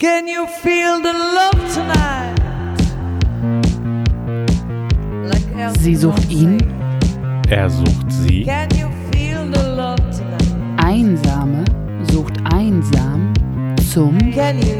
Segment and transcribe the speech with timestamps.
[0.00, 2.36] Can you feel the love tonight?
[5.28, 6.58] Like Sie sucht ihn.
[7.48, 8.44] Er sucht sie.
[8.44, 10.54] Can you feel the love tonight?
[10.76, 11.64] Einsame
[12.12, 13.34] sucht einsam
[13.92, 14.76] zum Can you?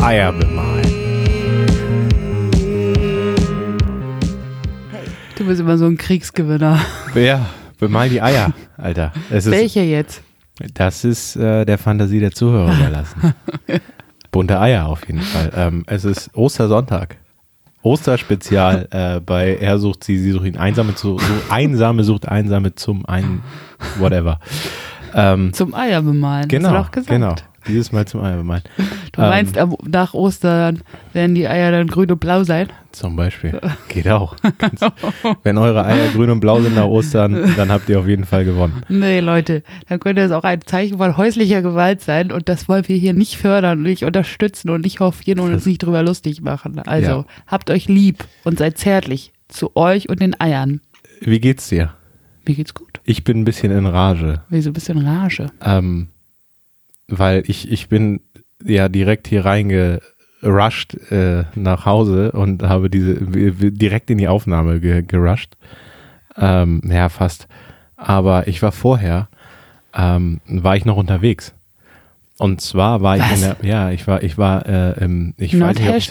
[0.00, 0.86] Eier bemalen.
[5.36, 6.78] Du bist immer so ein Kriegsgewinner.
[7.16, 7.46] Ja,
[7.80, 9.12] bemal die Eier, Alter.
[9.28, 10.22] Es ist, Welche jetzt?
[10.74, 13.34] Das ist äh, der Fantasie der Zuhörer überlassen.
[14.30, 15.52] Bunte Eier auf jeden Fall.
[15.54, 17.16] Ähm, es ist Ostersonntag.
[17.82, 20.56] Osterspezial äh, bei Er sucht sie, sie sucht ihn.
[20.56, 23.42] Einsame, zu, so, einsame sucht Einsame zum ein
[23.98, 24.40] whatever.
[25.14, 26.48] Ähm, Zum Eier bemalen.
[26.48, 27.34] genau, genau.
[27.68, 28.62] Dieses Mal zum Eier bemalen.
[29.16, 32.68] Du meinst, am- nach Ostern werden die Eier dann grün und blau sein?
[32.92, 33.60] Zum Beispiel.
[33.88, 34.36] Geht auch.
[34.58, 34.80] Ganz,
[35.42, 38.44] wenn eure Eier grün und blau sind nach Ostern, dann habt ihr auf jeden Fall
[38.44, 38.82] gewonnen.
[38.88, 42.86] Nee, Leute, dann könnte es auch ein Zeichen von häuslicher Gewalt sein und das wollen
[42.88, 46.40] wir hier nicht fördern und nicht unterstützen und nicht hofieren und uns nicht drüber lustig
[46.42, 46.78] machen.
[46.80, 47.24] Also Ja.
[47.46, 50.80] habt euch lieb und seid zärtlich zu euch und den Eiern.
[51.20, 51.94] Wie geht's dir?
[52.46, 53.00] Mir geht's gut.
[53.04, 54.42] Ich bin ein bisschen in Rage.
[54.48, 55.46] Wie so ein bisschen Rage.
[55.64, 56.08] Ähm,
[57.08, 58.20] weil ich, ich bin
[58.64, 65.02] ja direkt hier reingerusht äh, nach Hause und habe diese direkt in die Aufnahme ge,
[65.02, 65.56] gerusht.
[66.36, 67.48] Ähm, ja, fast.
[67.96, 69.28] Aber ich war vorher,
[69.94, 71.54] ähm, war ich noch unterwegs.
[72.38, 73.32] Und zwar war ich Was?
[73.32, 76.04] in der, ja, ich war, ich war, äh, im, ich weiß Not nicht, ob ich.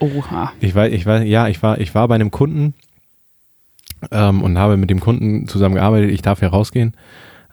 [0.00, 0.52] Oha.
[0.60, 2.74] ich weiß, ich weiß, ja, ich war, ich war bei einem Kunden
[4.10, 6.10] ähm, und habe mit dem Kunden zusammengearbeitet.
[6.10, 6.94] Ich darf ja rausgehen,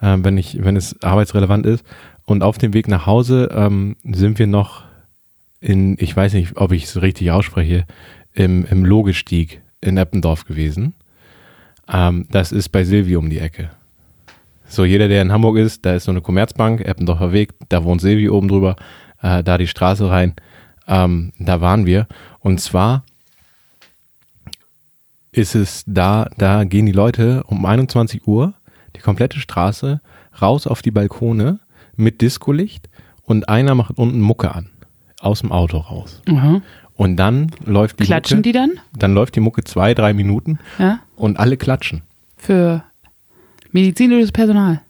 [0.02, 1.86] ähm, wenn ich, wenn es arbeitsrelevant ist.
[2.26, 4.84] Und auf dem Weg nach Hause ähm, sind wir noch
[5.60, 7.86] in, ich weiß nicht, ob ich es richtig ausspreche,
[8.34, 10.94] im, im Logestieg in Eppendorf gewesen.
[11.88, 13.70] Ähm, das ist bei Silvi um die Ecke.
[14.68, 18.02] So, jeder, der in Hamburg ist, da ist so eine Commerzbank, Eppendorfer Weg, da wohnt
[18.02, 18.76] Silvi oben drüber,
[19.22, 20.34] äh, da die Straße rein.
[20.88, 22.08] Ähm, da waren wir.
[22.40, 23.04] Und zwar
[25.32, 28.54] ist es da, da gehen die Leute um 21 Uhr
[28.96, 30.02] die komplette Straße
[30.42, 31.60] raus auf die Balkone
[31.98, 32.90] mit Discolicht
[33.24, 34.70] und einer macht unten Mucke an.
[35.20, 36.22] Aus dem Auto raus.
[36.30, 36.62] Aha.
[36.96, 38.72] Und dann läuft die Klatschen Mucke, die dann?
[38.98, 41.00] dann läuft die Mucke zwei, drei Minuten Ja.
[41.16, 42.04] und alle klatschen.
[42.38, 42.84] Für
[43.72, 44.82] medizinisches Personal.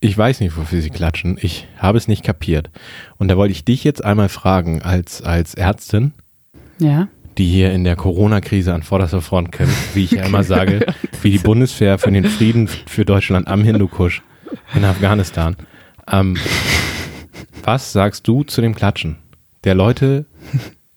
[0.00, 1.36] Ich weiß nicht, wofür sie klatschen.
[1.40, 2.70] Ich habe es nicht kapiert.
[3.18, 6.12] Und da wollte ich dich jetzt einmal fragen, als, als Ärztin,
[6.78, 7.08] Ja.
[7.36, 10.86] die hier in der Corona-Krise an vorderster Front kämpft, wie ich ja immer sage,
[11.22, 14.22] wie die Bundeswehr für den Frieden für Deutschland am Hindukusch
[14.74, 15.56] in Afghanistan.
[16.10, 16.36] Ähm,
[17.62, 19.16] was sagst du zu dem Klatschen
[19.64, 20.26] der Leute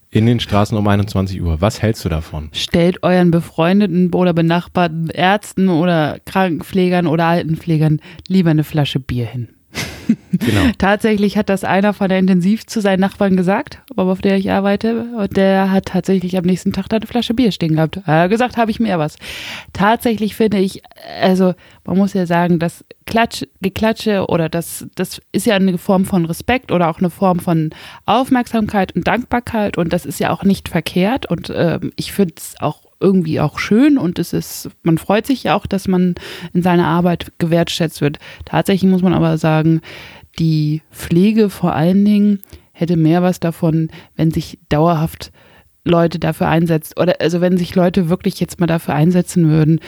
[0.09, 1.61] in den Straßen um 21 Uhr?
[1.61, 2.49] Was hältst du davon?
[2.53, 9.49] Stellt euren befreundeten oder benachbarten Ärzten oder Krankenpflegern oder Altenpflegern lieber eine Flasche Bier hin.
[10.39, 10.71] Genau.
[10.77, 15.05] Tatsächlich hat das einer von der Intensiv zu seinen Nachbarn gesagt, auf der ich arbeite.
[15.15, 17.99] Und der hat tatsächlich am nächsten Tag da eine Flasche Bier stehen gehabt.
[18.05, 19.17] Er hat gesagt, habe ich mehr was.
[19.73, 20.81] Tatsächlich finde ich,
[21.21, 21.53] also
[21.85, 26.25] man muss ja sagen, das Klatsch, Geklatsche oder das, das ist ja eine Form von
[26.25, 27.69] Respekt oder auch eine Form von
[28.05, 32.55] Aufmerksamkeit und Dankbarkeit und das ist ja auch nicht verkehrt und ähm, ich finde es
[32.59, 36.15] auch irgendwie auch schön und es ist, man freut sich ja auch, dass man
[36.53, 38.17] in seiner Arbeit gewertschätzt wird.
[38.45, 39.81] Tatsächlich muss man aber sagen,
[40.39, 42.39] die Pflege vor allen Dingen
[42.71, 45.31] hätte mehr was davon, wenn sich dauerhaft
[45.85, 49.79] Leute dafür einsetzt oder also wenn sich Leute wirklich jetzt mal dafür einsetzen würden,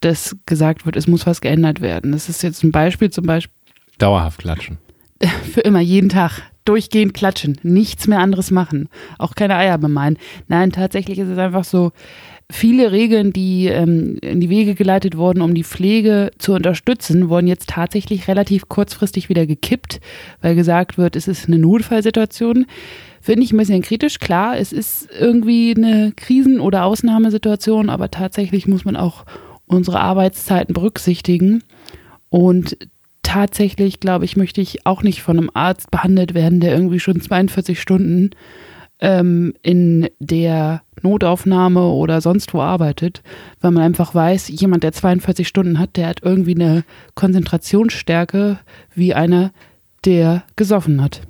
[0.00, 2.12] dass gesagt wird, es muss was geändert werden.
[2.12, 3.54] Das ist jetzt ein Beispiel zum Beispiel
[3.98, 4.78] Dauerhaft klatschen.
[5.52, 10.18] für immer, jeden Tag, durchgehend klatschen, nichts mehr anderes machen, auch keine Eier bemalen.
[10.48, 11.92] Nein, tatsächlich ist es einfach so,
[12.50, 17.46] viele Regeln, die ähm, in die Wege geleitet wurden, um die Pflege zu unterstützen, wurden
[17.46, 20.00] jetzt tatsächlich relativ kurzfristig wieder gekippt,
[20.40, 22.66] weil gesagt wird, es ist eine Notfallsituation.
[23.20, 24.18] Finde ich ein bisschen kritisch.
[24.18, 29.24] Klar, es ist irgendwie eine Krisen- oder Ausnahmesituation, aber tatsächlich muss man auch
[29.66, 31.62] unsere Arbeitszeiten berücksichtigen.
[32.28, 32.76] Und
[33.22, 37.20] tatsächlich, glaube ich, möchte ich auch nicht von einem Arzt behandelt werden, der irgendwie schon
[37.20, 38.30] 42 Stunden
[39.04, 43.22] ähm, in der Notaufnahme oder sonst wo arbeitet,
[43.60, 46.84] weil man einfach weiß, jemand, der 42 Stunden hat, der hat irgendwie eine
[47.14, 48.58] Konzentrationsstärke
[48.94, 49.52] wie einer,
[50.06, 51.20] der gesoffen hat.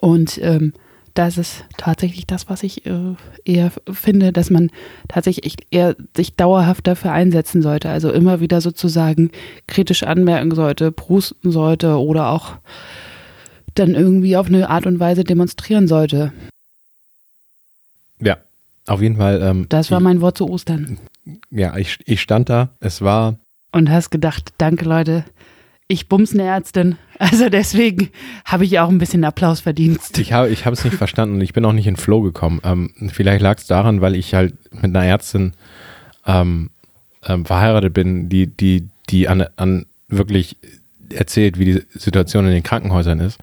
[0.00, 0.72] Und ähm,
[1.14, 4.70] das ist tatsächlich das, was ich äh, eher finde, dass man
[5.06, 7.88] tatsächlich eher sich dauerhaft dafür einsetzen sollte.
[7.88, 9.30] Also immer wieder sozusagen
[9.68, 12.54] kritisch anmerken sollte, prusten sollte oder auch
[13.76, 16.32] dann irgendwie auf eine Art und Weise demonstrieren sollte.
[18.20, 18.38] Ja,
[18.86, 19.40] auf jeden Fall.
[19.42, 20.98] Ähm, Das war mein Wort zu Ostern.
[21.50, 22.70] Ja, ich, ich stand da.
[22.80, 23.38] Es war
[23.72, 25.24] Und hast gedacht, danke Leute,
[25.88, 26.96] ich bums eine Ärztin.
[27.20, 28.10] Also deswegen
[28.44, 30.00] habe ich auch ein bisschen Applaus verdient.
[30.18, 32.60] Ich habe ich es nicht verstanden und ich bin auch nicht in Flow gekommen.
[32.64, 35.52] Ähm, vielleicht lag es daran, weil ich halt mit einer Ärztin
[36.26, 36.70] ähm,
[37.24, 40.56] ähm, verheiratet bin, die, die, die an, an wirklich
[41.10, 43.38] erzählt, wie die Situation in den Krankenhäusern ist.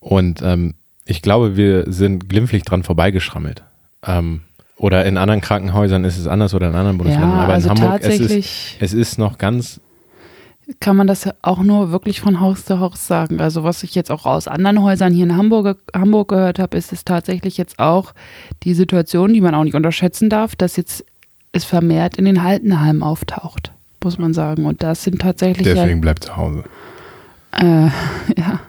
[0.00, 0.74] Und ähm,
[1.04, 3.62] ich glaube, wir sind glimpflich dran vorbeigeschrammelt.
[4.06, 4.42] Ähm,
[4.76, 7.38] oder in anderen Krankenhäusern ist es anders oder in anderen Bundesländern.
[7.38, 9.80] Ja, Aber also in Hamburg es ist es ist noch ganz
[10.80, 13.40] kann man das auch nur wirklich von Haus zu Haus sagen.
[13.40, 16.92] Also was ich jetzt auch aus anderen Häusern hier in Hamburg, Hamburg gehört habe, ist
[16.92, 18.12] es tatsächlich jetzt auch
[18.62, 21.04] die Situation, die man auch nicht unterschätzen darf, dass jetzt
[21.52, 23.72] es vermehrt in den Altenheimen auftaucht,
[24.02, 24.64] muss man sagen.
[24.64, 26.64] Und das sind tatsächlich ja, deswegen bleibt zu Hause.
[27.52, 27.88] äh,
[28.36, 28.60] ja,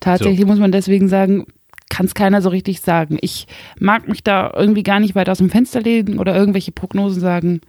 [0.00, 1.46] tatsächlich muss man deswegen sagen,
[1.92, 3.18] kann es keiner so richtig sagen.
[3.20, 3.46] Ich
[3.78, 7.60] mag mich da irgendwie gar nicht weit aus dem Fenster legen oder irgendwelche Prognosen sagen.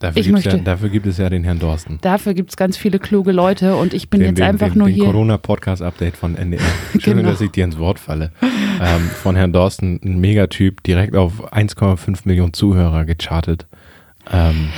[0.00, 1.98] Dafür, Ich gibt's ja, möchte- dafür gibt es ja den Herrn Dorsten.
[2.02, 4.78] Dafür gibt es ganz viele kluge Leute und ich bin den, jetzt den, einfach den,
[4.78, 5.04] nur hier.
[5.06, 6.60] Corona-Podcast-Update von NDR.
[6.92, 7.30] Entschuldigung, Genau.
[7.30, 8.30] dass ich dir ins Wort falle.
[8.80, 13.66] Ähm, von Herrn Dorsten, ein Megatyp, direkt auf 1,5 Millionen Zuhörer gechartet.
[14.32, 14.68] Ähm,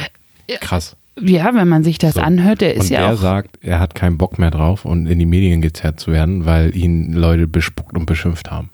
[0.61, 0.97] krass.
[1.23, 2.21] Ja, wenn man sich das So.
[2.21, 3.17] anhört, der ist Und ja er auch.
[3.19, 6.75] sagt, er hat keinen Bock mehr drauf und in die Medien gezerrt zu werden, weil
[6.77, 8.71] ihn Leute bespuckt und beschimpft haben.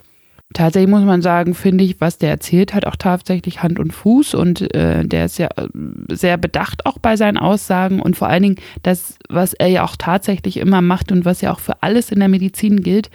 [0.53, 4.33] Tatsächlich muss man sagen, finde ich, was der erzählt, hat auch tatsächlich Hand und Fuß
[4.33, 5.67] und äh, der ist ja äh,
[6.09, 9.97] sehr bedacht auch bei seinen Aussagen und vor allen Dingen das, was er ja auch
[9.97, 13.09] tatsächlich immer macht und was ja auch für alles in der Medizin gilt.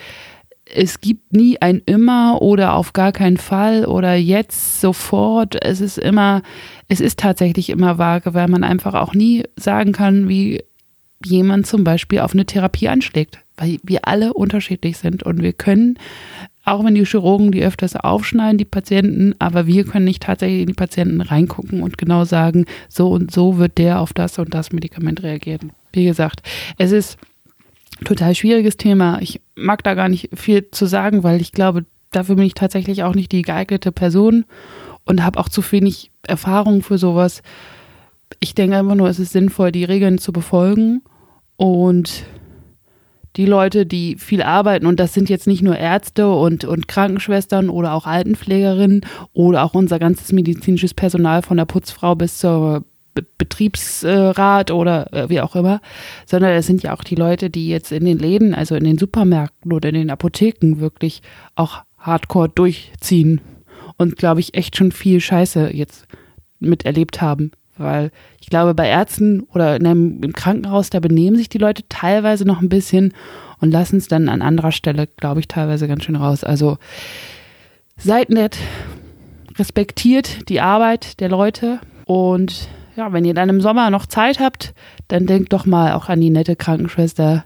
[0.65, 5.63] Es gibt nie ein immer oder auf gar keinen Fall oder jetzt sofort.
[5.63, 6.43] Es ist immer,
[6.89, 10.63] es ist tatsächlich immer vage, weil man einfach auch nie sagen kann, wie
[11.25, 15.99] jemand zum Beispiel auf eine Therapie anschlägt, weil wir alle unterschiedlich sind und wir können,
[16.65, 20.69] auch wenn die Chirurgen die öfters aufschneiden, die Patienten, aber wir können nicht tatsächlich in
[20.69, 24.73] die Patienten reingucken und genau sagen, so und so wird der auf das und das
[24.73, 25.73] Medikament reagieren.
[25.93, 26.43] Wie gesagt,
[26.79, 27.19] es ist
[28.05, 29.21] total schwieriges Thema.
[29.21, 33.03] Ich mag da gar nicht viel zu sagen, weil ich glaube, dafür bin ich tatsächlich
[33.03, 34.45] auch nicht die geeignete Person
[35.05, 37.43] und habe auch zu wenig Erfahrung für sowas.
[38.41, 41.03] Ich denke einfach nur, es ist sinnvoll, die Regeln zu befolgen
[41.57, 42.25] und
[43.37, 47.71] die Leute, die viel arbeiten, und das sind jetzt nicht nur Ärzte und, und Krankenschwestern
[47.71, 54.71] oder auch Altenpflegerinnen oder auch unser ganzes medizinisches Personal von der Putzfrau bis zur Betriebsrat
[54.71, 55.81] oder äh, wie auch immer,
[56.27, 58.99] sondern es sind ja auch die Leute, die jetzt in den Läden, also in den
[58.99, 61.23] Supermärkten oder in den Apotheken wirklich
[61.55, 63.41] auch hardcore durchziehen
[63.97, 66.07] und glaube ich echt schon viel Scheiße jetzt
[66.59, 67.53] miterlebt haben.
[67.79, 68.11] Weil
[68.41, 72.45] ich glaube, bei Ärzten oder in einem, im Krankenhaus, da benehmen sich die Leute teilweise
[72.45, 73.15] noch ein bisschen
[73.61, 76.45] und lassen es dann an anderer Stelle, glaube ich, teilweise ganz schön raus.
[76.45, 76.79] Also
[77.97, 78.59] seid nett,
[79.59, 84.75] respektiert die Arbeit der Leute und ja, wenn ihr dann im Sommer noch Zeit habt,
[85.09, 87.45] dann denkt doch mal auch an die nette Krankenschwester,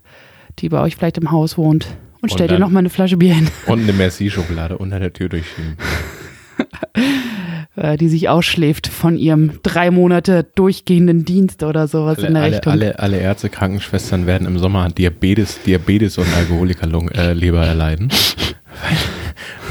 [0.58, 1.86] die bei euch vielleicht im Haus wohnt
[2.20, 5.28] und, stellt ihr noch mal eine Flasche Bier hin, Und eine Merci-Schokolade unter der Tür
[5.28, 5.76] durchschieben.
[7.76, 12.42] äh, die sich ausschläft von ihrem drei Monate durchgehenden Dienst oder sowas in Alle, der
[12.42, 12.72] alle, Richtung.
[12.72, 18.08] alle, alle Ärzte, Krankenschwestern werden im Sommer Diabetes, Diabetes und Alkoholikerleber äh, erleiden.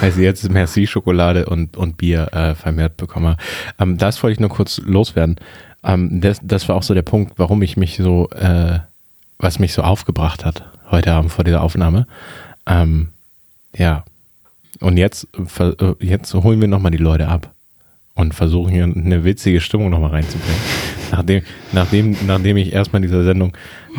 [0.01, 3.37] Weil sie jetzt Merci-Schokolade und, und Bier äh, vermehrt bekommen.
[3.79, 5.37] Ähm, das wollte ich nur kurz loswerden.
[5.83, 8.79] Ähm, das, das war auch so der Punkt, warum ich mich so, äh,
[9.37, 12.07] was mich so aufgebracht hat heute Abend vor dieser Aufnahme.
[12.65, 13.09] Ähm,
[13.75, 14.03] ja.
[14.79, 15.27] Und jetzt,
[15.59, 17.51] äh, jetzt holen wir nochmal die Leute ab
[18.13, 20.59] und versuchen hier eine witzige Stimmung nochmal reinzubringen.
[21.15, 23.53] Nachdem, nachdem, nachdem ich erstmal in dieser Sendung,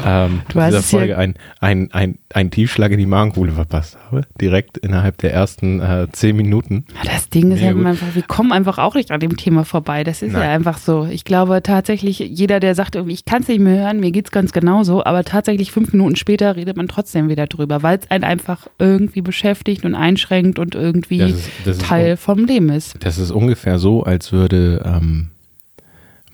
[0.05, 4.77] ähm, dieser es Folge ein, ein, ein, ein Tiefschlag in die Magenkuhle verpasst habe, direkt
[4.79, 6.85] innerhalb der ersten äh, zehn Minuten.
[7.05, 7.87] Das Ding ist ja gut.
[7.87, 10.05] einfach, wir kommen einfach auch nicht an dem Thema vorbei.
[10.05, 10.43] Das ist Nein.
[10.43, 11.07] ja einfach so.
[11.11, 14.31] Ich glaube tatsächlich, jeder, der sagt, irgendwie, ich kann es nicht mehr hören, mir geht's
[14.31, 18.25] ganz genauso, aber tatsächlich fünf Minuten später redet man trotzdem wieder drüber, weil es einen
[18.25, 22.97] einfach irgendwie beschäftigt und einschränkt und irgendwie Das ist, das Teil vom Leben ist.
[23.01, 25.31] Das ist ungefähr so, als würde ähm,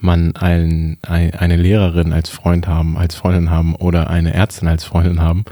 [0.02, 4.84] man ein, ein, eine Lehrerin als Freund haben, als Freundin haben oder eine Ärztin als
[4.84, 5.44] Freundin haben,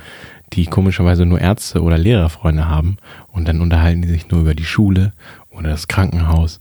[0.52, 2.97] die komischerweise nur Ärzte oder Lehrerfreunde haben
[3.28, 5.12] und dann unterhalten die sich nur über die Schule
[5.50, 6.61] oder das Krankenhaus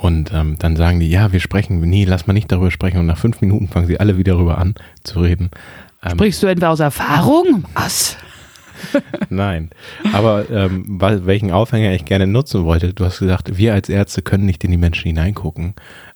[0.00, 3.06] und ähm, dann sagen die, ja, wir sprechen, nee, lass mal nicht darüber sprechen und
[3.06, 5.50] nach fünf Minuten fangen sie alle wieder darüber an zu reden.
[6.02, 7.64] Ähm, Sprichst du etwa aus Erfahrung?
[7.74, 8.16] Was?
[9.28, 9.68] Nein,
[10.14, 14.46] aber ähm, welchen Aufhänger ich gerne nutzen wollte, du hast gesagt, wir als Ärzte können
[14.46, 15.74] nicht in die Menschen hineingucken.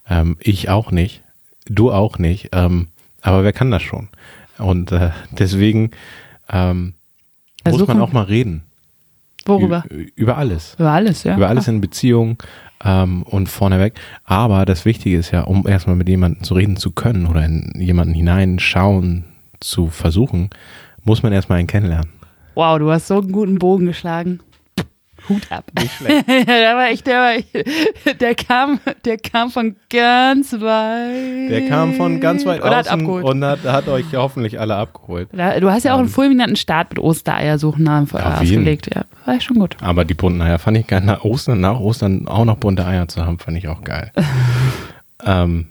[0.08, 1.22] Ähm, ich auch nicht,
[1.66, 2.88] du auch nicht, ähm,
[3.22, 4.08] aber wer kann das schon?
[4.58, 5.90] Und äh, deswegen
[6.50, 6.94] ähm,
[7.66, 8.62] muss man auch mal reden.
[9.46, 9.84] Worüber?
[9.90, 10.74] Ü über alles.
[10.78, 11.36] Über alles, ja.
[11.36, 12.38] Über alles in Beziehung
[12.82, 13.94] ähm, und vorneweg.
[14.24, 17.72] Aber das Wichtige ist ja, um erstmal mit jemandem zu reden zu können oder in
[17.76, 19.24] jemanden hineinschauen
[19.60, 20.50] zu versuchen,
[21.02, 22.10] muss man erstmal einen kennenlernen.
[22.54, 24.40] Wow, du hast so einen guten Bogen geschlagen.
[25.28, 25.70] Hut ab.
[25.78, 26.28] Nicht schlecht.
[26.28, 31.50] der war echt, der war echt, der kam, der kam von ganz weit.
[31.50, 33.24] Der kam von ganz weit Oder hat außen abgeholt.
[33.24, 35.28] und hat, hat euch hoffentlich alle abgeholt.
[35.32, 38.90] Du hast ja auch einen fulminanten Start mit Ostereiersuchen aufgelegt.
[38.94, 39.76] Ja, war schon gut.
[39.80, 41.00] Aber die bunten Eier fand ich geil.
[41.00, 44.12] Nach Ostern, nach Ostern auch noch bunte Eier zu haben, fand ich auch geil.
[45.24, 45.66] ähm,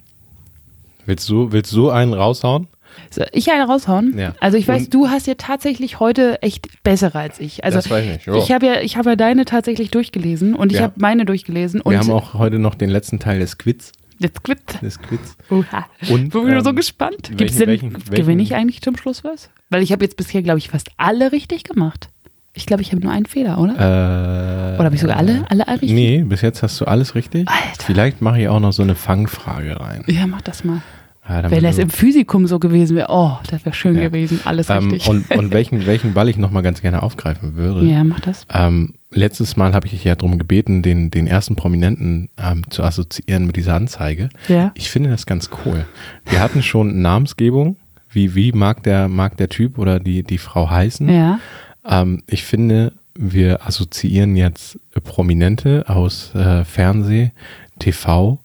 [1.05, 2.67] willst, du, willst du einen raushauen?
[3.09, 4.17] So, ich eine raushauen?
[4.17, 4.33] Ja.
[4.39, 7.63] Also ich weiß, Und- du hast ja tatsächlich heute echt bessere als ich.
[7.63, 8.25] Also das weiß ich nicht.
[8.25, 8.35] Jo.
[8.37, 10.83] ich habe ja, ich habe ja deine tatsächlich durchgelesen und ich Ja.
[10.85, 13.91] habe meine durchgelesen und Wir haben auch heute noch den letzten Teil des Quiz.
[14.19, 14.59] jetzt quit.
[14.81, 15.35] Des Quiz.
[15.51, 15.85] Uha.
[16.09, 17.31] Und, Bin ich so ähm, gespannt.
[17.35, 19.49] Gibt's denn, welchen- gewinne welchen- ich eigentlich zum Schluss was?
[19.69, 22.09] Weil ich habe jetzt bisher, glaube ich, fast alle richtig gemacht.
[22.55, 23.73] Ich glaube, ich habe nur einen Fehler, oder?
[23.73, 25.91] Äh, oder habe ich sogar alle, alle richtig?
[25.91, 27.47] Nee, bis jetzt hast du alles richtig.
[27.49, 27.83] Alter.
[27.83, 30.03] Vielleicht mache ich auch noch so eine Fangfrage rein.
[30.07, 30.81] Ja, mach das mal.
[31.27, 34.01] Ja, Wenn das im Physikum so gewesen wäre, oh, das wäre schön Ja.
[34.09, 34.41] gewesen.
[34.43, 35.07] Alles ähm, richtig.
[35.09, 37.85] und, und welchen, welchen Ball ich nochmal ganz gerne aufgreifen würde.
[37.85, 38.45] ja, mach das.
[38.53, 42.83] Ähm, letztes Mal habe ich dich ja darum gebeten, den, den ersten Prominenten ähm, zu
[42.83, 44.29] assoziieren mit dieser Anzeige.
[44.49, 44.71] Ja.
[44.75, 45.85] Ich finde das ganz cool.
[46.25, 47.77] Wir hatten schon Namensgebung.
[48.11, 51.07] Wie, wie mag der, mag der Typ oder die, die Frau heißen?
[51.09, 51.39] Ja.
[51.87, 57.31] Ähm, ich finde, wir assoziieren jetzt Prominente aus äh, Fernseh,
[57.79, 58.39] TV,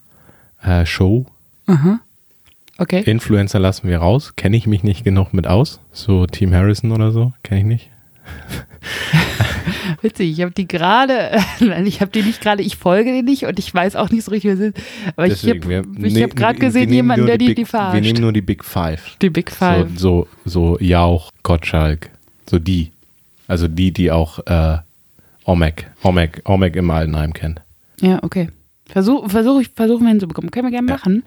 [0.62, 1.26] äh, Show.
[2.78, 3.02] Okay.
[3.04, 4.34] Influencer lassen wir raus.
[4.36, 5.80] Kenne ich mich nicht genug mit aus.
[5.92, 7.32] So Team Harrison oder so.
[7.42, 7.90] Kenne ich nicht.
[10.02, 11.30] Witzig, ich habe die gerade,
[11.60, 14.24] nein, ich habe die nicht gerade, ich folge die nicht und ich weiß auch nicht
[14.24, 14.76] so richtig, wer sie sind.
[15.16, 17.62] Aber Deswegen, ich wir- habe nee, hab gerade wir gesehen, jemanden, der die, Big, die
[17.62, 18.02] Wir verarscht.
[18.02, 19.16] nehmen nur die Big Five.
[19.20, 19.88] die Big Five.
[19.96, 22.10] So, so, so Jauch, Gottschalk.
[22.48, 22.92] So die.
[23.48, 24.78] Also die, die auch äh,
[25.44, 27.62] Omek, Omek, Omek im Altenheim kennt.
[28.00, 28.50] Ja, okay.
[28.88, 30.50] Versuch, versuch ich, versuchen wir hinzubekommen.
[30.50, 31.22] Können wir gerne machen.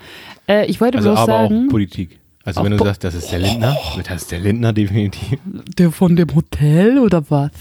[0.47, 2.19] Äh, ich wollte Also bloß aber sagen, auch Politik.
[2.43, 5.39] Also Auch wenn du Po- sagst, das ist der Lindner, das ist der Lindner definitiv.
[5.77, 7.51] der von dem Hotel oder was?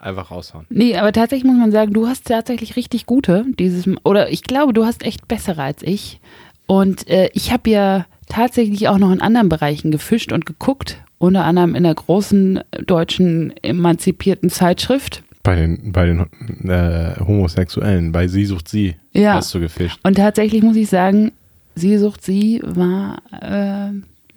[0.00, 0.66] Einfach raushauen.
[0.70, 4.72] Nee, aber tatsächlich muss man sagen, du hast tatsächlich richtig gute dieses oder ich glaube,
[4.72, 6.20] du hast echt bessere als ich.
[6.66, 11.44] Und äh, ich habe ja tatsächlich auch noch in anderen Bereichen gefischt und geguckt, unter
[11.44, 15.24] anderem in der großen deutschen emanzipierten Zeitschrift.
[15.42, 16.20] Bei den, bei den
[16.68, 19.34] äh, Homosexuellen, bei Sie sucht Sie, Ja.
[19.34, 19.98] hast du gefischt.
[20.02, 21.32] Und tatsächlich muss ich sagen,
[21.74, 23.92] Sie sucht sie war äh,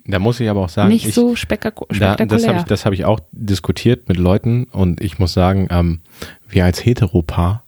[0.06, 2.60] Da muss ich aber auch sagen, nicht ich, so spektaku da, das habe spektakulär.
[2.60, 6.02] ich, das hab ich auch diskutiert mit Leuten und ich muss sagen, ähm,
[6.48, 7.64] wir als Heteropaar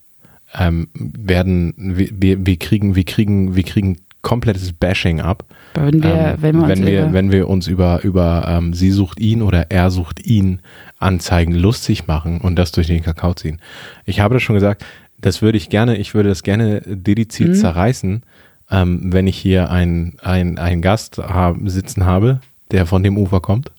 [0.55, 6.09] ähm, werden, wir, wir, wir kriegen, wir kriegen, wir kriegen komplettes Bashing ab, wenn wir,
[6.09, 9.19] ähm, wenn wir uns wenn wir, über- wenn wir uns über, über ähm, sie sucht
[9.19, 10.59] ihn oder er sucht ihn
[10.97, 13.59] Anzeigen lustig machen und das durch den Kakao ziehen.
[14.05, 14.83] Ich habe das schon gesagt,
[15.19, 17.53] das würde ich gerne, ich würde das gerne dediziert Mhm.
[17.55, 18.23] zerreißen,
[18.71, 22.39] ähm, wenn ich hier einen einen Gast hab, sitzen habe,
[22.71, 23.71] der von dem Ufer kommt.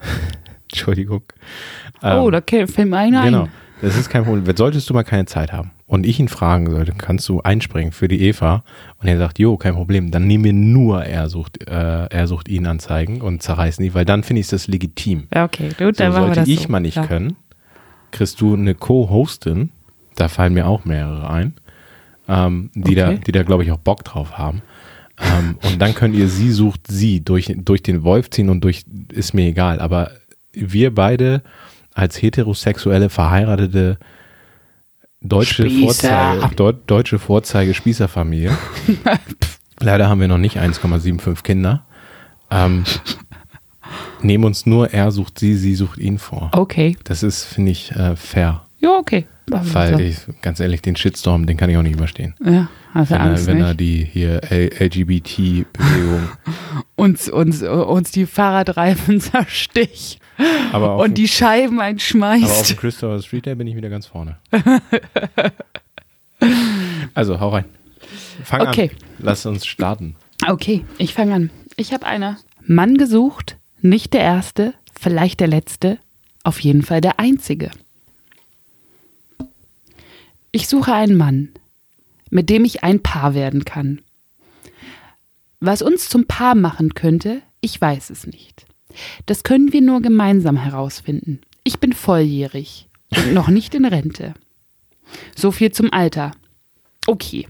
[0.70, 1.22] Entschuldigung.
[2.02, 3.50] oh, Ähm, da fällt mir einer Genau, ein.
[3.82, 4.44] Das ist kein Problem.
[4.56, 8.08] Solltest du mal keine Zeit haben und ich ihn fragen sollte, kannst du einspringen für
[8.08, 8.62] die Eva
[8.98, 12.48] und er sagt, jo, kein Problem, dann nehmen wir nur er sucht, äh, er sucht
[12.48, 15.28] ihn Anzeigen und zerreißen die, weil dann finde ich das legitim.
[15.34, 16.68] Ja, okay, gut, So, dann machen wir sollte das ich so.
[16.68, 17.06] mal nicht Ja.
[17.06, 17.36] können,
[18.10, 19.70] kriegst du eine Co-Hostin,
[20.16, 21.54] da fallen mir auch mehrere ein,
[22.28, 23.20] ähm, die, da, Okay.
[23.26, 24.62] die da, glaube ich, auch Bock drauf haben.
[25.22, 28.84] ähm, und dann könnt ihr sie sucht sie durch, durch den Wolf ziehen und durch,
[29.12, 30.10] ist mir egal, aber
[30.52, 31.42] wir beide
[32.00, 33.98] als heterosexuelle, verheiratete
[35.20, 36.34] deutsche Spießer.
[36.40, 38.56] Vorzeige, deutsche Vorzeige Spießerfamilie.
[39.80, 41.84] Leider haben wir noch nicht 1,75 Kinder.
[42.50, 42.84] Ähm,
[44.22, 46.50] nehmen uns nur er sucht sie, sie sucht ihn vor.
[46.52, 48.62] Okay, Das ist, finde ich, äh, fair.
[48.78, 49.26] ja, okay.
[49.50, 52.34] Weil ich, ganz ehrlich, den Shitstorm, den kann ich auch nicht überstehen.
[52.44, 53.80] ja, hast Wenn, Angst, er, wenn er nicht?
[53.80, 56.28] die hier LGBT-Bewegung,
[56.96, 60.20] uns, uns, uns die Fahrradreifen zersticht
[60.98, 62.70] und die Scheiben aber auf einschmeißt.
[62.70, 64.36] dem Christopher Street Day bin ich wieder ganz vorne.
[67.14, 67.64] also, hau rein.
[68.44, 68.90] Fang Okay.
[68.92, 68.96] an.
[69.18, 70.16] Lass uns starten.
[70.48, 71.50] Okay, ich fange an.
[71.76, 72.38] Ich habe eine.
[72.66, 75.98] Mann gesucht, nicht der erste, vielleicht der letzte,
[76.42, 77.70] auf jeden Fall der einzige.
[80.52, 81.50] Ich suche einen Mann,
[82.30, 84.00] mit dem ich ein Paar werden kann.
[85.60, 88.66] Was uns zum Paar machen könnte, ich weiß es nicht.
[89.26, 91.40] Das können wir nur gemeinsam herausfinden.
[91.62, 94.34] Ich bin volljährig und noch nicht in Rente.
[95.36, 96.32] So viel zum Alter.
[97.06, 97.46] Okay,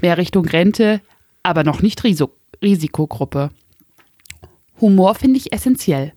[0.00, 1.00] mehr Richtung Rente,
[1.42, 2.02] aber noch nicht
[2.62, 3.50] Risikogruppe.
[4.80, 6.12] Humor finde ich essentiell.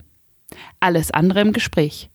[0.79, 2.09] Alles andere im Gespräch.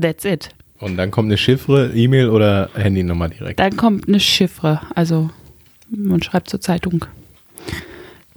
[0.00, 0.50] That's it.
[0.80, 3.60] Und dann kommt eine Chiffre, E-Mail oder Handynummer direkt.
[3.60, 5.30] Dann kommt eine Chiffre, also
[5.90, 7.04] man schreibt zur Zeitung.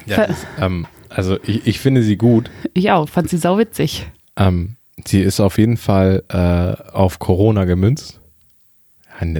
[0.06, 4.08] Ja, das, ähm, also ich, ich finde sie gut, Ich auch, fand sie sauwitzig.
[4.36, 8.20] Ähm, sie ist auf jeden Fall äh, auf Corona gemünzt.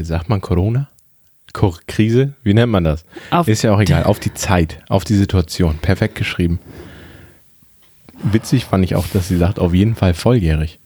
[0.04, 0.88] Sagt man Corona?
[1.88, 2.34] Krise?
[2.42, 3.04] Wie nennt man das?
[3.32, 4.04] Auf- ist ja auch egal.
[4.06, 5.78] Auf die Zeit, auf die Situation.
[5.82, 6.60] Perfekt geschrieben.
[8.24, 10.80] Witzig fand ich auch, dass sie sagt, auf jeden Fall volljährig.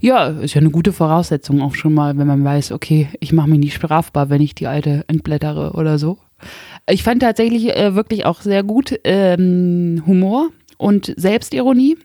[0.00, 3.48] Ja, ist ja eine gute Voraussetzung auch schon mal, wenn man weiß, okay, ich mache
[3.48, 6.18] mich nicht strafbar, wenn ich die alte entblättere oder so.
[6.88, 10.48] Ich fand tatsächlich äh, wirklich auch sehr gut ähm, Humor
[10.78, 11.96] und Selbstironie.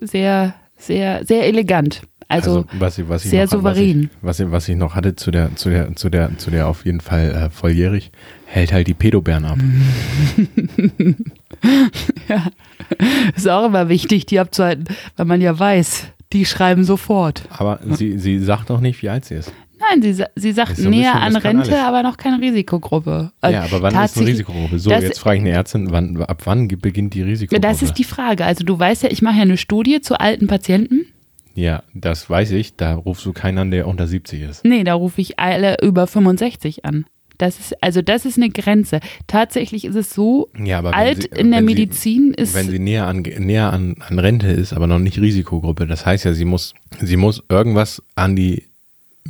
[0.00, 2.02] Sehr, sehr, sehr elegant.
[2.30, 4.10] Also, was ich, was ich sehr noch, souverän.
[4.20, 6.84] Was ich, was, ich, noch hatte zu der, zu der, zu der, zu der auf
[6.84, 8.12] jeden Fall äh, volljährig,
[8.44, 9.56] hält halt die Pädobären ab.
[13.34, 14.84] ist auch immer wichtig, die abzuhalten,
[15.16, 17.42] weil man ja weiß, die schreiben sofort.
[17.50, 19.52] Aber sie, sie sagt auch nicht, wie alt sie ist.
[19.80, 21.84] Nein, sie, sie sagt so näher bisschen, an Rente, alles.
[21.84, 23.30] aber noch keine Risikogruppe.
[23.42, 24.78] Äh, ja, aber wann ist eine Risikogruppe?
[24.78, 27.60] So, jetzt frage ich eine Ärztin, wann, ab wann beginnt die Risikogruppe?
[27.66, 28.44] Das ist die Frage.
[28.44, 31.06] Also du weißt ja, ich mache ja eine Studie zu alten Patienten.
[31.54, 32.74] ja, das weiß ich.
[32.76, 34.64] Da rufst du keinen an, der unter 70 ist.
[34.64, 37.06] Nee, da rufe ich alle über 65 an.
[37.38, 38.98] Das ist, also das ist eine Grenze.
[39.28, 42.78] Tatsächlich ist es so, Ja, alt sie- in der wenn sie- Medizin ist, Wenn sie
[42.80, 46.44] näher an, näher an, an Rente ist, aber noch nicht Risikogruppe, das heißt ja, sie
[46.44, 48.64] muss, sie muss irgendwas an die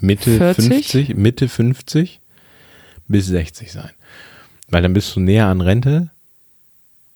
[0.01, 0.65] Mitte 40?
[0.69, 2.21] 50, Mitte 50
[3.09, 3.91] bis 60 sein.
[4.71, 6.11] Weil dann bist du näher an Rente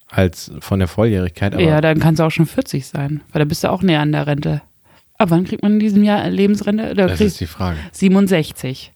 [0.09, 1.59] als von der Volljährigkeit.
[1.59, 4.13] Ja, dann kann es auch schon 40 sein, weil da bist du auch näher an
[4.13, 4.61] der Rente.
[5.17, 6.95] Aber wann kriegt man in diesem Jahr Lebensrente?
[6.95, 7.79] Da das ist die Frage.
[7.93, 8.93] 67.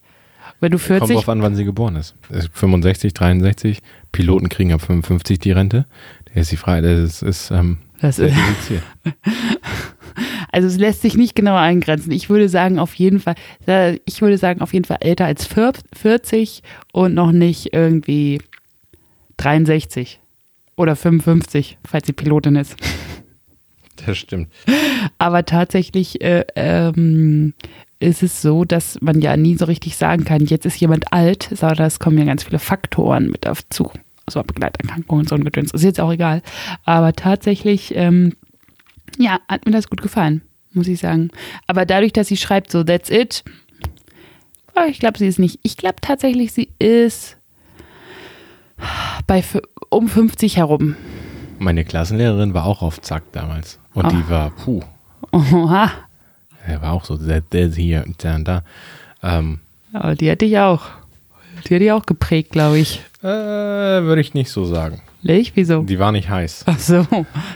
[0.60, 2.14] Wenn du Kommt 40, drauf an, wann sie geboren ist.
[2.30, 5.86] ist 65, 63, Piloten kriegen ab 55 die Rente.
[6.26, 8.34] Da ist die Frage, das ist, ist ähm, das ist,
[10.52, 12.12] also es lässt sich nicht genau eingrenzen.
[12.12, 13.34] Ich würde sagen, auf jeden Fall,
[14.04, 18.40] ich würde sagen, auf jeden Fall älter als 40 und noch nicht irgendwie
[19.38, 20.20] 63
[20.76, 22.76] oder 55, falls sie Pilotin ist.
[24.04, 24.52] Das stimmt.
[25.18, 27.54] Aber tatsächlich äh, ähm,
[27.98, 31.48] ist es so, dass man ja nie so richtig sagen kann, jetzt ist jemand alt,
[31.54, 33.90] sondern es kommen ja ganz viele Faktoren mit dazu.
[34.28, 35.72] So Begleiterkrankungen und so ein Gedöns.
[35.72, 36.42] Ist jetzt auch egal.
[36.84, 38.34] Aber tatsächlich, ähm,
[39.18, 41.30] ja, hat mir das gut gefallen, muss ich sagen.
[41.68, 43.44] Aber dadurch, dass sie schreibt so, that's it,
[44.74, 45.60] oh, ich glaube, sie ist nicht.
[45.62, 47.36] Ich glaube tatsächlich, sie ist
[49.26, 49.42] bei
[49.90, 50.96] um 50 herum.
[51.58, 53.78] Meine Klassenlehrerin war auch auf Zack damals.
[53.94, 54.10] Und Ah.
[54.10, 54.82] die war, puh,
[55.32, 55.90] Oha,
[56.66, 58.62] er war auch so, der, der hier und da und da.
[59.22, 59.60] Ähm,
[59.92, 60.86] aber die hätte ich auch.
[61.66, 63.00] Die hätte ich auch geprägt, glaube ich.
[63.22, 65.00] äh, würde ich nicht so sagen.
[65.22, 65.56] Nicht?
[65.56, 65.82] Wieso?
[65.82, 66.64] Die war nicht heiß.
[66.66, 67.06] Ach so,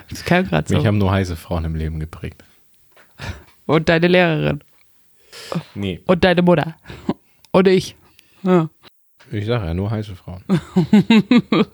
[0.08, 0.86] das kam gerade Mich so.
[0.86, 2.42] haben nur heiße Frauen im Leben geprägt.
[3.66, 4.60] Und deine Lehrerin.
[5.74, 6.74] Nee, Und deine Mutter.
[7.52, 7.94] Und ich.
[8.42, 8.68] Ja.
[9.30, 10.42] ich sage ja nur heiße Frauen.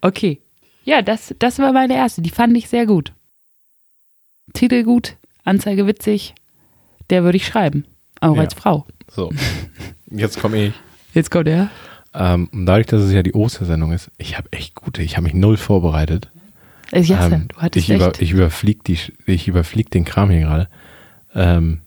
[0.00, 0.40] Okay.
[0.84, 2.22] Ja, das, das war meine erste.
[2.22, 3.12] Die fand ich sehr gut.
[4.54, 5.16] Titel gut,
[5.48, 6.34] Anzeige witzig.
[7.10, 7.84] Der würde ich schreiben.
[8.20, 8.42] Auch Ja.
[8.42, 8.86] als Frau.
[9.10, 9.32] So,
[10.10, 10.74] jetzt komme ich.
[11.14, 11.70] Jetzt kommt er.
[12.14, 15.24] Ähm, und dadurch, dass es ja die Ostersendung ist, ich habe echt gute, ich habe
[15.24, 16.30] mich null vorbereitet.
[16.92, 20.40] Äh, Ja, Ähm, du hattest ich, über, ich überflieg die, ich überflieg den Kram hier
[20.40, 20.68] gerade.
[21.34, 21.80] Ähm,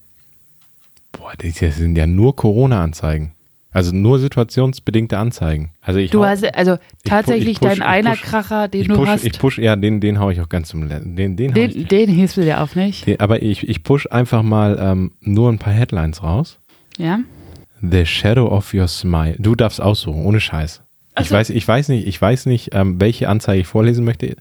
[1.12, 3.32] boah, das sind ja nur Corona-Anzeigen.
[3.74, 5.72] Also nur situationsbedingte Anzeigen.
[5.82, 8.96] Also ich du hau- hast also tatsächlich ich push- dein einer push- Kracher, den du
[8.96, 9.24] push, hast.
[9.26, 11.16] ich push, ja, den, den hau ich auch ganz zum letzten.
[11.16, 13.08] Den, den, den, den hebst du dir auf, nicht?
[13.08, 16.60] den, aber ich, ich push einfach mal ähm, nur ein paar Headlines raus.
[16.98, 17.20] Ja.
[17.82, 19.36] The Shadow of Your Smile.
[19.40, 20.82] Du darfst aussuchen, ohne Scheiß.
[21.16, 24.36] Ach Ich weiß, ich weiß nicht, ich weiß nicht, ähm, welche Anzeige ich vorlesen möchte.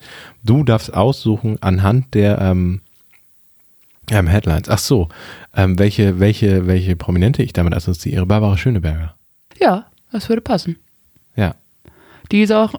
[0.45, 2.81] Du darfst aussuchen anhand der ähm,
[4.11, 4.69] ähm, Headlines.
[4.69, 5.09] Ach so,
[5.57, 8.27] ähm, welche, welche, welche Prominente ich damit assoziiere.
[8.27, 9.15] Barbara Schöneberger.
[9.61, 10.77] Ja, das würde passen.
[11.37, 11.55] Ja,
[12.33, 12.75] Die ist auch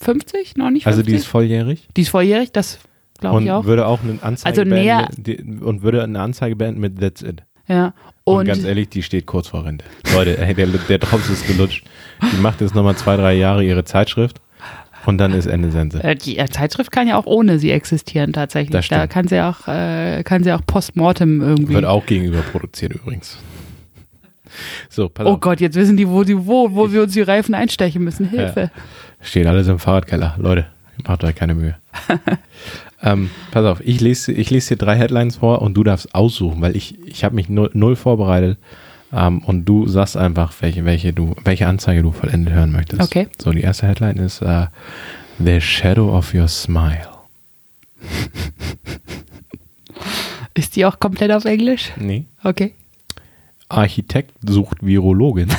[0.00, 0.86] 50, noch nicht 50?
[0.86, 2.78] also die ist volljährig die ist volljährig, das
[3.18, 3.64] glaube und ich auch.
[3.64, 7.42] würde auch eine Anzeige Also näher- beenden, und würde eine Anzeige beenden mit That's it.
[7.66, 7.92] Ja.
[8.24, 9.84] Und, Und, ganz ehrlich, die steht kurz vor Rente.
[10.14, 11.84] Leute, ey, der, der Drops ist gelutscht.
[12.32, 14.40] Die macht jetzt nochmal zwei, drei Jahre ihre Zeitschrift
[15.06, 16.02] und dann ist Ende Sense.
[16.02, 18.70] äh, die Zeitschrift kann ja auch ohne sie existieren tatsächlich.
[18.72, 21.74] Das Da kann sie auch, äh, kann sie auch postmortem irgendwie.
[21.74, 23.36] Wird auch gegenüber produziert übrigens.
[24.88, 25.40] So, pass oh auf.
[25.40, 28.28] Gott, jetzt wissen die, wo, die, wo, wo wir uns die Reifen einstechen müssen.
[28.28, 28.70] Hilfe.
[29.20, 30.34] Steht alles im Fahrradkeller.
[30.38, 30.66] Leute,
[31.06, 31.76] macht euch keine Mühe.
[33.02, 36.60] ähm, pass auf, ich lese, ich lese dir drei Headlines vor und du darfst aussuchen,
[36.60, 38.58] weil ich, ich habe mich null, null vorbereitet.
[39.12, 43.02] Ähm, und du sagst einfach, welche, welche, du, welche Anzeige du vollendet hören möchtest.
[43.02, 43.28] Okay.
[43.42, 44.66] So, die erste Headline ist äh,
[45.38, 47.08] The Shadow of Your Smile.
[50.54, 51.92] Ist die auch komplett auf Englisch?
[51.96, 52.24] Nee.
[52.42, 52.74] Okay.
[53.68, 55.48] Architekt sucht Virologin.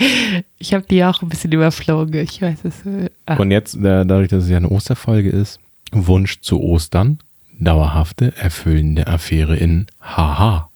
[0.58, 2.14] Ich habe die auch ein bisschen überflogen.
[2.22, 2.86] Ich weiß es.
[2.86, 3.36] Äh, ah.
[3.36, 5.60] Und jetzt, dadurch, dass es ja eine Osterfolge ist,
[5.92, 7.18] Wunsch zu Ostern.
[7.58, 10.70] dauerhafte, erfüllende Affäre in Haha.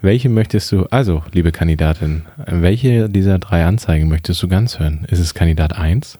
[0.00, 5.06] Welche möchtest du, also, liebe Kandidatin, welche dieser drei Anzeigen möchtest du ganz hören?
[5.08, 6.18] Ist es Kandidat 1,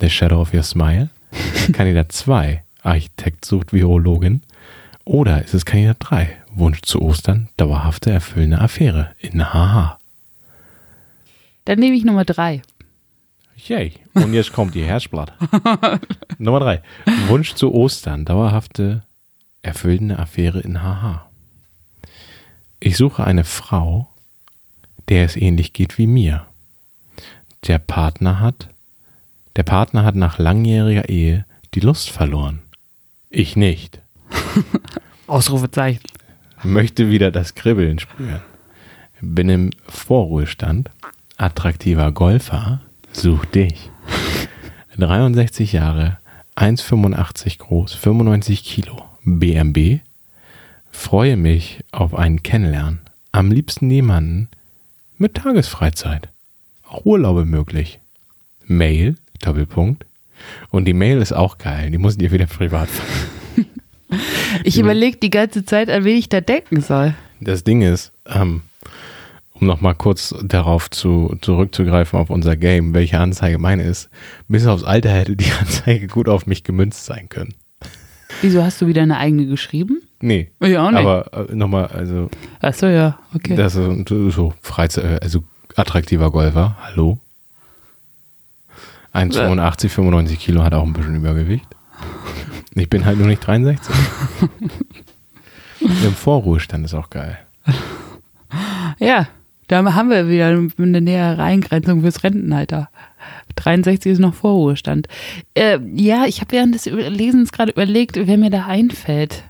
[0.00, 1.08] The Shadow of Your Smile?
[1.72, 4.42] Kandidat 2, Architekt sucht Virologin?
[5.04, 9.98] Oder ist es Kandidat 3, Wunsch zu Ostern, dauerhafte, erfüllende Affäre in Haha?
[11.64, 12.62] Dann nehme ich Nummer drei.
[13.56, 13.94] Yay.
[14.14, 15.32] Und jetzt kommt die Herzblatt.
[16.38, 16.82] Nummer 3,
[17.28, 19.02] Wunsch zu Ostern, dauerhafte,
[19.62, 21.28] erfüllende Affäre in Haha.
[22.80, 24.08] Ich suche eine Frau,
[25.08, 26.46] der es ähnlich geht wie mir.
[27.66, 28.68] Der Partner hat,
[29.56, 32.60] der Partner hat nach langjähriger Ehe die Lust verloren.
[33.30, 34.00] Ich nicht.
[35.26, 36.02] Ausrufezeichen.
[36.64, 38.40] Möchte wieder das Kribbeln spüren.
[39.20, 40.90] Bin im Vorruhestand.
[41.36, 42.80] Attraktiver Golfer.
[43.12, 43.90] Such dich.
[44.96, 46.18] 63 Jahre.
[46.56, 47.94] 1,85 groß.
[47.94, 49.04] 95 Kilo.
[49.24, 50.00] BMB.
[50.90, 53.00] Freue mich auf einen Kennenlernen.
[53.30, 54.48] Am liebsten jemanden
[55.18, 56.28] mit Tagesfreizeit.
[56.88, 57.98] Auch Urlaube möglich.
[58.66, 60.06] Mail, Doppelpunkt.
[60.70, 61.90] Und die Mail ist auch geil.
[61.90, 63.33] Die muss dir wieder privat fassen.
[64.64, 67.14] Ich überlege die ganze Zeit, an wen ich da denken soll.
[67.40, 68.62] Das Ding ist, ähm,
[69.54, 74.08] um nochmal kurz darauf zu, zurückzugreifen auf unser Game, welche Anzeige meine ist,
[74.48, 77.54] bis aufs Alter hätte die Anzeige gut auf mich gemünzt sein können.
[78.42, 80.02] Wieso hast du wieder eine eigene geschrieben?
[80.20, 80.50] Nee.
[80.60, 81.00] Ja, auch nicht.
[81.00, 83.56] Aber äh, nochmal, also, Achso, ja, okay.
[83.56, 85.44] das ist so- Freizeit, äh, also
[85.76, 87.18] attraktiver Golfer, hallo.
[89.12, 91.66] 1,85, 95 Kilo hat auch ein bisschen Übergewicht.
[92.74, 93.94] Ich bin halt nur nicht 63.
[95.80, 97.38] Im Vorruhestand ist auch geil.
[99.00, 99.26] Ja,
[99.66, 100.46] da haben wir wieder
[100.78, 102.88] eine nähere Eingrenzung fürs Rentenalter.
[103.56, 105.08] 63 ist noch Vorruhestand.
[105.54, 109.42] Äh, ja, ich habe während des Lesens gerade überlegt, wer mir da einfällt.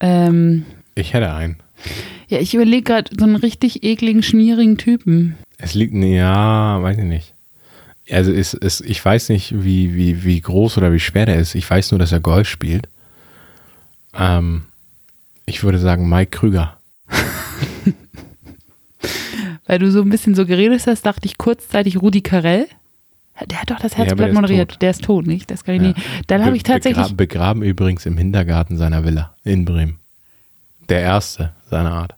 [0.00, 1.56] Ähm, Ich hätte einen.
[2.28, 5.36] ja, ich überlege gerade so einen richtig ekligen, schmierigen Typen.
[5.56, 7.34] Es liegt, ja, weiß ich nicht.
[8.10, 11.54] Also ist, ist, ich weiß nicht, wie, wie, wie groß oder wie schwer der ist.
[11.54, 12.88] Ich weiß nur, dass er Golf spielt.
[14.14, 14.64] Ähm,
[15.46, 16.76] ich würde sagen Mike Krüger.
[19.66, 22.66] Weil du so ein bisschen so geredet hast, dachte ich kurzzeitig Rudi Carell.
[23.48, 24.70] Der hat doch das Ja, Herzblatt ist moderiert.
[24.72, 24.82] tot.
[24.82, 25.50] Der ist tot, nicht?
[25.50, 25.88] Das kann ich Ja.
[25.88, 26.00] nicht.
[26.26, 26.96] Dann habe Be- ich tatsächlich.
[27.14, 29.98] Begraben, begraben übrigens im Hintergarten seiner Villa in Bremen.
[30.88, 32.14] Der erste seiner Art.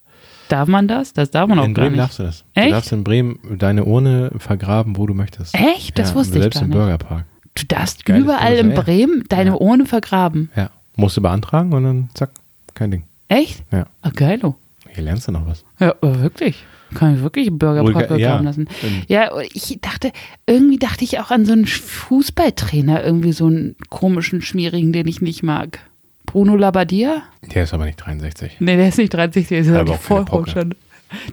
[0.52, 1.12] Darf man das?
[1.12, 2.02] Das darf man auch in gar Bremen nicht.
[2.04, 2.44] darfst du das.
[2.54, 2.66] Echt?
[2.68, 5.54] Du darfst in Bremen deine Urne vergraben, wo du möchtest.
[5.54, 5.98] Echt?
[5.98, 6.78] Das ja, wusste ich Selbst gar im nicht.
[6.78, 7.24] Bürgerpark.
[7.54, 8.74] Du darfst Geiles überall in.
[8.74, 9.56] Bremen deine Ja.
[9.56, 10.50] Urne vergraben.
[10.56, 10.70] Ja.
[10.96, 12.30] Musst du beantragen und dann zack,
[12.74, 13.04] kein Ding.
[13.28, 13.62] Echt?
[13.72, 13.86] Ja.
[14.02, 14.56] Ah, geilo.
[14.90, 15.64] Hier lernst du noch was.
[15.80, 16.64] Ja, wirklich.
[16.94, 18.38] Kann ich wirklich einen Bürgerpark Ulga- ja.
[18.40, 18.68] lassen.
[18.82, 19.02] Ähm.
[19.08, 20.12] Ja, ich dachte,
[20.46, 25.22] irgendwie dachte ich auch an so einen Fußballtrainer, irgendwie so einen komischen, schmierigen, den ich
[25.22, 25.78] nicht mag.
[26.26, 27.22] Bruno Labbadia?
[27.54, 28.56] Der ist aber nicht 63.
[28.60, 30.30] Nee, der ist nicht 30, der ist ja die auch keine Pocke.
[30.30, 30.76] Vorruhestand.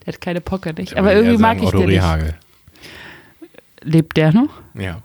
[0.06, 0.98] Der hat keine Pocker nicht.
[0.98, 1.98] Aber irgendwie mag ich Otto den nicht.
[2.02, 2.36] Rehagel.
[3.82, 4.50] Lebt der noch?
[4.74, 5.02] Ja.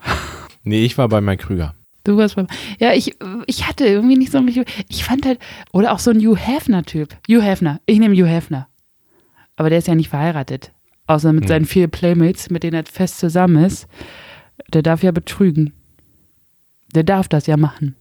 [0.64, 1.74] Nee, ich war bei Mike Krüger.
[2.02, 2.48] Du warst beim.
[2.78, 3.14] Ja, ich,
[3.46, 4.64] ich hatte irgendwie nicht so ein.
[4.88, 5.38] Ich fand halt.
[5.72, 7.16] Oder auch so ein Hugh Hefner-Typ.
[7.28, 7.80] Hugh Hefner.
[7.86, 8.68] Ich nehme Hugh Hefner.
[9.56, 10.72] Aber der ist ja nicht verheiratet.
[11.06, 11.48] Außer mit Hm.
[11.48, 13.86] seinen vier Playmates, mit denen er fest zusammen ist.
[14.72, 15.72] Der darf ja betrügen.
[16.94, 17.94] Der darf das ja machen.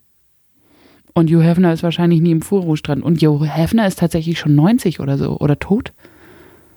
[1.13, 3.03] Und Hugh Hefner ist wahrscheinlich nie im Vorruhestand.
[3.03, 5.37] Und Hugh Hefner ist tatsächlich schon 90 oder so.
[5.39, 5.93] Oder tot.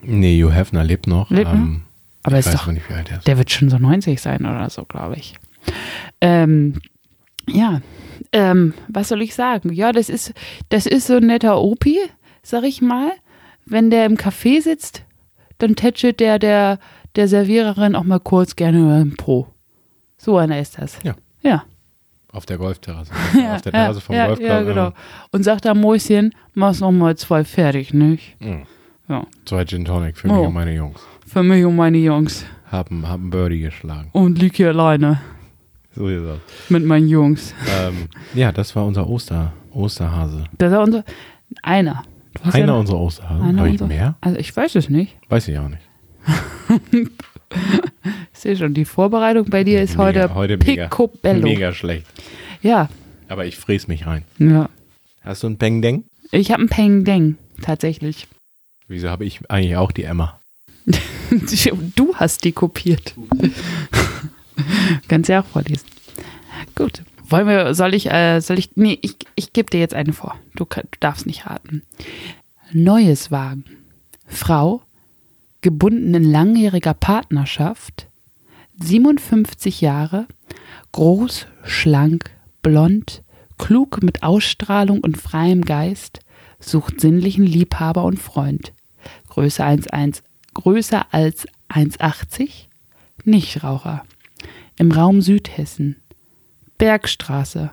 [0.02, 1.30] Nee, Hugh Hefner lebt noch.
[1.30, 1.54] Lebt noch?
[1.54, 1.82] ähm,
[2.22, 2.66] Aber ist doch.
[2.66, 3.26] nicht, wie alt er ist.
[3.26, 5.34] Der wird schon so 90 sein oder so, glaube ich.
[6.20, 6.74] Ähm,
[7.48, 7.80] ja,
[8.32, 9.72] ähm, was soll ich sagen?
[9.72, 10.32] Ja, das ist,
[10.68, 11.98] das ist so ein netter Opi,
[12.42, 13.10] sag ich mal.
[13.64, 15.02] Wenn der im Café sitzt,
[15.58, 16.78] dann tätschelt der, der
[17.16, 19.48] der Serviererin auch mal kurz gerne über den Po.
[20.18, 20.98] So einer ist das.
[21.02, 21.14] Ja.
[21.42, 21.64] Ja.
[22.36, 23.12] Auf der Golfterrasse.
[23.34, 24.48] Ja, Auf der Terrasse vom ja, Golfclub.
[24.50, 24.92] ja, genau.
[25.32, 28.36] Und sagt da Mäuschen, mach's noch mal zwei fertig, nicht?
[28.40, 28.62] mm,
[29.08, 29.26] Ja.
[29.46, 30.34] Zwei Gin Tonic für Oh.
[30.36, 31.00] mich und meine Jungs.
[31.26, 32.44] Für mich und meine Jungs.
[32.70, 34.10] Haben, haben Birdie geschlagen.
[34.12, 35.20] Und lieg hier alleine
[35.94, 36.38] So das.
[36.68, 37.54] mit meinen Jungs.
[37.80, 40.44] ähm, ja, das war unser Oster, Osterhase.
[40.58, 41.04] Das ist unser.
[41.62, 42.02] Einer.
[42.44, 43.44] Ja Einer noch- unserer Osterhasen.
[43.46, 44.16] einer Habe ich mehr?
[44.20, 45.16] Also ich weiß es nicht.
[45.30, 45.82] Weiß ich auch nicht.
[48.32, 51.42] Ich sehe schon, die Vorbereitung bei dir ist heute, heute mega, picobello.
[51.42, 52.06] mega schlecht.
[52.62, 52.88] Ja,
[53.28, 54.24] Aber ich fräs mich rein.
[54.38, 54.68] ja.
[55.22, 56.04] Hast du ein Peng Deng?
[56.30, 58.28] Ich habe einen Peng Deng, tatsächlich.
[58.88, 60.40] Wieso habe ich eigentlich auch die Emma?
[61.96, 63.14] Du hast die kopiert.
[65.08, 65.86] Kannst ja auch vorlesen.
[66.76, 67.02] Gut.
[67.28, 70.36] Wollen wir, soll ich, äh, soll ich, nee, ich, ich gebe dir jetzt eine vor.
[70.54, 71.82] Du, kann, du darfst nicht raten.
[72.72, 73.64] Neues Wagen.
[74.28, 74.82] Frau,
[75.60, 78.08] gebunden in langjähriger Partnerschaft,
[78.80, 80.26] 57 Jahre,
[80.92, 82.30] groß, schlank,
[82.62, 83.22] blond,
[83.58, 86.20] klug mit Ausstrahlung und freiem Geist,
[86.60, 88.72] sucht sinnlichen Liebhaber und Freund.
[89.28, 90.22] Größe 1,1,
[90.54, 92.66] größer als 1,80,
[93.24, 94.04] Nichtraucher.
[94.78, 95.96] Im Raum Südhessen.
[96.78, 97.70] Bergstraße.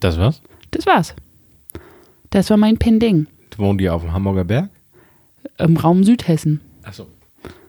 [0.00, 0.40] Das war's?
[0.70, 1.14] Das war's.
[2.30, 3.26] Das war mein Pending.
[3.58, 4.70] Wohnen die auf dem Hamburger Berg?
[5.58, 6.60] Im Raum Südhessen.
[6.82, 7.06] Achso.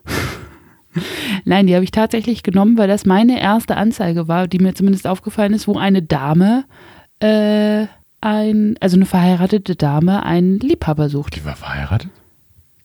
[1.45, 5.07] Nein, die habe ich tatsächlich genommen, weil das meine erste Anzeige war, die mir zumindest
[5.07, 6.65] aufgefallen ist, wo eine Dame,
[7.19, 7.87] äh,
[8.21, 11.35] ein, also eine verheiratete Dame, einen Liebhaber sucht.
[11.35, 12.09] Die war verheiratet?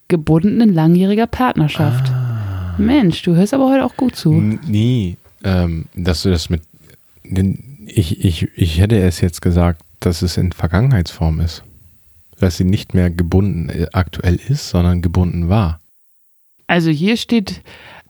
[0.08, 2.10] Gebunden in langjähriger Partnerschaft.
[2.78, 4.32] Mensch, du hörst aber heute auch gut zu.
[4.32, 6.62] Nee, ähm, dass du das mit.
[7.86, 11.62] Ich, ich, ich hätte es jetzt gesagt, dass es in Vergangenheitsform ist.
[12.40, 15.80] Dass sie nicht mehr gebunden äh, aktuell ist, sondern gebunden war.
[16.66, 17.62] Also hier steht,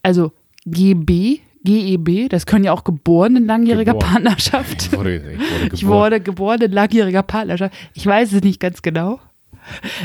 [0.02, 0.32] also
[0.66, 4.12] GB, GEB, das können ja auch geboren in langjähriger Geboren.
[4.12, 4.82] Partnerschaft.
[4.82, 5.70] Ich wurde, ich wurde geboren.
[5.72, 7.74] Ich wurde geboren in langjähriger Partnerschaft.
[7.94, 9.20] Ich weiß es nicht ganz genau.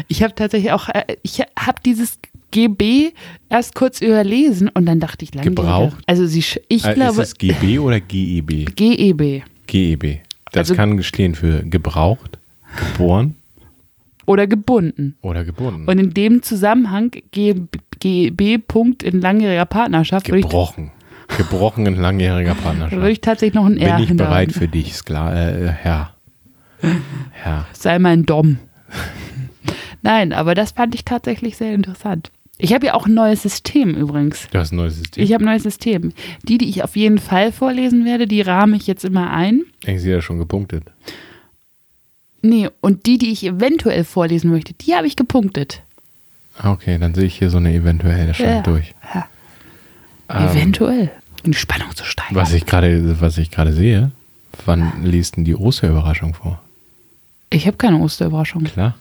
[0.08, 2.20] Ich habe tatsächlich auch, äh, ich habe dieses
[2.52, 3.12] GB
[3.50, 5.62] erst kurz überlesen und dann dachte ich langjähriger.
[5.64, 5.98] Gebraucht?
[6.06, 8.76] Also sie, ich Äh, glaube, ist es GB oder GEB?
[8.76, 10.20] GEB GEB.
[10.52, 12.38] Das Also- kann stehen für gebraucht,
[12.78, 13.36] geboren
[14.26, 15.16] oder gebunden.
[15.22, 15.88] oder gebunden.
[15.88, 17.56] Und in dem Zusammenhang G-
[18.00, 20.92] GEB Punkt in langjähriger Partnerschaft würde Gebrochen.
[21.38, 23.08] Gebrochen in langjähriger würde Partnerschaft.
[23.08, 26.12] ich tatsächlich noch ein R Bin ich bereit für dich, Skla äh, Herr.
[27.32, 27.66] Herr.
[27.74, 28.58] Sei mein Dom.
[30.02, 32.32] Nein, aber das fand ich tatsächlich sehr interessant.
[32.58, 34.48] Ich habe ja auch ein neues System übrigens.
[34.52, 35.24] Du hast ein neues System.
[35.24, 36.12] Ich habe ein neues System.
[36.44, 39.64] Die, die ich auf jeden Fall vorlesen werde, die rahme ich jetzt immer ein.
[39.86, 40.84] Ich sehe ja schon gepunktet.
[42.44, 45.82] Nee, und die, die ich eventuell vorlesen möchte, die habe ich gepunktet.
[46.58, 48.62] Ah, Okay, dann sehe ich hier so eine eventuelle schon Ja.
[48.62, 48.94] durch.
[49.16, 49.28] Ja.
[50.30, 51.12] Ähm, Eventuell.
[51.46, 52.36] Um die Spannung zu steigern.
[52.36, 54.12] Was ich gerade, was ich gerade sehe,
[54.66, 56.62] wann liest denn die Osterüberraschung vor?
[57.50, 58.66] Ich habe keine Osterüberraschung.
[58.66, 58.96] Klar,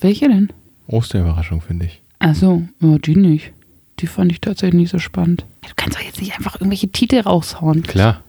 [0.00, 0.50] Welche denn?
[0.86, 2.00] Osterüberraschung finde ich.
[2.20, 3.52] Achso, ja, die nicht.
[3.98, 5.44] Die fand ich tatsächlich nicht so spannend.
[5.62, 7.82] Du kannst doch jetzt nicht einfach irgendwelche Titel raushauen.
[7.82, 8.22] Klar.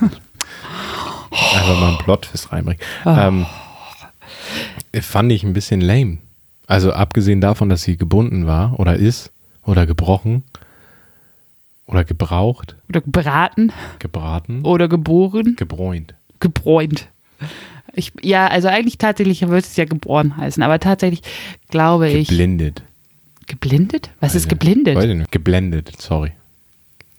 [1.64, 2.80] Einfach mal einen Plot-Twist reinbringen.
[3.04, 3.28] Ah.
[3.28, 3.46] Ähm,
[5.00, 6.18] fand ich ein bisschen lame.
[6.66, 9.32] Also abgesehen davon, dass sie gebunden war oder ist
[9.64, 10.42] oder gebrochen
[11.86, 15.56] oder gebraucht, Oder gebraten gebraten, oder geboren.
[15.56, 16.14] gebräunt.
[16.40, 17.08] gebräunt.
[17.94, 21.22] Ich, ja, also eigentlich tatsächlich würde es ja geboren heißen, aber tatsächlich
[21.68, 22.28] glaube ich.
[22.28, 22.82] Geblindet.
[23.46, 24.10] Geblindet?
[24.20, 25.30] Was ist Weiß ich- geblindet?
[25.30, 26.32] Geblendet, sorry.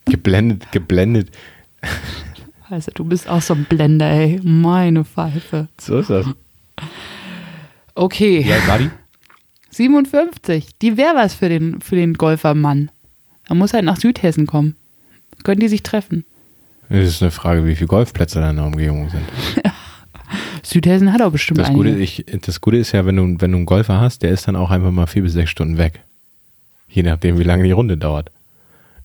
[0.06, 1.30] Geblendet, geblendet.
[2.76, 4.38] Also, du bist auch so ein Blender, ey.
[4.44, 5.70] Meine Pfeife.
[5.80, 6.26] So ist das.
[7.96, 8.90] Okay, Ja, war die?
[9.70, 10.78] 57.
[10.82, 12.92] Die wäre was für den, für den Golfermann.
[13.48, 14.76] Er muss halt nach Südhessen kommen.
[15.46, 16.26] Können die sich treffen?
[16.90, 19.24] Es ist eine Frage, wie viele Golfplätze da in der Umgebung sind.
[20.64, 21.72] Südhessen hat auch bestimmt Das.
[21.72, 24.50] Gute, ich, das Gute ist ja, wenn du, wenn du einen Golfer hast, der ist
[24.50, 26.02] dann auch einfach mal vier bis sechs Stunden weg.
[26.90, 28.32] Je nachdem, wie lange die Runde dauert.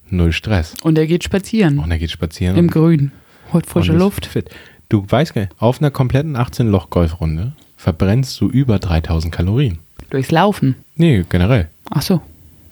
[0.09, 0.75] Null Stress.
[0.83, 1.79] Und er geht spazieren.
[1.79, 2.57] Und er geht spazieren.
[2.57, 3.13] Im Grün.
[3.53, 4.27] Holt frische Luft.
[4.27, 4.51] Fit.
[4.89, 9.79] Du weißt gar nicht, auf einer kompletten 18-Loch-Golfrunde verbrennst du über 3000 Kalorien.
[10.11, 10.77] Durchs Laufen.
[10.97, 11.69] Nee, generell.
[11.91, 12.21] Ach so.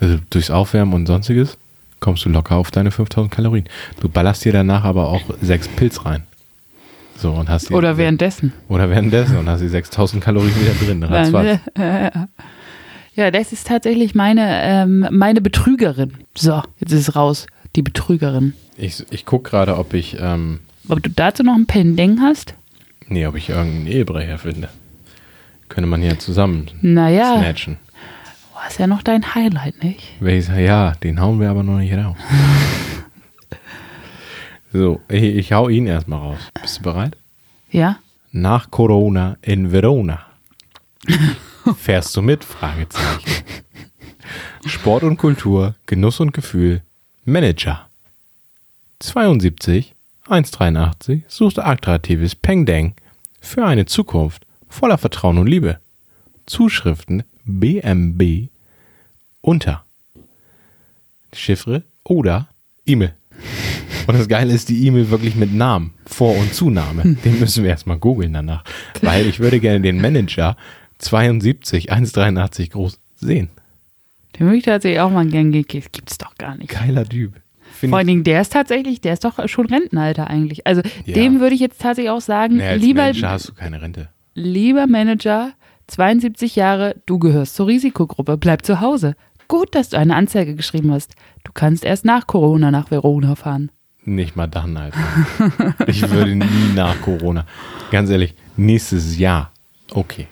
[0.00, 1.56] Also durchs Aufwärmen und sonstiges
[2.00, 3.68] kommst du locker auf deine 5000 Kalorien.
[4.00, 6.24] Du ballerst dir danach aber auch sechs Pilz rein.
[7.16, 8.52] So, und hast die, Oder währenddessen.
[8.68, 11.02] Oder währenddessen und hast die 6000 Kalorien wieder drin.
[11.04, 11.58] Ratzfatz.
[13.16, 16.12] Ja, das ist tatsächlich meine, ähm, meine Betrügerin.
[16.36, 17.48] So, jetzt ist es raus.
[17.78, 18.54] Die Betrügerin.
[18.76, 22.54] Ich, ich gucke gerade, ob ich, ähm, Ob du dazu noch ein Pending hast?
[23.06, 24.68] nee, ob ich irgendeinen Ehebrecher finde.
[25.68, 27.76] Könnte man hier zusammen Naja, snatchen.
[28.52, 30.02] du hast ja noch dein Highlight, nicht?
[30.18, 32.16] Welches, ja, den hauen wir aber noch nicht raus.
[34.72, 36.38] so, ich, ich hau ihn erstmal raus.
[36.60, 37.16] Bist du bereit?
[37.70, 38.00] Ja?
[38.32, 40.26] Nach Corona in Verona.
[41.76, 42.42] Fährst du mit?
[42.42, 43.30] Fragezeichen.
[44.66, 46.82] Sport und Kultur, Genuss und Gefühl,
[47.28, 47.88] Manager.
[49.00, 49.94] 72,
[50.28, 52.94] 183, suchst attraktives Pengdeng
[53.40, 55.78] für eine Zukunft voller Vertrauen und Liebe.
[56.46, 58.48] Zuschriften BMB
[59.42, 59.84] unter
[61.32, 62.48] Chiffre oder
[62.86, 63.14] E-Mail.
[64.06, 67.02] Und das Geile ist die E-Mail wirklich mit Namen, Vor- und Zunahme.
[67.24, 68.64] Den müssen wir erstmal googeln danach.
[69.02, 70.56] Weil ich würde gerne den Manager
[70.96, 73.50] 72 183 groß sehen.
[74.36, 75.64] Den würde ich tatsächlich auch mal gern gehen.
[75.68, 76.70] Gibt's doch gar nicht.
[76.70, 77.34] Geiler Typ.
[77.72, 80.66] Find Vor allen Dingen, der ist tatsächlich, der ist doch schon Rentenalter eigentlich.
[80.66, 81.14] Also Ja.
[81.14, 84.08] dem würde ich jetzt tatsächlich auch sagen, nee, als lieber, Manager hast du keine Rente.
[84.34, 85.52] lieber Manager,
[85.86, 89.14] 72 Jahre, du gehörst zur Risikogruppe, bleib zu Hause.
[89.48, 91.14] Gut, dass du eine Anzeige geschrieben hast.
[91.44, 93.70] Du kannst erst nach Corona nach Verona fahren.
[94.04, 94.98] Nicht mal dann, Alter.
[95.86, 97.46] Ich würde nie nach Corona.
[97.90, 99.52] Ganz ehrlich, nächstes Jahr.
[99.92, 100.26] Okay.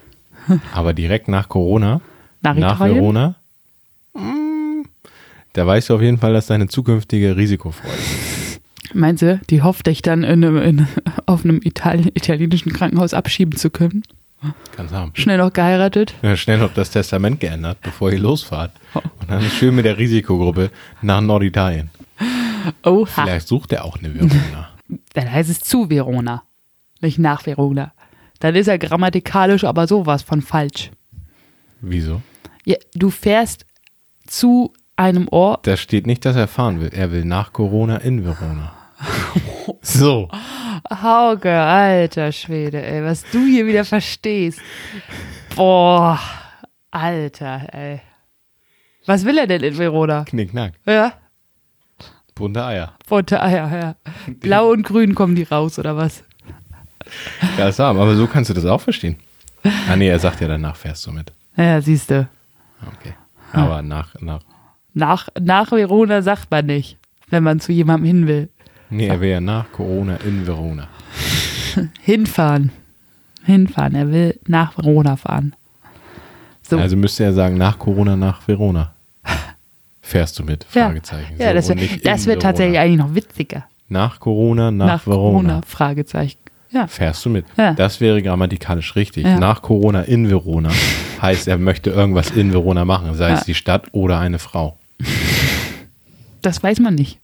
[0.75, 2.01] Aber direkt nach Corona,
[2.43, 2.81] Nach nach?
[2.81, 3.37] Verona,
[5.57, 8.61] da weißt du auf jeden Fall, dass deine zukünftige Risikofreude ist.
[8.93, 10.87] Meinst du, die hofft dich dann in einem, in,
[11.27, 14.03] auf einem Italien, italienischen Krankenhaus abschieben zu können?
[14.73, 15.13] Kannst haben.
[15.15, 16.15] Schnell noch geheiratet?
[16.23, 18.73] Ja, schnell noch das Testament geändert, bevor ihr losfahrt.
[18.95, 21.91] Und dann schön mit der Risikogruppe nach Norditalien.
[22.85, 23.07] Oha.
[23.07, 24.69] Vielleicht sucht er auch eine Verona.
[25.15, 26.43] Dann heißt es zu Verona,
[27.01, 27.93] nicht nach Verona.
[28.41, 30.91] Dann ist er grammatikalisch aber sowas von falsch.
[31.81, 32.21] Wieso?
[32.65, 33.65] Ja, du fährst
[34.27, 35.67] zu einem Ort.
[35.67, 36.91] Da steht nicht, dass er fahren will.
[36.93, 38.73] Er will nach Corona in Verona.
[39.83, 40.29] So.
[40.91, 44.61] Hauke, alter Schwede, ey, was du hier wieder verstehst.
[45.57, 46.19] Boah,
[46.91, 48.01] alter, ey.
[49.07, 50.25] Was will er denn in Verona?
[50.25, 50.75] Knickknack.
[50.87, 51.13] Ja,
[52.37, 52.93] Bunte Eier.
[53.09, 53.95] bunte Eier, ja.
[54.41, 56.23] Blau und grün kommen die raus, oder was?
[57.57, 59.17] Ja, ist arm, aber so kannst du das auch verstehen.
[59.89, 61.33] Ah, nee, er sagt ja, danach fährst du mit.
[61.57, 62.29] Ja, siehst du.
[62.87, 63.15] Okay.
[63.53, 64.41] Aber nach, nach.
[64.99, 66.97] Nach, nach Verona sagt man nicht,
[67.29, 68.49] wenn man zu jemandem hin will.
[68.89, 70.89] Nee, er will ja nach Corona in Verona.
[72.01, 72.73] Hinfahren.
[73.45, 73.95] Hinfahren.
[73.95, 75.55] Er will nach Verona fahren.
[76.63, 76.79] So.
[76.79, 78.95] Also müsste er sagen, nach Corona nach Verona.
[80.01, 80.65] Fährst du mit?
[80.65, 81.35] Fragezeichen.
[81.39, 83.67] ja So, das nicht das wär tatsächlich eigentlich noch witziger.
[83.91, 85.49] Nach Corona nach, nach Verona.
[85.49, 86.39] Corona, Fragezeichen.
[86.71, 86.87] Ja.
[86.87, 87.45] Fährst du mit?
[87.59, 87.75] Ja.
[87.75, 89.27] Das wäre grammatikalisch richtig.
[89.27, 89.39] Ja.
[89.39, 90.71] Nach Corona in Verona
[91.21, 94.79] heißt, er möchte irgendwas in Verona machen, sei es die Stadt oder eine Frau.
[96.43, 97.19] Das weiß man nicht.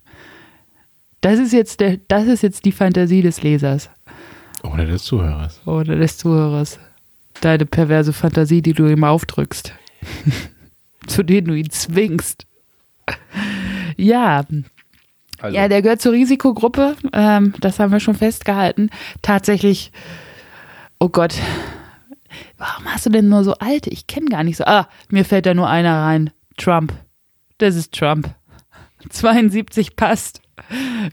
[1.20, 3.88] Das ist jetzt der, das ist jetzt die Fantasie des Lesers
[4.64, 5.60] Oder des Zuhörers.
[5.64, 6.80] oder des Zuhörers.
[7.40, 9.72] Deine perverse Fantasie, die du ihm aufdrückst.
[11.06, 12.46] Zu denen du ihn zwingst.
[13.96, 14.42] Ja,
[15.40, 16.96] Also, ja, der gehört zur Risikogruppe.
[17.12, 18.88] Ähm, das haben wir schon festgehalten.
[19.20, 19.92] Tatsächlich,
[20.98, 21.34] oh Gott,
[22.56, 23.90] warum hast du denn nur so alte?
[23.90, 24.64] Ich kenne gar nicht so.
[24.64, 26.30] Ah, mir fällt da nur einer rein.
[26.56, 26.92] Trump.
[27.58, 28.30] Das ist Trump.
[29.10, 30.40] 72 passt.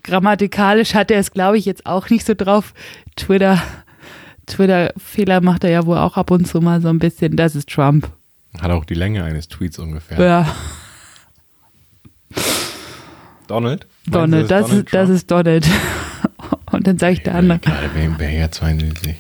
[0.04, 2.74] Grammatikalisch hat er es, glaube ich, jetzt auch nicht so drauf.
[3.16, 3.62] Twitter,
[4.46, 7.36] Twitter-Fehler macht er ja wohl auch ab und zu mal so ein bisschen.
[7.36, 8.12] Das ist Trump.
[8.62, 10.20] hat auch die Länge eines Tweets ungefähr.
[10.20, 10.56] Ja,
[13.50, 13.88] Donald?
[14.06, 15.68] Donald, das, ist, das ist Donald.
[16.72, 17.58] Und dann sage ich der andere.
[17.60, 19.16] Gerade wer, ja 72.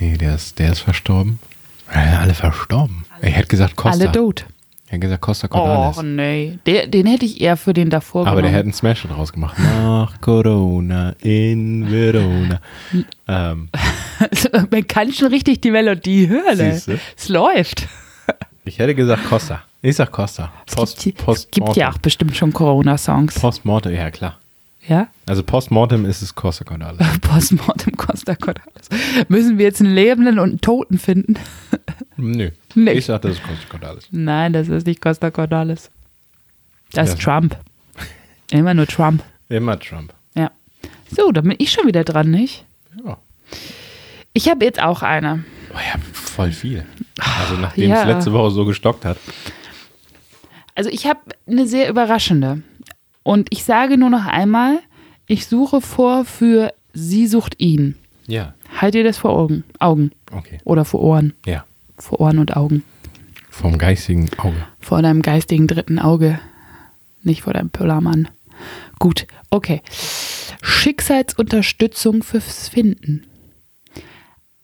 [0.00, 1.38] Nee, der ist, der ist verstorben.
[1.94, 3.04] Ja, alle verstorben.
[3.20, 4.04] Ich hätte gesagt Costa.
[4.04, 4.46] Alle tot.
[4.88, 5.98] Hätte gesagt Costa Cordalis.
[5.98, 8.54] Oh nee, der, den hätte ich eher für den davor Aber der genommen.
[8.54, 9.58] hätte einen Smash draus gemacht.
[9.58, 12.60] Nach Corona in Verona.
[13.28, 13.68] ähm,
[14.70, 16.56] Man kann schon richtig die Melodie hören.
[16.56, 17.00] Siehste?
[17.16, 17.88] Es läuft.
[18.64, 19.62] ich hätte gesagt Costa.
[19.82, 20.52] Ich sag Costa.
[20.80, 23.40] es gibt, es gibt ja auch bestimmt schon Corona-Songs.
[23.40, 24.38] Postmortem, ja klar.
[24.88, 25.08] Ja?
[25.26, 27.00] Also Postmortem ist es Costa Cordalis.
[27.20, 28.88] Postmortem Costa Cordalis.
[29.28, 31.34] Müssen wir jetzt einen Lebenden und einen Toten finden?
[32.16, 32.50] Nö.
[32.74, 32.92] Nee.
[32.92, 34.06] Ich sag, das ist Costa Cordalis.
[34.10, 35.90] Nein, das ist nicht Costa Cordalis.
[36.92, 37.24] Das ist Ja.
[37.40, 37.56] Trump.
[38.52, 39.24] Immer nur Trump.
[39.48, 40.12] Immer Trump.
[40.34, 40.50] Ja.
[41.10, 42.64] So, da bin ich schon wieder dran, nicht?
[43.04, 43.18] Ja.
[44.32, 45.44] Ich habe jetzt auch eine.
[45.74, 46.84] Oh ja, voll viel.
[47.18, 48.02] Also nachdem Ja.
[48.02, 49.16] es letzte Woche so gestockt hat.
[50.74, 52.62] Also ich habe eine sehr überraschende.
[53.26, 54.78] Und ich sage nur noch einmal,
[55.26, 57.96] ich suche vor für Sie sucht ihn.
[58.28, 60.58] Ja, Halt dir das vor Augen, Augen okay.
[60.64, 61.64] oder vor Ohren, Ja.
[61.98, 62.84] vor Ohren und Augen,
[63.50, 64.64] Vom geistigen Auge.
[64.78, 66.38] vor deinem geistigen dritten Auge,
[67.24, 68.28] nicht vor deinem Pöllermann.
[69.00, 69.82] Gut, okay.
[70.62, 73.24] Schicksalsunterstützung fürs Finden.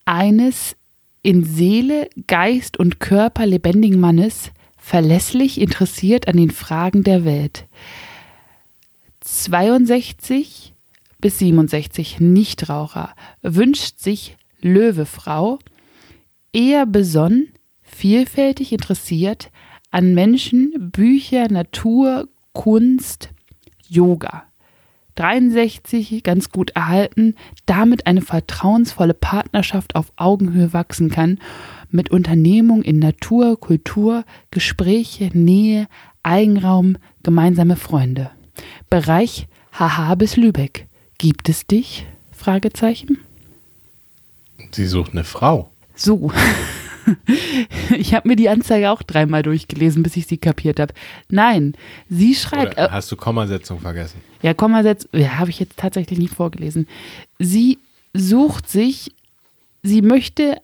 [0.05, 0.77] Eines
[1.23, 7.67] in Seele, Geist und Körper lebendigen Mannes, verlässlich interessiert an den Fragen der Welt.
[9.33, 10.75] 62
[11.19, 15.59] bis 67 Nichtraucher wünscht sich Löwefrau,
[16.53, 17.49] eher besonnen,
[17.81, 19.51] vielfältig interessiert
[19.91, 23.31] an Menschen, Bücher, Natur, Kunst,
[23.89, 24.45] Yoga.
[25.15, 27.35] 63 ganz gut erhalten,
[27.65, 31.39] damit eine vertrauensvolle Partnerschaft auf Augenhöhe wachsen kann,
[31.91, 35.89] mit Unternehmung in Natur, Kultur, Gespräche, Nähe,
[36.23, 38.31] Eigenraum, gemeinsame Freunde.
[38.91, 40.87] Bereich Haha bis Lübeck.
[41.19, 42.07] Gibt es dich?
[42.33, 43.19] Fragezeichen.
[44.73, 45.71] Sie sucht eine Frau.
[45.95, 46.31] So.
[47.99, 50.95] Ich habe mir die Anzeige auch dreimal durchgelesen, bis ich sie kapiert habe.
[51.29, 51.75] Nein,
[52.09, 52.75] sie schreibt.
[52.75, 54.21] Oder Äh, hast du Kommasetzung vergessen?
[54.41, 55.09] ja, Kommasetz.
[55.13, 56.87] Ja, habe ich jetzt tatsächlich nicht vorgelesen.
[57.41, 57.79] Sie
[58.15, 59.11] sucht sich.
[59.83, 60.59] Sie möchte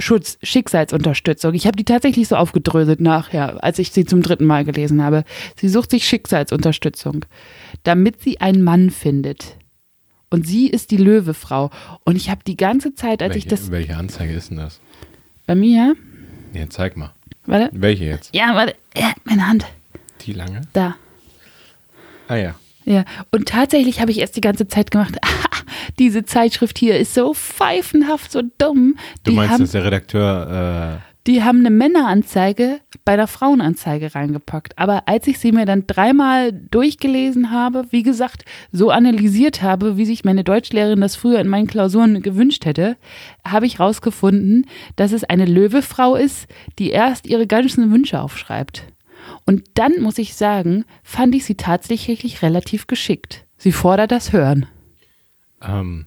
[0.00, 1.54] Schutz, Schicksalsunterstützung.
[1.54, 5.24] Ich habe die tatsächlich so aufgedröselt nachher, als ich sie zum dritten Mal gelesen habe.
[5.56, 7.24] Sie sucht sich Schicksalsunterstützung,
[7.84, 9.56] damit sie einen Mann findet.
[10.30, 11.70] Und sie ist die Löwefrau.
[12.04, 14.80] Und ich habe die ganze Zeit, als welche, ich das welche Anzeige ist denn das?
[15.46, 15.96] bei mir,
[16.52, 17.12] Ja, zeig mal.
[17.46, 18.34] warte, Welche jetzt?
[18.34, 19.66] ja, warte, ja, meine Hand,
[20.20, 20.60] Die lange?
[20.72, 20.94] da.
[22.28, 22.54] Ah ja.
[22.84, 25.16] Ja, und tatsächlich habe ich erst die ganze Zeit gemacht,
[25.98, 28.96] diese Zeitschrift hier ist so pfeifenhaft, so dumm.
[29.22, 34.78] Du Die meinst, haben, dass der Redakteur die haben eine Männeranzeige bei der Frauenanzeige reingepackt.
[34.78, 40.06] Aber als ich sie mir dann dreimal durchgelesen habe, wie gesagt, so analysiert habe, wie
[40.06, 42.96] sich meine Deutschlehrerin das früher in meinen Klausuren gewünscht hätte,
[43.46, 44.66] habe ich rausgefunden,
[44.96, 48.84] dass es eine Löwefrau ist, die erst ihre ganzen Wünsche aufschreibt.
[49.46, 53.44] Und dann muss ich sagen, fand ich sie tatsächlich relativ geschickt.
[53.58, 54.66] Sie fordert das Hören.
[55.62, 56.06] äh, ähm,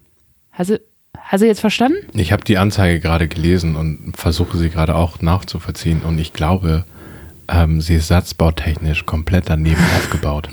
[0.52, 0.82] Hast du,
[1.18, 1.98] hast du jetzt verstanden?
[2.14, 6.86] ich habe die Anzeige gerade gelesen und versuche sie gerade auch nachzuvollziehen und ich glaube,
[7.48, 10.50] ähm, sie ist satzbautechnisch komplett daneben aufgebaut.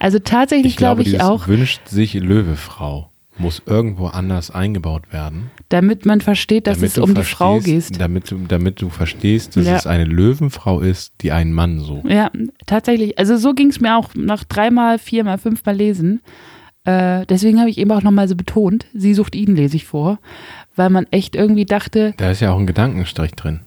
[0.00, 5.50] Also tatsächlich Ich glaube, glaube ich auch, wünscht sich Löwefrau muss irgendwo anders eingebaut werden.
[5.70, 7.98] damit man versteht, dass damit es um die Frau geht.
[7.98, 9.76] Damit du, damit du verstehst, dass Ja.
[9.76, 12.04] es eine Löwenfrau ist, die einen Mann sucht.
[12.10, 12.30] Ja,
[12.66, 13.18] tatsächlich.
[13.18, 16.20] Also so ging es mir auch nach dreimal, viermal, fünfmal Lesen.
[16.84, 20.18] Äh, deswegen habe ich eben auch nochmal so betont, sie sucht ihn, lese ich vor,
[20.76, 23.60] weil man echt irgendwie dachte, Da ist ja auch ein Gedankenstrich drin,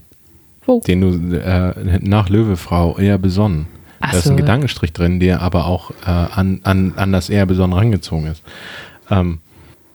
[0.66, 0.82] wo?
[0.82, 3.68] den du äh, nach Löwefrau eher besonnen.
[4.02, 4.32] Ach da ist so.
[4.32, 8.44] ein Gedankenstrich drin, der aber auch äh, an, an, an das eher besonnen rangezogen ist.
[9.10, 9.40] Ähm,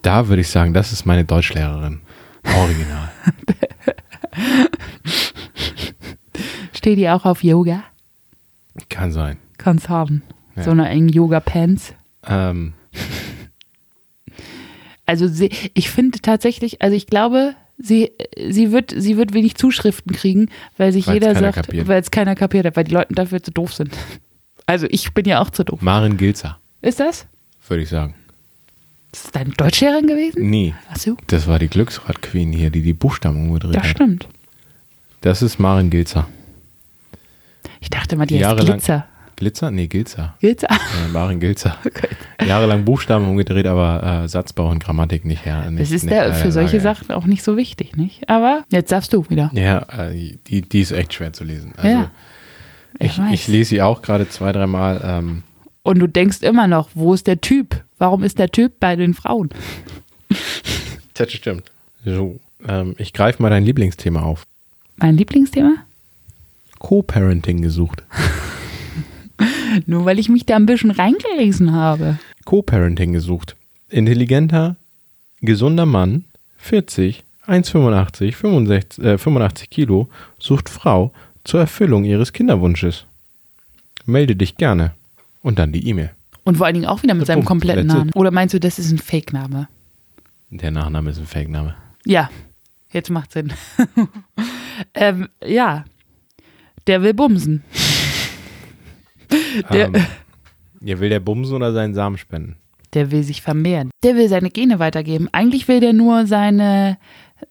[0.03, 2.01] da würde ich sagen, das ist meine Deutschlehrerin.
[2.57, 3.11] Original.
[6.73, 7.85] Steht die auch auf Yoga?
[8.89, 9.39] Kann sein.
[9.59, 10.23] Kann's haben.
[10.57, 10.63] Ja.
[10.63, 11.95] So eine engen Yoga-Pants.
[12.27, 12.73] Ähm,
[15.11, 18.13] Also sie, ich finde tatsächlich, also ich glaube, sie,
[18.49, 22.37] sie, wird, sie wird wenig Zuschriften kriegen, weil sich Weil's jeder sagt, weil es keiner
[22.37, 23.91] kapiert hat, weil die Leute dafür zu doof sind.
[24.67, 25.83] Also ich bin ja auch zu doof.
[25.83, 27.27] Marin Gilzer, Ist das?
[27.67, 28.15] würde ich sagen.
[29.13, 30.49] Ist das deine Deutschlehrerin gewesen?
[30.51, 33.91] Nee, Ach so, das war die Glücksrad-Queen hier, die die Buchstaben umgedreht das hat.
[33.91, 34.29] stimmt.
[35.21, 36.29] Das ist Marin Gilzer.
[37.81, 39.07] Ich dachte mal, die heißt Jahrelang- Glitzer.
[39.37, 39.71] Glitzer?
[39.71, 40.35] Nee, Gilzer.
[40.41, 40.69] Glitzer.
[40.71, 41.77] Äh, Marin Gilzer.
[42.47, 45.71] Jahrelang Buchstaben umgedreht, aber äh, Satzbau und Grammatik nicht her.
[45.71, 46.83] Nicht, Das ist der, für solche Lage.
[46.99, 48.29] Sachen auch nicht so wichtig, nicht?
[48.29, 49.51] Aber jetzt darfst du wieder.
[49.55, 51.73] Ja, äh, die, die ist echt schwer zu lesen.
[51.77, 52.11] Also, Ja,
[52.99, 55.01] ich ich, ich lese sie auch gerade zwei, dreimal.
[55.03, 55.43] Ähm,
[55.83, 57.83] Und du denkst immer noch, wo ist der Typ?
[57.99, 59.51] Warum ist der Typ bei den Frauen?
[61.15, 61.71] das stimmt.
[62.05, 64.47] So, ähm, ich greife mal dein Lieblingsthema auf.
[64.97, 65.75] Mein Lieblingsthema?
[66.79, 68.05] Co-Parenting gesucht.
[69.87, 72.19] Nur weil ich mich da ein bisschen reingelesen habe.
[72.45, 73.57] Co-Parenting gesucht.
[73.89, 74.77] Intelligenter,
[75.41, 76.25] gesunder Mann,
[76.59, 80.09] 40, 1,85, 65, äh, 85 Kilo,
[80.39, 81.13] sucht Frau
[81.45, 83.07] zur Erfüllung ihres Kinderwunsches.
[84.05, 84.95] Melde dich gerne.
[85.43, 86.11] Und dann die E-Mail.
[86.45, 87.49] Und vor allen Dingen auch wieder mit Der seinem Punkt.
[87.49, 87.97] kompletten it.
[87.97, 88.11] Namen.
[88.15, 89.69] Oder meinst du, das ist ein Fake-Name?
[90.51, 91.75] Der Nachname ist ein Fake-Name.
[92.07, 92.31] Ja,
[92.93, 93.53] jetzt macht Sinn.
[94.95, 95.85] ähm, ja,
[96.87, 97.63] der will bumsen.
[99.73, 99.95] Der- Ähm,
[100.83, 102.57] ja, will der bumsen oder seinen Samen spenden?
[102.95, 103.91] Der will sich vermehren.
[104.03, 105.29] Der will seine Gene weitergeben.
[105.33, 106.97] Eigentlich will der nur seine,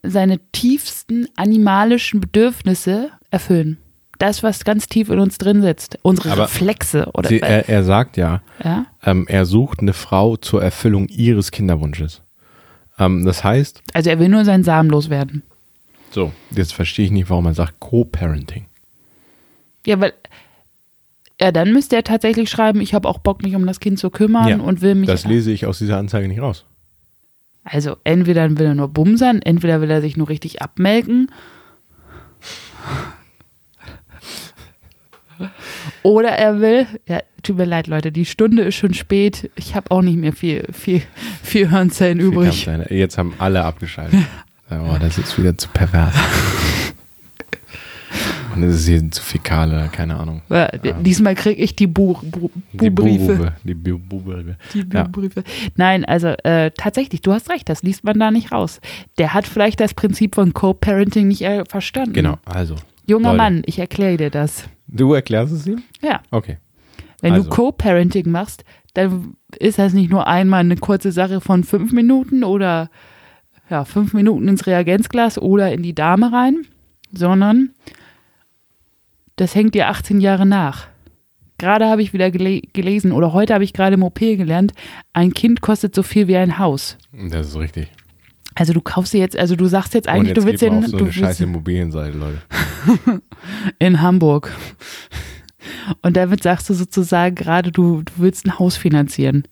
[0.02, 3.78] seine tiefsten animalischen Bedürfnisse erfüllen.
[4.20, 5.98] Das, was ganz tief in uns drin sitzt.
[6.02, 7.10] Unsere Aber Reflexe.
[7.14, 8.84] Oder, Sie, er, er sagt ja, ja?
[9.02, 12.20] ähm, er sucht eine Frau zur Erfüllung ihres Kinderwunsches.
[12.98, 15.42] Ähm, das heißt, Also er will nur seinen Samen loswerden.
[16.10, 18.66] so, jetzt verstehe ich nicht, warum man sagt Co-Parenting.
[19.86, 20.12] Ja, weil.
[21.40, 24.10] Ja, dann müsste er tatsächlich schreiben, ich habe auch Bock, mich um das Kind zu
[24.10, 25.06] kümmern Ja, und will mich.
[25.08, 26.66] Das lese ich aus dieser Anzeige nicht raus.
[27.64, 31.30] Also entweder will er nur bumsern, entweder will er sich nur richtig abmelken.
[36.02, 39.50] Oder er will, ja, tut mir leid, Leute, die Stunde ist schon spät.
[39.56, 41.02] Ich habe auch nicht mehr viel, viel,
[41.42, 42.64] viel Hirnzellen übrig.
[42.64, 42.96] Kann sein.
[42.96, 44.20] Jetzt haben alle abgeschaltet.
[44.70, 46.14] oh, das ist wieder zu pervers.
[48.56, 50.42] Und es ist hier zu fäkal oder keine Ahnung.
[50.48, 53.26] Ja, d- Diesmal kriege ich die Buch, Bu, Die Bu-Briefe.
[53.36, 53.52] Bubube.
[53.62, 54.56] Die Bu- Bubube.
[54.74, 55.04] Die Ja.
[55.04, 55.44] Buchbriefe.
[55.76, 58.80] Nein, also äh, tatsächlich, du hast recht, das liest man da nicht raus.
[59.18, 62.12] Der hat vielleicht das Prinzip von Co-Parenting nicht äh, verstanden.
[62.12, 62.74] Genau, also.
[63.06, 63.36] Junger Leute.
[63.36, 64.64] Mann, ich erkläre dir das.
[64.92, 65.82] Du erklärst es ihm?
[66.02, 66.20] Ja.
[66.30, 66.58] Okay.
[67.20, 67.44] Wenn Also.
[67.48, 68.64] du Co-Parenting machst,
[68.94, 72.90] dann ist das nicht nur einmal eine kurze Sache von fünf Minuten oder
[73.68, 76.66] ja, fünf Minuten ins Reagenzglas oder in die Dame rein,
[77.12, 77.70] sondern
[79.36, 80.88] das hängt dir 18 Jahre nach.
[81.58, 84.72] Gerade habe ich wieder gele gelesen oder heute habe ich gerade im OP gelernt,
[85.12, 86.96] ein Kind kostet so viel wie ein Haus.
[87.12, 87.92] Das ist richtig.
[88.54, 90.96] Also du kaufst dir jetzt, also du sagst jetzt eigentlich, jetzt du willst den, so
[90.96, 92.42] du eine scheiß Immobilienseite, Leute.
[93.78, 94.50] in Hamburg.
[96.02, 99.44] Und damit sagst du sozusagen gerade, du, du willst ein Haus finanzieren.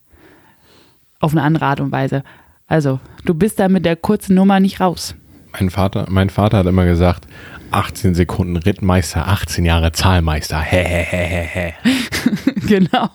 [1.19, 2.23] Auf eine andere Art und Weise.
[2.67, 5.15] Also, du bist da mit der kurzen Nummer nicht raus.
[5.53, 7.25] Mein Vater, mein Vater hat immer gesagt,
[7.71, 10.59] 18 Sekunden Rittmeister, 18 Jahre Zahlmeister.
[10.59, 11.73] Hä.
[12.67, 13.09] genau.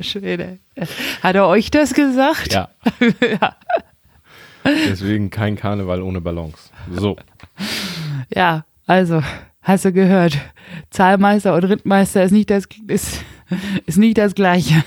[0.00, 0.58] Alter Schwede.
[1.22, 2.54] Hat er euch das gesagt?
[3.20, 3.56] Ja.
[4.64, 6.70] Deswegen kein Karneval ohne Ballons.
[6.94, 7.16] So.
[8.34, 9.22] Ja, also,
[9.62, 10.38] hast du gehört.
[10.90, 13.24] Zahlmeister und Rittmeister ist nicht das, ist,
[13.86, 14.84] ist nicht das Gleiche.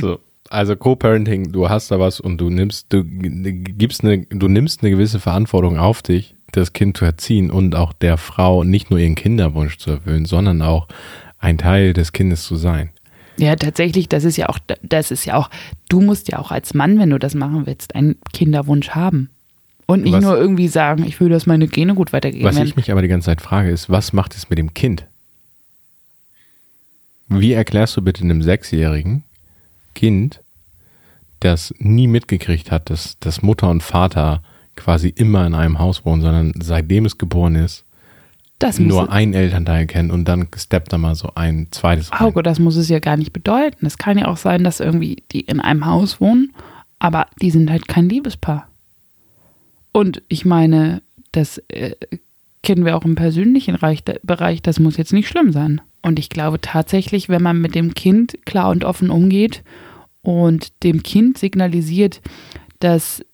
[0.00, 0.20] so.
[0.48, 4.90] Also Co-Parenting, du hast da was und du nimmst, du gibst eine, du nimmst eine
[4.90, 9.14] gewisse Verantwortung auf dich, das Kind zu erziehen und auch der Frau nicht nur ihren
[9.14, 10.88] Kinderwunsch zu erfüllen, sondern auch
[11.38, 12.91] ein Teil des Kindes zu sein.
[13.38, 15.48] Ja, tatsächlich, das ist ja auch, das ist ja auch,
[15.88, 19.30] du musst ja auch als Mann, wenn du das machen willst, einen Kinderwunsch haben.
[19.86, 22.44] Und nicht Was- nur irgendwie sagen, ich will, dass meine Gene gut weitergehen.
[22.44, 24.74] Was Wenn- ich mich aber die ganze Zeit frage, ist, was macht es mit dem
[24.74, 25.06] Kind?
[27.28, 29.22] Wie erklärst du bitte einem sechsjährigen
[29.94, 30.40] Kind,
[31.40, 34.42] das nie mitgekriegt hat, dass, dass Mutter und Vater
[34.76, 37.84] quasi immer in einem Haus wohnen, sondern seitdem es geboren ist,
[38.58, 42.20] das nur ein Elternteil kennt und dann steppt da mal so ein zweites rein.
[42.20, 43.86] Hauke, das muss es ja gar nicht bedeuten.
[43.86, 46.52] Es kann ja auch sein, dass irgendwie die in einem Haus wohnen,
[46.98, 48.68] aber die sind halt kein Liebespaar.
[49.92, 51.96] Und ich meine, das äh,
[52.62, 55.80] kennen wir auch im persönlichen Reich, Bereich, das muss jetzt nicht schlimm sein.
[56.00, 59.62] Und ich glaube tatsächlich, wenn man mit dem Kind klar und offen umgeht
[60.22, 62.20] und dem Kind signalisiert,
[62.80, 63.24] dass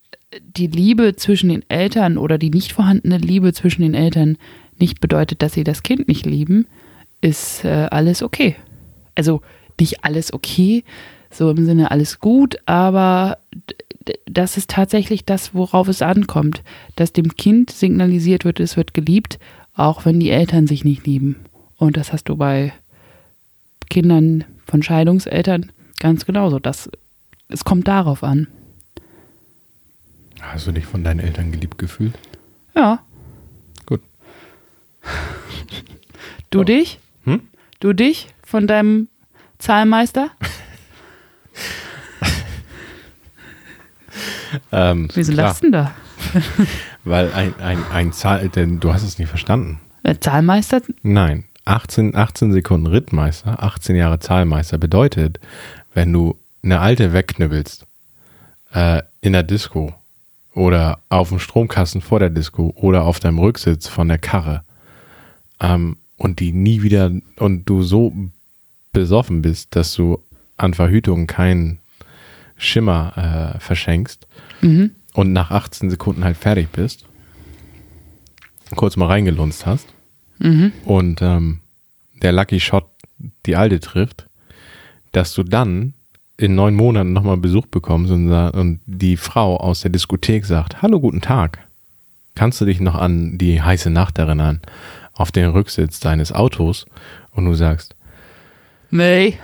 [0.41, 4.37] die Liebe zwischen den Eltern oder die nicht vorhandene Liebe zwischen den Eltern
[4.79, 6.67] nicht bedeutet, dass sie das Kind nicht lieben,
[7.21, 8.55] ist äh, alles okay.
[9.15, 9.41] Also
[9.79, 10.83] nicht alles okay,
[11.31, 13.37] so im Sinne alles gut, aber
[14.25, 16.63] das ist tatsächlich das, worauf es ankommt,
[16.95, 19.39] dass dem Kind signalisiert wird, es wird geliebt,
[19.73, 21.37] auch wenn die Eltern sich nicht lieben.
[21.77, 22.73] Und das hast du bei
[23.89, 26.59] Kindern von Scheidungseltern ganz genauso.
[26.59, 26.89] Das,
[27.47, 28.47] es kommt darauf an.
[30.41, 32.13] Hast du dich von deinen Eltern geliebt gefühlt?
[32.75, 33.03] Ja.
[36.49, 36.63] Du Oh.
[36.63, 36.99] dich?
[37.25, 37.41] Hm?
[37.79, 39.07] Du dich von deinem
[39.59, 40.29] Zahlmeister?
[44.71, 45.91] Ähm, Wieso lachst du denn da?
[47.03, 49.79] Weil ein, ein, ein Zahl, denn du hast es nicht verstanden.
[50.03, 50.81] Der Zahlmeister?
[51.03, 55.39] Nein, 18, 18 Sekunden Rittmeister, 18 Jahre Zahlmeister bedeutet,
[55.93, 57.85] wenn du eine alte wegknüppelst
[58.73, 59.93] äh, in der Disco
[60.53, 64.63] oder auf dem Stromkasten vor der Disco oder auf deinem Rücksitz von der Karre
[65.59, 68.13] ähm, und die nie wieder und du so
[68.91, 70.19] besoffen bist, dass du
[70.57, 71.79] an Verhütung keinen
[72.57, 74.27] Schimmer äh, verschenkst
[74.61, 74.91] Mhm.
[75.13, 77.05] und nach 18 Sekunden halt fertig bist,
[78.75, 79.87] kurz mal reingelunzt hast
[80.39, 80.71] Mhm.
[80.85, 81.59] und ähm,
[82.21, 82.85] der Lucky Shot
[83.45, 84.27] die Alte trifft,
[85.11, 85.93] dass du dann
[86.37, 90.99] in neun Monaten nochmal Besuch bekommst und, und die Frau aus der Diskothek sagt, hallo,
[91.01, 91.59] guten Tag.
[92.35, 94.61] Kannst du dich noch an die heiße Nacht erinnern,
[95.19, 96.85] auf den Rücksitz deines Autos?
[97.31, 97.95] Und du sagst,
[98.91, 99.37] Nee,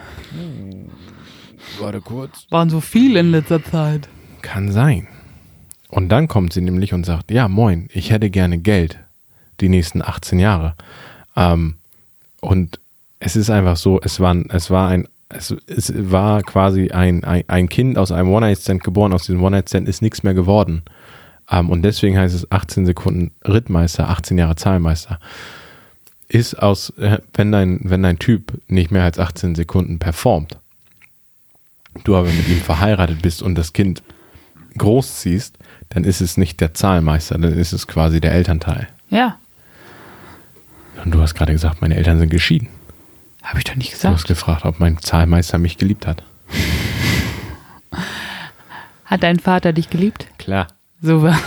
[1.80, 2.48] warte kurz.
[2.50, 4.10] waren so viel in letzter Zeit.
[4.42, 5.08] Kann sein.
[5.90, 8.98] Und dann kommt sie nämlich und sagt, ja, moin, ich hätte gerne Geld
[9.62, 10.76] die nächsten 18 Jahre.
[11.36, 11.76] Ähm,
[12.42, 12.80] und
[13.20, 17.44] es ist einfach so, es war, es war ein, es, es war quasi ein, ein,
[17.48, 20.84] ein Kind aus einem One-Night-Stand geboren, aus diesem One-Night-Stand ist nichts mehr geworden.
[21.50, 25.20] Ähm, und deswegen heißt es 18 Sekunden Rittmeister, 18 Jahre Zahlmeister.
[26.28, 30.58] Ist aus, äh, wenn dein, wenn dein Typ nicht mehr als 18 Sekunden performt,
[32.04, 34.02] du aber mit ihm verheiratet bist und das Kind
[34.78, 35.58] großziehst,
[35.90, 38.88] dann ist es nicht der Zahlmeister, dann ist es quasi der Elternteil.
[39.10, 39.38] Ja,
[41.04, 42.70] Und du hast gerade gesagt, meine Eltern sind geschieden.
[43.44, 44.16] habe ich doch nicht Du gesagt.
[44.16, 46.24] hast gefragt, ob mein Zahlmeister mich geliebt hat.
[49.06, 50.28] Hat dein Vater dich geliebt?
[50.40, 50.68] Klar.
[51.02, 51.38] Super.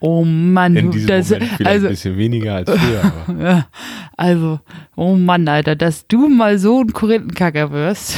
[0.00, 3.66] Oh Mann, In du- diesem das, Moment vielleicht also, ein bisschen weniger als früher.
[4.16, 4.60] Also,
[4.94, 8.16] oh Mann, Alter, dass du mal so ein Korinthenkacker wirst.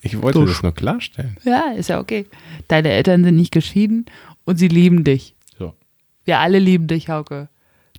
[0.00, 1.36] ich wollte Du das nur klarstellen.
[1.44, 2.24] Ja, ist ja okay.
[2.68, 4.06] Deine Eltern sind nicht geschieden
[4.44, 5.34] und sie lieben dich.
[5.58, 5.74] So,
[6.24, 7.48] Wir alle lieben dich, Hauke.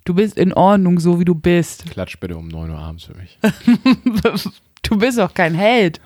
[0.04, 1.88] Du bist in Ordnung, so wie du bist.
[1.90, 3.38] klatsch bitte um 9 Uhr abends für mich.
[4.82, 6.00] Du bist auch kein Held.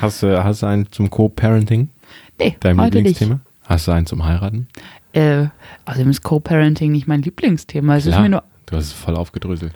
[0.00, 1.88] Hast du, hast du einen zum Co-Parenting?
[2.38, 3.18] Nee, Dein heute nicht.
[3.20, 3.40] Lieblingsthema?
[3.66, 4.68] Hast du einen zum Heiraten?
[5.14, 5.46] Äh,
[5.86, 7.96] außerdem ist Co-Parenting nicht mein Lieblingsthema.
[7.96, 9.72] Es ist Klar, mir nur, du hast es voll aufgedröselt.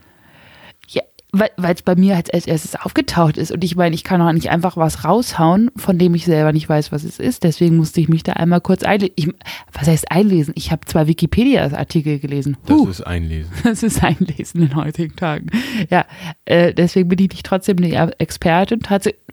[0.88, 3.52] ja, weil es bei mir als, als erstes aufgetaucht ist.
[3.52, 6.68] Und ich meine, ich kann auch nicht einfach was raushauen, von dem ich selber nicht
[6.68, 7.44] weiß, was es ist.
[7.44, 9.34] Deswegen musste ich mich da einmal kurz einlesen.
[9.72, 10.54] was heißt einlesen?
[10.56, 12.56] Ich habe zwei Wikipedia-Artikel gelesen.
[12.66, 13.52] Das Huh, ist Einlesen.
[13.62, 15.50] das ist einlesen in heutigen Tagen.
[15.90, 16.06] Ja,
[16.46, 18.80] äh, deswegen bin ich nicht trotzdem eine Expertin.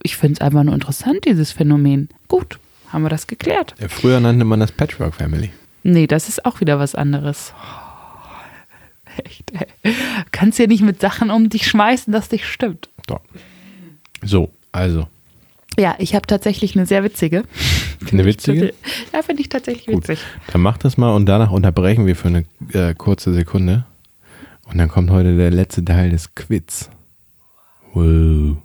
[0.04, 2.10] Ich finde es einfach nur interessant, dieses Phänomen.
[2.28, 2.60] Gut,
[2.92, 3.74] haben wir das geklärt.
[3.80, 5.50] Ja, früher nannte man das Patchwork Family.
[5.88, 7.54] Nee, das ist auch wieder was anderes.
[9.24, 9.94] Echt, ey.
[10.32, 12.90] Kannst ja nicht mit Sachen um dich schmeißen, dass dich stimmt.
[13.08, 13.20] So,
[14.24, 15.08] so also.
[15.78, 17.44] Ja, ich habe tatsächlich eine sehr witzige.
[18.12, 18.74] Eine witzige?
[19.14, 20.10] Ja, finde ich tatsächlich Gut.
[20.10, 20.20] witzig.
[20.52, 23.86] Dann mach das mal und danach unterbrechen wir für eine äh, kurze Sekunde.
[24.66, 26.90] Und dann kommt heute der letzte Teil des Quiz.
[27.94, 28.58] Wow.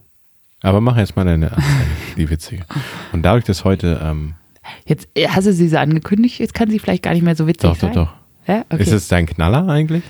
[0.63, 1.57] Aber mach jetzt mal deine
[2.17, 2.67] die witzige.
[3.13, 4.35] Und dadurch, dass heute, ähm,
[4.87, 7.47] Jetzt äh, hast du sie so angekündigt, jetzt kann sie vielleicht gar nicht mehr so
[7.47, 7.93] witzig doch, doch, sein.
[7.93, 8.13] doch.
[8.47, 8.83] Ja, okay.
[8.83, 10.03] Ist es dein Knaller eigentlich?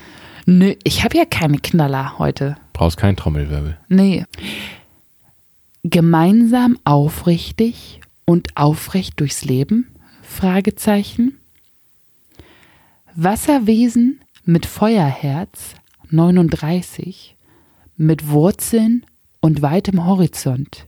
[0.46, 2.56] Nö, ich habe ja keine Knaller heute.
[2.72, 3.76] Brauchst keinen Trommelwirbel.
[3.88, 4.24] Nee.
[5.82, 9.94] Gemeinsam aufrichtig und aufrecht durchs Leben?
[10.22, 11.38] Fragezeichen.
[13.14, 15.74] Wasserwesen mit Feuerherz
[16.10, 17.36] 39
[17.96, 19.04] mit Wurzeln
[19.40, 20.86] und weitem Horizont.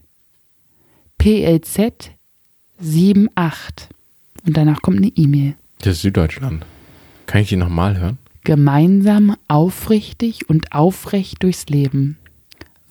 [1.17, 2.11] PLZ
[2.83, 3.87] 78.
[4.45, 5.55] Und danach kommt eine E-Mail.
[5.79, 6.65] Das ist Süddeutschland.
[7.25, 8.17] Kann ich die nochmal hören?
[8.43, 12.17] Gemeinsam aufrichtig und aufrecht durchs Leben.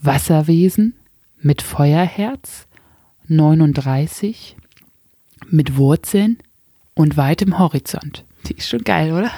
[0.00, 0.94] Wasserwesen
[1.40, 2.66] mit Feuerherz
[3.28, 4.56] 39
[5.50, 6.38] mit Wurzeln
[6.94, 8.24] und weitem Horizont.
[8.46, 9.30] Die ist schon geil, oder?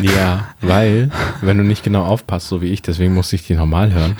[0.00, 1.10] Ja, weil,
[1.42, 4.16] wenn du nicht genau aufpasst, so wie ich, deswegen musste ich die nochmal hören,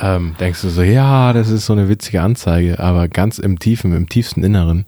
[0.00, 3.94] ähm, denkst du so, ja, das ist so eine witzige Anzeige, aber ganz im tiefen,
[3.94, 4.86] im tiefsten Inneren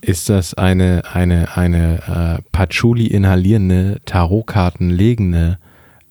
[0.00, 5.58] ist das eine, eine, eine äh, Patchouli inhalierende, Tarotkarten legende,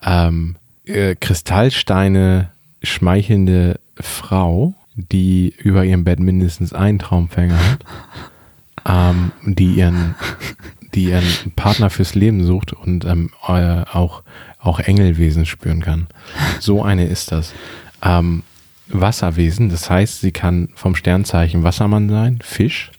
[0.04, 2.50] ähm, äh, Kristallsteine
[2.82, 7.86] schmeichelnde Frau, die über ihrem Bett mindestens einen Traumfänger hat,
[8.88, 10.16] ähm, die ihren
[10.96, 14.24] die ihren Partner fürs Leben sucht und ähm, äh, auch,
[14.60, 16.08] auch Engelwesen spüren kann.
[16.60, 17.54] So eine ist das.
[18.02, 18.44] Ähm,
[18.90, 22.92] Wasserwesen, das heißt, sie kann vom Sternzeichen Wassermann sein, Fisch.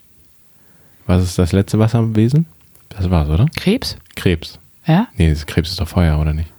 [1.06, 2.46] Was ist das letzte Wasserwesen?
[2.88, 3.46] Das war's, oder?
[3.56, 3.96] Krebs?
[4.16, 4.58] Krebs.
[4.86, 5.08] Ja?
[5.16, 6.53] Nee, Krebs ist doch Feuer, oder nicht?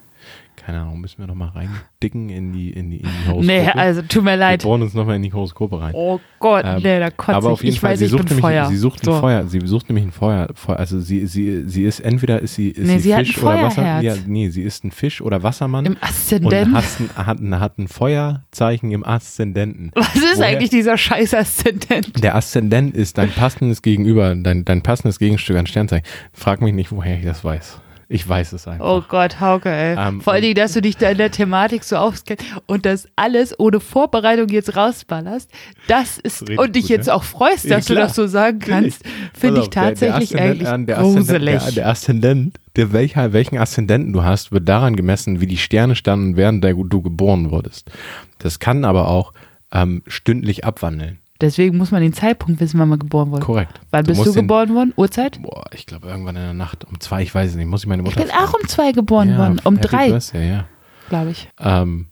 [0.66, 3.46] Keine Ahnung, müssen wir noch mal reindicken in die, in die, in die Horoskope.
[3.46, 4.64] Nee, also tut mir wir leid.
[4.64, 5.92] bohren uns noch mal in die Horoskope rein.
[5.94, 8.40] Oh Gott, Ähm, nee, da kotze aber auf jeden ich Fall, weiß, sie sucht, nämlich,
[8.42, 8.66] Feuer.
[8.66, 9.14] sie sucht so.
[9.14, 9.44] ein Feuer.
[9.48, 10.48] Sie sucht nämlich ein Feuer.
[10.70, 13.76] Also sie, sie, sie ist entweder ist sie, ist Nee, sie, Fisch oder Wasser.
[13.84, 14.04] Feuerherz.
[14.04, 16.74] Ja, nee, sie ist ein Fisch oder Wassermann Im und Aszendent.
[16.74, 19.92] hat ein, hat, ein, hat ein Feuerzeichen im Aszendenten.
[19.94, 22.24] Was ist Woher- eigentlich dieser scheiß Aszendent?
[22.24, 26.06] Der Aszendent ist dein passendes Gegenüber, dein, dein passendes Gegenstück an Sternzeichen.
[26.34, 27.82] Frag mich nicht, woher ich das weiß.
[28.08, 28.86] Ich weiß es einfach.
[28.86, 29.96] Oh Gott, Hauke, ey.
[29.98, 33.08] Ähm, Vor allen Dingen, dass du dich da in der Thematik so auskennst und das
[33.16, 35.50] alles ohne Vorbereitung jetzt rausballerst,
[35.88, 37.16] das ist, und dich gut, jetzt ja?
[37.16, 38.06] auch freust, Ja, dass du klar.
[38.08, 39.02] das so sagen kannst,
[39.34, 41.64] finde ich auf, der- der tatsächlich Aszendent- eigentlich äh, der Aszendent- gruselig.
[41.64, 45.96] Der, der Aszendent, der welcher, welchen Aszendenten du hast, wird daran gemessen, wie die Sterne
[45.96, 47.90] standen, während der, du geboren wurdest.
[48.38, 49.34] Das kann aber auch
[49.72, 51.18] ähm, stündlich abwandeln.
[51.42, 53.44] Deswegen muss man den Zeitpunkt wissen, wann man geboren wurde.
[53.44, 53.82] Korrekt.
[53.92, 54.94] Wann bist du musst den- geboren worden?
[54.96, 55.42] Uhrzeit?
[55.42, 57.88] Boah, ich glaube irgendwann in der Nacht um zwei, ich weiß es nicht, muss ich
[57.88, 59.60] meine Ich Mutter bin auch um zwei geboren ja, worden.
[59.66, 60.68] Um Happy drei, Birthday, ja.
[61.10, 61.50] glaube ich.
[61.60, 62.08] Ähm,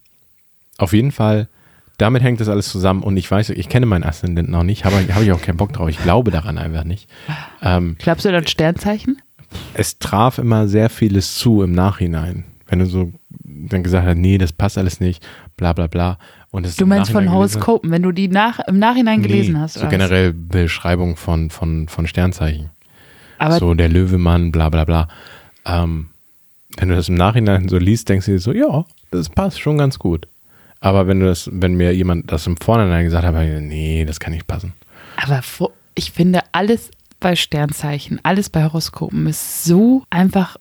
[0.78, 1.48] auf jeden Fall,
[1.98, 4.98] damit hängt das alles zusammen und ich weiß, ich kenne meinen Aszendenten noch nicht, habe
[5.14, 5.88] hab ich auch keinen Bock drauf.
[5.88, 7.10] Ich glaube daran einfach nicht.
[7.62, 9.22] Ähm, Glaubst du an Sternzeichen?
[9.76, 12.44] es traf immer sehr vieles zu im Nachhinein.
[12.68, 13.12] Wenn du so
[13.46, 15.26] dann gesagt hast, nee, das passt alles nicht,
[15.58, 16.18] bla bla bla.
[16.54, 19.74] Du meinst von gelesen- Horoskopen, wenn du die nach, im Nachhinein gelesen nee, hast.
[19.74, 19.90] So was?
[19.90, 22.70] generell Beschreibung von, von, von Sternzeichen.
[23.40, 25.08] Aber so der Löwemann, bla bla bla.
[25.66, 26.10] Ähm,
[26.78, 29.78] wenn du das im Nachhinein so liest, denkst du dir so, ja, das passt schon
[29.78, 30.28] ganz gut.
[30.80, 34.34] Aber wenn du das, wenn mir jemand das im Vorhinein gesagt hat, nee, das kann
[34.34, 34.74] nicht passen.
[35.16, 35.42] Aber
[35.96, 40.58] ich finde, alles bei Sternzeichen, alles bei Horoskopen ist so einfach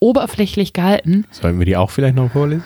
[0.00, 1.24] oberflächlich gehalten.
[1.30, 2.62] Sollten wir die auch vielleicht noch vorlesen?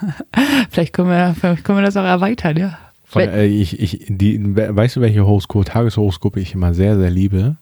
[0.70, 2.78] Vielleicht können wir, vielleicht können wir das auch erweitern, ja.
[3.04, 7.56] Von, äh, ich, ich, die, weißt du, welche Horoskop, Tageshoroskope ich immer sehr, sehr liebe?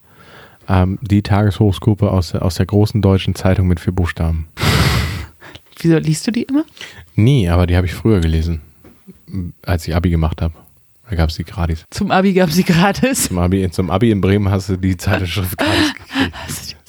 [0.69, 4.47] Ähm, die Tageshoroskope aus, der- aus der großen deutschen Zeitung mit vier Buchstaben.
[5.81, 6.65] Wieso liest du die immer?
[7.17, 8.61] Nie, aber die habe ich früher gelesen,
[9.65, 10.55] als ich Abi gemacht habe.
[11.09, 11.85] Da gab es die gratis.
[11.91, 13.25] Zum Abi gab sie gratis.
[13.29, 16.87] Zum Abi, zum Abi in Bremen hast du die Zeitschrift gratis gekriegt.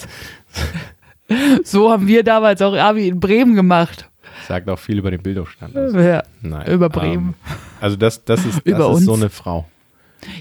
[1.63, 4.09] So haben wir damals auch Abi in Bremen gemacht.
[4.47, 5.75] Sagt auch viel über den Bildungsstand.
[5.77, 5.93] aus.
[5.93, 7.35] Ja, Nein, über Bremen.
[7.47, 9.05] Ähm, also das, das ist, das Über ist uns.
[9.05, 9.65] so eine Frau.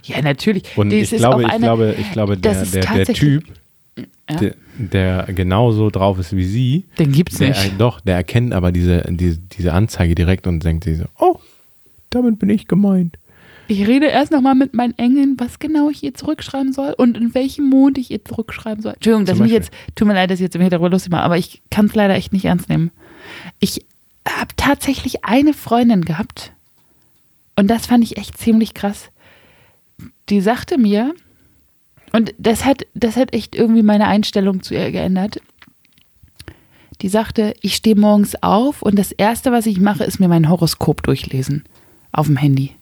[0.04, 0.64] ja natürlich.
[0.76, 2.90] Und ich ist glaube, auch ich eine- glaube, ich glaube, das der, ist der, der
[2.96, 4.36] tatsächlich- Typ, Ja.
[4.36, 7.74] der, der genauso drauf ist wie sie, Den gibt's der, nicht.
[7.80, 11.38] doch, der erkennt aber diese, diese, diese Anzeige direkt und denkt sich so, oh,
[12.10, 13.16] damit bin ich gemeint.
[13.68, 17.34] Ich rede erst nochmal mit meinen Engeln, was genau ich ihr zurückschreiben soll und in
[17.34, 18.94] welchem Mond ich ihr zurückschreiben soll.
[18.94, 21.22] Entschuldigung, dass ich mich jetzt, tut mir leid, dass ich jetzt im Hintergrund lustig mache,
[21.22, 22.90] aber ich kann es leider echt nicht ernst nehmen.
[23.60, 23.84] Ich
[24.26, 26.52] habe tatsächlich eine Freundin gehabt
[27.56, 29.10] und das fand ich echt ziemlich krass.
[30.30, 31.14] Die sagte mir,
[32.12, 35.42] und das hat, das hat echt irgendwie meine Einstellung zu ihr geändert.
[37.02, 40.48] Die sagte, ich stehe morgens auf und das Erste, was ich mache, ist mir mein
[40.48, 41.64] Horoskop durchlesen.
[42.12, 42.77] Auf dem Handy.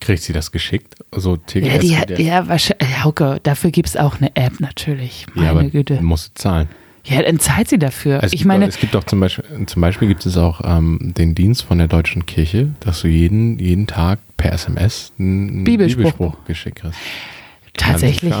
[0.00, 0.96] Kriegt sie das geschickt?
[1.14, 1.84] So TGS?
[1.84, 2.88] Ja, die, der- ja, wahrscheinlich.
[3.04, 5.26] Okay, dafür gibt es auch eine App natürlich.
[5.34, 6.00] Meine ja, aber Güte.
[6.02, 6.68] musst du zahlen.
[7.04, 8.22] Ja, dann zahlt sie dafür.
[8.22, 10.98] Es ich gibt meine, es gibt auch zum Beispiel, zum Beispiel gibt es auch ähm,
[11.16, 15.96] den Dienst von der deutschen Kirche, dass du jeden, jeden Tag per SMS einen Bibelspruch.
[16.02, 16.98] Bibelspruch geschickt kriegst.
[17.76, 18.34] Tatsächlich.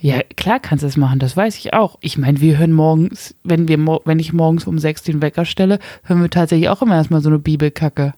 [0.00, 1.98] Ja, klar kannst du es machen, das weiß ich auch.
[2.00, 5.78] Ich meine, wir hören morgens, wenn wir wenn ich morgens um sechs den Wecker stelle,
[6.04, 8.14] hören wir tatsächlich auch immer erstmal so eine Bibelkacke.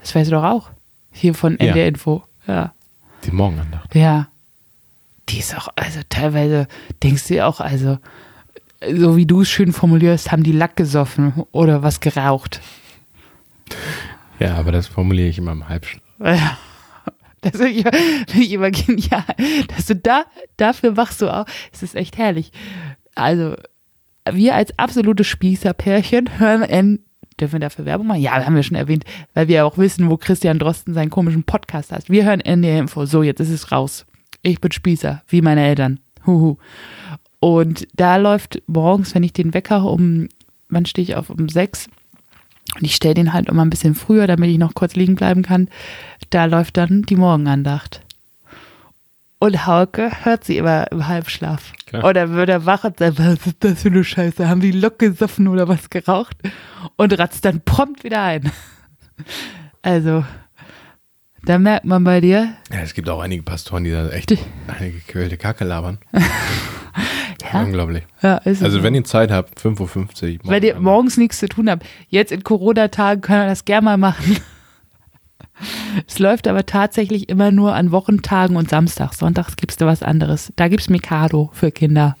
[0.00, 0.70] Das weißt du doch auch.
[1.16, 1.68] Hier von Ja.
[1.68, 2.22] NDR Info.
[2.46, 2.72] Ja.
[3.24, 3.94] Die Morgenandacht.
[3.94, 4.28] Ja.
[5.28, 6.68] Die ist auch, also teilweise
[7.02, 7.98] denkst du dir auch, also,
[8.94, 12.60] so wie du es schön formulierst, haben die Lack gesoffen oder was geraucht.
[14.38, 16.02] Ja, aber das formuliere ich immer im Halbschlaf.
[16.22, 16.58] Ja.
[17.42, 17.82] Das finde ich,
[18.28, 19.22] find ich immer genial.
[19.68, 20.24] Dass du da,
[20.56, 21.46] dafür wachst du auf.
[21.72, 22.50] Es ist echt herrlich.
[23.14, 23.54] Also,
[24.28, 26.62] wir als absolute Spießerpärchen hören
[27.40, 28.20] dürfen wir dafür Werbung machen?
[28.20, 31.92] Ja, haben wir schon erwähnt, weil wir auch wissen, wo Christian Drosten seinen komischen Podcast
[31.92, 32.08] hat.
[32.08, 33.06] Wir hören NDR Info.
[33.06, 34.06] So, jetzt ist es raus.
[34.42, 36.00] Ich bin Spießer, wie meine Eltern.
[36.26, 36.56] Huhu.
[37.40, 40.28] Und da läuft morgens, wenn ich den Wecker um,
[40.68, 41.30] wann stehe ich auf?
[41.30, 41.88] Um sechs.
[42.74, 45.42] Und ich stelle den halt immer ein bisschen früher, damit ich noch kurz liegen bleiben
[45.42, 45.68] kann.
[46.30, 48.02] Da läuft dann die Morgenandacht.
[49.38, 51.72] Und Hauke hört sie immer im Halbschlaf.
[51.86, 52.04] Klar.
[52.04, 54.48] Oder wird er wach und sagt, was ist das für eine Scheiße?
[54.48, 56.36] Haben die Lok gesoffen oder was geraucht?
[56.96, 58.50] Und ratzt dann prompt wieder ein.
[59.82, 60.24] Also,
[61.44, 64.32] da merkt man bei dir, Ja, es gibt auch einige Pastoren, die da echt
[64.66, 65.98] eine gequälte Kacke labern.
[67.52, 67.62] Ja.
[67.62, 68.02] Unglaublich.
[68.22, 68.82] ja, Also so.
[68.82, 70.50] wenn ihr Zeit habt, 5.50 Uhr.
[70.50, 71.86] Wenn ihr morgens nichts zu tun habt.
[72.08, 74.38] Jetzt in Corona-Tagen können wir das gerne mal machen.
[76.06, 79.18] Es läuft aber tatsächlich immer nur an Wochentagen und Samstags.
[79.18, 80.52] Sonntags gibt's da was anderes.
[80.56, 82.16] Da gibt's Mikado für Kinder.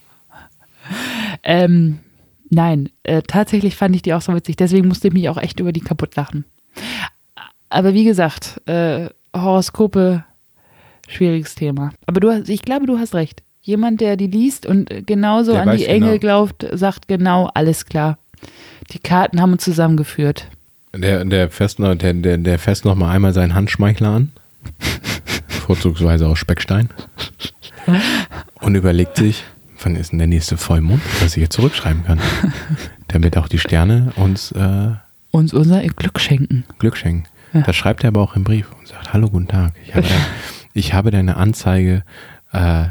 [1.42, 1.98] Ähm,
[2.50, 4.56] nein, äh, tatsächlich fand ich die auch so witzig.
[4.56, 6.44] Deswegen musste ich mich auch echt über die kaputt lachen.
[7.68, 10.24] Aber wie gesagt, äh, Horoskope,
[11.08, 11.92] schwieriges Thema.
[12.06, 13.42] Aber du hast, ich glaube, du hast recht.
[13.60, 16.46] Jemand, der die liest und genauso Der an die Engel genau.
[16.46, 18.18] glaubt, sagt genau, alles klar.
[18.92, 20.46] Die Karten haben uns zusammengeführt.
[20.96, 24.32] Der, der fässt noch, der, der, der fässt noch mal einmal seinen Handschmeichler an.
[25.48, 26.88] Vorzugsweise aus Speckstein.
[28.60, 29.44] Und überlegt sich,
[29.82, 32.20] wann ist denn der nächste Vollmond, dass ich jetzt zurückschreiben kann.
[33.08, 34.90] Damit auch die Sterne uns äh,
[35.30, 36.64] Uns unser Glück schenken.
[36.78, 37.24] Glück schenken.
[37.52, 37.62] Ja.
[37.62, 39.72] Das schreibt er aber auch im Brief und sagt, hallo, guten Tag.
[39.84, 40.06] Ich habe,
[40.74, 42.02] ich habe deine Anzeige
[42.52, 42.86] äh,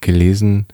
[0.00, 0.66] gelesen,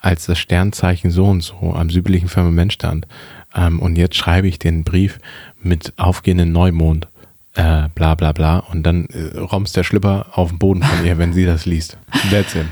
[0.00, 3.06] als das Sternzeichen so und so am südlichen Firmament stand.
[3.54, 5.18] Ähm, und jetzt schreibe ich den Brief
[5.64, 7.08] mit aufgehenden Neumond.
[7.54, 8.58] Äh, bla bla bla.
[8.58, 11.96] Und dann äh, rommst der Schlipper auf den Boden von ihr, wenn sie das liest.
[12.30, 12.66] That's it.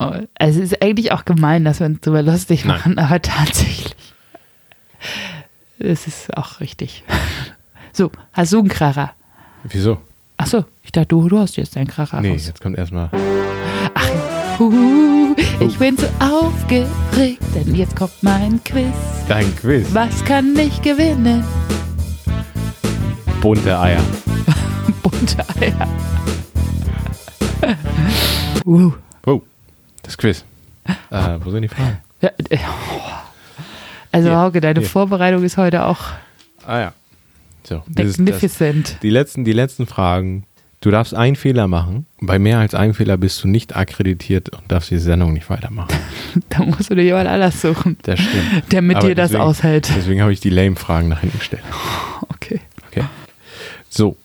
[0.00, 2.76] Oh, Also es ist eigentlich auch gemein, dass wir uns darüber lustig Nein.
[2.78, 3.94] machen, aber tatsächlich.
[5.78, 7.04] Es ist auch richtig.
[7.92, 9.12] So, hast du einen Kracher?
[9.64, 9.98] Wieso?
[10.36, 12.46] Achso, ich dachte, du, du hast jetzt einen Kracher Nee, raus.
[12.46, 13.08] jetzt kommt erstmal.
[14.58, 18.86] Huhu, ich bin so aufgeregt, denn jetzt kommt mein Quiz.
[19.28, 19.86] Dein Quiz.
[19.92, 21.44] Was kann ich gewinnen?
[23.44, 24.00] Bunte Eier.
[25.02, 25.88] Bunte Eier.
[28.64, 28.90] uh.
[29.26, 29.42] Oh,
[30.02, 30.46] das Quiz.
[31.10, 31.98] Äh, wo sind die Fragen?
[32.22, 33.00] Ja, äh, oh.
[34.12, 34.88] Also, Hier, Hauke, deine hier.
[34.88, 36.00] Vorbereitung ist heute auch
[36.66, 36.92] Ah ja.
[37.64, 38.96] So, das ist- das, magnificent.
[39.02, 40.44] Die letzten, die letzten Fragen.
[40.80, 42.06] Du darfst einen Fehler machen.
[42.22, 45.94] Bei mehr als einem Fehler bist du nicht akkreditiert und darfst die Sendung nicht weitermachen.
[46.48, 48.72] Da musst du dir jemand anders suchen, Das stimmt.
[48.72, 49.92] der mit Aber dir das deswegen- aushält.
[49.94, 51.62] Deswegen habe ich die Lame-Fragen nach hinten gestellt.
[53.94, 54.16] So.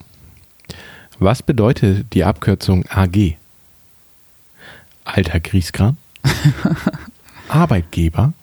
[1.20, 3.36] Was bedeutet die Abkürzung AG?
[5.03, 5.97] Alter Grieskram?
[7.49, 8.34] Arbeitgeber?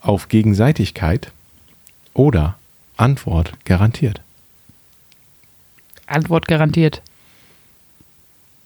[0.00, 1.32] Auf Gegenseitigkeit?
[2.14, 2.56] Oder
[2.96, 4.20] Antwort garantiert?
[6.06, 7.02] Antwort garantiert.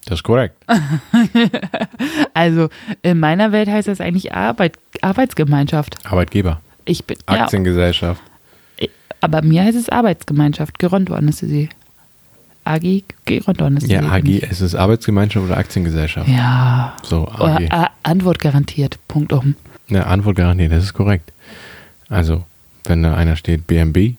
[0.05, 0.57] Das ist korrekt.
[2.35, 2.69] Also,
[3.03, 6.05] in meiner Welt heißt das eigentlich Arbeit, Arbeitsgemeinschaft.
[6.05, 6.61] Arbeitgeber.
[6.85, 8.21] Ich bin, ja, Aktiengesellschaft.
[9.25, 10.79] Aber mir heißt es Arbeitsgemeinschaft.
[10.79, 11.69] Geronnt worden ist sie.
[12.67, 16.29] AG Gerondon ist Ja, die AG, es ist Arbeitsgemeinschaft oder Aktiengesellschaft.
[16.29, 16.97] Ja.
[17.03, 17.61] So, Oder, AG.
[17.65, 18.99] äh, Antwort garantiert.
[19.09, 19.55] Punkt um.
[19.91, 21.31] Eine Antwort garantiert, das ist korrekt.
[22.09, 22.45] Also,
[22.85, 24.15] wenn da einer steht BMB,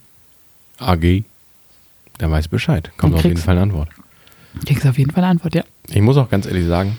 [0.79, 1.23] AG,
[2.19, 2.91] dann weiß Bescheid.
[2.97, 3.89] Kommt auf jeden Fall eine Antwort.
[4.65, 5.63] Kriegst auf jeden Fall eine Antwort, ja.
[5.89, 6.97] Ich muss auch ganz ehrlich sagen,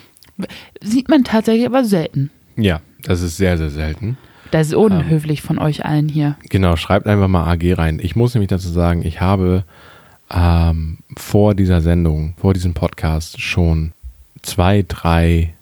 [0.83, 2.31] Sieht man tatsächlich aber selten.
[2.57, 4.19] ja, das ist sehr, sehr selten.
[4.57, 4.79] Das ist Ähm.
[4.79, 6.37] unhöflich von euch allen hier.
[6.49, 7.99] Genau, schreibt einfach mal AG rein.
[8.03, 9.65] Ich muss nämlich dazu sagen, ich habe
[10.31, 13.93] ähm, vor dieser Sendung, vor diesem Podcast schon
[14.41, 15.53] zwei, drei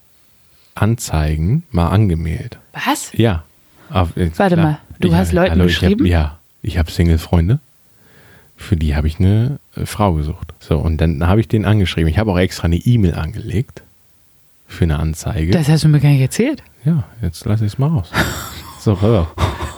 [0.77, 2.59] Anzeigen mal angemeldet.
[2.73, 3.11] Was?
[3.15, 3.43] Ja.
[3.91, 6.05] Auf, äh, Warte mal, du hast Leuten ich geschrieben?
[6.05, 7.59] Hab, ja, ich habe Single-Freunde.
[8.57, 10.55] Für die habe ich eine äh, Frau gesucht.
[10.61, 12.09] So, und dann habe ich den angeschrieben.
[12.09, 13.83] Ich habe auch extra eine E-Mail angelegt
[14.69, 15.51] für eine Anzeige.
[15.51, 16.63] Das hast du mir gar nicht erzählt.
[16.85, 18.13] Ja, jetzt lasse ich es mal raus.
[18.85, 19.29] So, auf.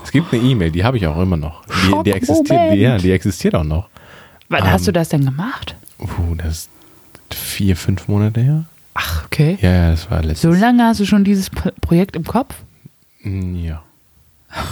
[0.02, 1.62] Es gibt eine E-Mail, die habe ich auch immer noch.
[1.66, 3.88] Die, die existiert, die, ja, die existiert auch noch.
[4.48, 4.70] Wann Ähm.
[4.72, 5.76] hast du das denn gemacht?
[6.00, 6.70] Uh, das ist
[7.30, 8.64] vier, fünf Monate her.
[8.94, 9.58] Ach, okay.
[9.60, 10.42] Ja, ja, das war letztes.
[10.42, 12.56] So lange hast du schon dieses Pro Projekt im Kopf?
[13.22, 13.82] Mm, Ja.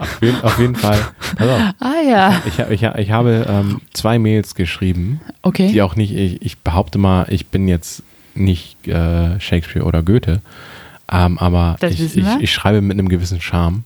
[0.00, 0.98] auf, jeden, auf jeden Fall.
[1.38, 1.60] Auf.
[1.80, 2.42] Ah ja.
[2.46, 5.70] Ich, ich, ich habe ähm, zwei Mails geschrieben, Okay.
[5.72, 8.02] die auch nicht, ich, ich behaupte mal, ich bin jetzt
[8.36, 10.40] nicht äh, Shakespeare oder Goethe,
[11.10, 13.84] ähm, aber ich, ich, ich schreibe mit einem gewissen Charme.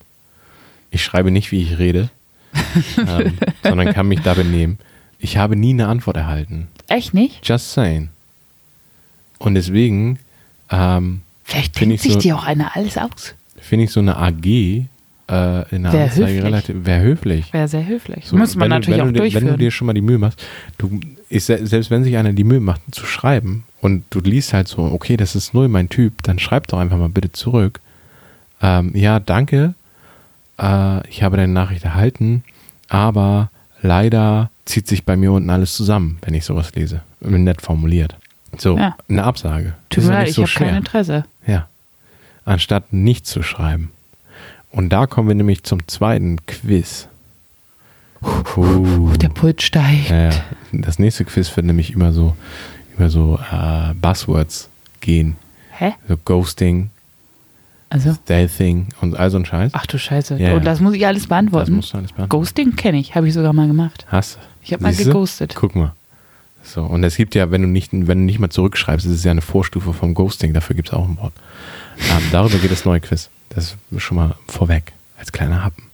[0.91, 2.11] Ich schreibe nicht, wie ich rede,
[2.99, 4.79] ähm, sondern kann mich da benehmen.
[5.19, 6.69] Ich habe nie eine Antwort erhalten.
[6.89, 7.47] Echt nicht?
[7.47, 8.09] Just saying.
[9.39, 10.19] Und deswegen
[10.71, 13.35] ähm, Vielleicht denkt ich sich so- dir auch einer alles aus.
[13.61, 14.87] finde ich so eine AG
[15.31, 16.43] äh, in der Wär Anzeige höflich.
[16.45, 17.53] relativ, wäre höflich.
[17.53, 18.27] Wäre sehr höflich.
[18.27, 19.45] So, Muss man wenn natürlich du, auch wenn du, dir- durchführen.
[19.47, 20.45] Wenn du dir schon mal die Mühe machst,
[20.79, 21.01] du,
[21.31, 24.83] se- selbst wenn sich einer die Mühe macht zu schreiben und du liest halt so,
[24.83, 27.81] okay, das ist null mein Typ, dann schreib doch einfach mal bitte zurück.
[28.63, 29.75] Ähm, ja, danke,
[30.61, 32.43] äh, ich habe deine Nachricht erhalten,
[32.89, 33.51] aber
[33.83, 37.03] leider zieht sich bei mir unten alles zusammen, wenn ich sowas lese.
[37.21, 38.17] Nett formuliert.
[38.59, 38.97] So, Ja.
[39.09, 39.75] eine Absage.
[39.91, 40.75] Tut mir leid, ich so habe kein.
[40.77, 41.25] Interesse.
[41.47, 41.69] Ja.
[42.45, 43.91] Anstatt nicht zu schreiben.
[44.71, 47.09] Und da kommen wir nämlich zum zweiten Quiz.
[48.57, 49.13] Uh.
[49.17, 50.11] Der Puls steigt.
[50.11, 50.31] Ja.
[50.73, 52.37] Das nächste Quiz wird nämlich immer so
[52.97, 54.69] über so äh, Buzzwords
[55.01, 55.37] gehen.
[55.71, 55.95] Hä?
[56.09, 56.91] So Ghosting,
[57.89, 59.73] Also, Stealthing und all so ein Scheiß.
[59.75, 60.37] ach du Scheiße.
[60.37, 61.73] Ja, Und das muss ich alles das beantworten.
[61.77, 62.29] musst du alles beantworten.
[62.45, 64.05] Ghosting kenne ich, habe ich sogar mal gemacht.
[64.09, 64.41] Hast du?
[64.63, 65.55] Ich habe mal geghostet.
[65.57, 65.95] Guck mal.
[66.63, 69.25] So, und es gibt ja, wenn du nicht, wenn du nicht mal zurückschreibst, das ist
[69.25, 71.33] ja eine Vorstufe vom Ghosting, dafür gibt es auch ein Wort.
[72.09, 73.31] Ähm, darüber geht das neue Quiz.
[73.51, 75.85] Das ist schon mal vorweg, als kleiner Happen.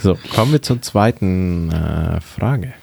[0.00, 2.74] So, kommen wir zur zweiten äh, Frage.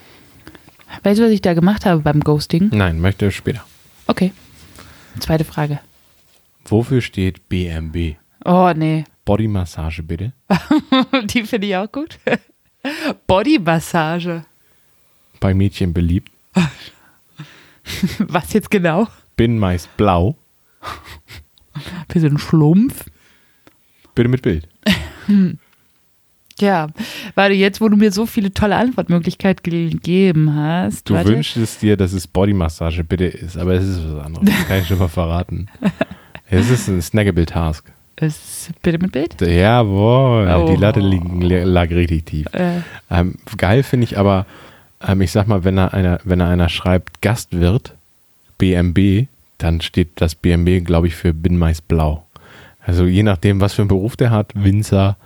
[1.02, 2.70] Weißt du, was ich da gemacht habe beim Ghosting?
[2.72, 3.64] Nein, möchte später.
[4.06, 4.32] Okay.
[5.20, 5.80] Zweite Frage.
[6.66, 8.16] Wofür steht BMB?
[8.44, 9.04] Oh, nee.
[9.24, 10.32] Bodymassage bitte.
[11.24, 12.18] Die finde ich auch gut.
[13.26, 14.44] Bodymassage.
[15.40, 16.30] Bei Mädchen beliebt.
[18.18, 19.08] Was jetzt genau?
[19.36, 20.36] Bin meist blau.
[22.14, 23.04] Einen Schlumpf.
[24.14, 24.68] Bitte mit Bild.
[26.58, 26.86] Ja,
[27.34, 31.10] warte, jetzt, wo du mir so viele tolle Antwortmöglichkeiten gegeben hast.
[31.10, 31.28] Du warte.
[31.28, 34.48] wünschst dir, dass es Bodymassage bitte ist, aber es ist was anderes.
[34.48, 35.68] Das kann ich schon mal verraten.
[36.48, 37.90] Es ist ein snackable Task.
[38.20, 39.34] Ist bitte mit Bild?
[39.40, 40.70] Jawohl, Oh.
[40.72, 42.46] die Latte lag richtig tief.
[42.52, 44.46] Äh, Ähm, geil finde ich aber,
[45.04, 47.94] ähm, ich sag mal, wenn da einer, wenn da einer schreibt Gastwirt,
[48.58, 49.26] BMB,
[49.58, 52.26] dann steht das BMB, glaube ich, für Bin meist blau.
[52.80, 55.16] Also je nachdem, was für einen Beruf der hat, Winzer,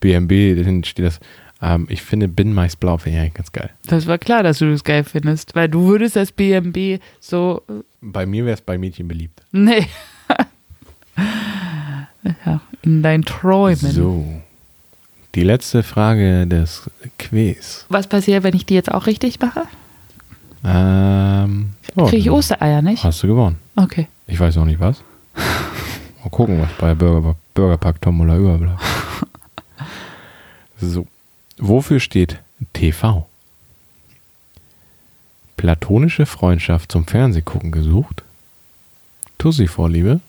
[0.00, 1.20] BMB, dann steht das.
[1.62, 3.70] Ähm, ich finde Bin meist blau, finde ich eigentlich ganz geil.
[3.86, 7.62] das war klar, dass du das geil findest, weil du würdest das BMB so.
[7.68, 9.40] äh, Bei mir wäre es bei Mädchen beliebt.
[9.52, 9.86] Nee.
[12.46, 13.76] ja, in deinen Träumen.
[13.92, 14.42] So.
[15.34, 17.86] Die letzte Frage des Quiz.
[17.88, 19.62] Was passiert, wenn ich die jetzt auch richtig mache?
[20.64, 23.04] Ähm, oh, Kriege ich Ostereier, nicht?
[23.04, 23.58] Hast du gewonnen.
[23.76, 24.08] Okay.
[24.26, 25.02] Ich weiß auch nicht was.
[25.34, 28.80] Mal gucken, was bei Burger, Burgerpack Tombola überbleibt.
[30.80, 31.06] So.
[31.58, 32.40] Wofür steht
[32.72, 33.26] TV?
[35.56, 38.22] Platonische Freundschaft zum Fernsehgucken gesucht?
[39.38, 40.20] Tussi-Vorliebe?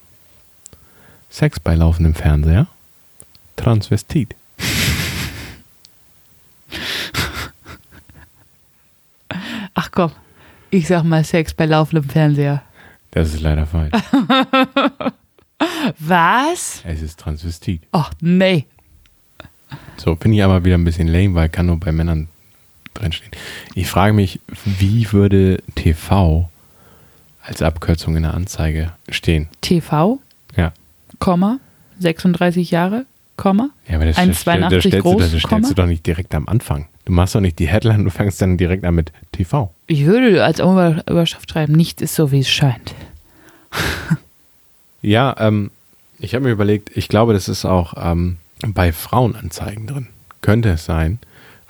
[1.30, 2.68] Sex bei laufendem Fernseher?
[3.56, 4.36] Transvestit?
[9.74, 10.12] Ach komm,
[10.76, 12.62] ich sag mal Sex bei laufendem Fernseher.
[13.12, 13.92] Das ist leider falsch.
[16.00, 16.82] Was?
[16.86, 17.82] es ist Transvestit.
[17.92, 18.66] Ach nee.
[19.98, 22.28] So, finde ich aber wieder ein bisschen lame, weil kann nur bei Männern
[22.94, 23.32] drinstehen.
[23.74, 26.50] Ich frage mich, wie würde TV
[27.42, 29.48] als Abkürzung in der Anzeige stehen?
[29.62, 30.20] TV,
[30.56, 30.74] Ja.
[31.20, 31.60] Komma,
[32.00, 33.06] 36 Jahre,
[33.38, 33.70] Komma.
[33.88, 35.68] Ja, aber das, 1,82 stell- das, stellst, du, groß, das stellst Komma?
[35.70, 36.88] du doch nicht direkt am Anfang.
[37.06, 39.72] Du machst doch nicht die Headline, du fängst dann direkt an mit TV.
[39.88, 42.94] Ich würde als Über- Überschrift schreiben, nichts ist so, wie es scheint.
[45.02, 45.70] Ja, ähm,
[46.20, 50.08] ich habe mir überlegt, ich glaube, das ist auch ähm, bei Frauenanzeigen drin.
[50.42, 51.20] Könnte es sein,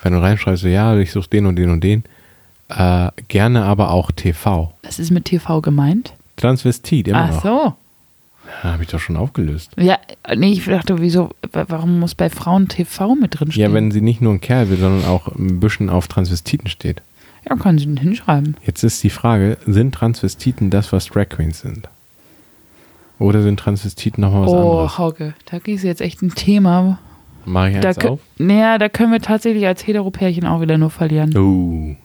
[0.02, 2.06] wenn du reinschreibst, so, ja, ich suche den und den und den,
[2.70, 4.74] äh, gerne aber auch TV.
[4.84, 6.14] Was ist mit TV gemeint?
[6.38, 7.44] Transvestit, immer Ach noch.
[7.44, 7.74] so.
[8.62, 9.72] Habe ich doch schon aufgelöst.
[9.78, 9.98] Ja,
[10.36, 13.62] nee, ich dachte, wieso, wa- warum muss bei Frauen TV mit drin stehen?
[13.62, 17.02] Ja, wenn sie nicht nur ein Kerl will, sondern auch ein bisschen auf Transvestiten steht.
[17.48, 18.58] Ja, können sie hinschreiben.
[18.66, 21.88] Jetzt ist die Frage, sind Transvestiten das, was Drag Queens sind?
[23.20, 24.98] Oder sind Transvestiten nochmal was oh, anderes?
[24.98, 27.00] Hauke, da ist jetzt echt ein Thema.
[27.46, 28.20] Mach ich Da, eins auf?
[28.38, 31.36] naja, da können wir tatsächlich als Heteropärchen auch wieder nur verlieren.
[31.38, 31.96] Uh.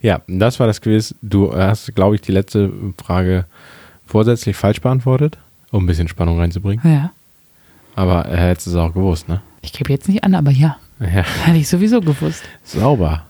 [0.00, 1.14] Ja, das war das Quiz.
[1.22, 3.46] Du hast, glaube ich, die letzte Frage
[4.06, 5.38] vorsätzlich falsch beantwortet,
[5.70, 6.80] um ein bisschen Spannung reinzubringen.
[6.90, 7.10] Ja.
[7.94, 9.40] Aber er hätte es auch gewusst, ne?
[9.62, 10.76] Ich gebe jetzt nicht an, aber ja.
[11.00, 11.06] Ja,
[11.44, 12.42] Hätte ich sowieso gewusst.
[12.64, 13.26] sauber.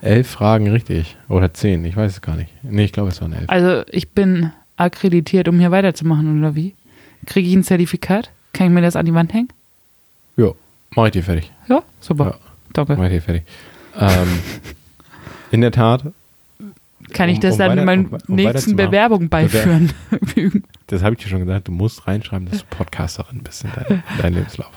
[0.00, 1.16] Elf Fragen richtig.
[1.28, 2.50] Oder zehn, ich weiß es gar nicht.
[2.62, 3.48] Nee, ich glaube, es waren elf.
[3.48, 6.74] Also, ich bin akkreditiert, um hier weiterzumachen, oder wie?
[7.26, 8.30] Kriege ich ein Zertifikat?
[8.52, 9.48] Kann ich mir das an die Wand hängen?
[10.36, 10.56] Jo,
[10.94, 11.50] mach ich dir fertig.
[11.68, 12.24] Ja, super.
[12.26, 12.34] Ja.
[12.74, 12.96] Danke.
[12.96, 13.44] Mach ich dir fertig.
[13.98, 14.28] Ähm,
[15.52, 16.04] in der Tat,
[17.12, 18.76] Kann ich Um- das um dann weiter- meinen um- nächsten.
[18.76, 19.92] Bewerbungen beiführen?
[20.94, 24.02] das habe ich dir schon gesagt, du musst reinschreiben, dass du Podcasterin bist in deinem
[24.20, 24.72] dein Lebenslauf.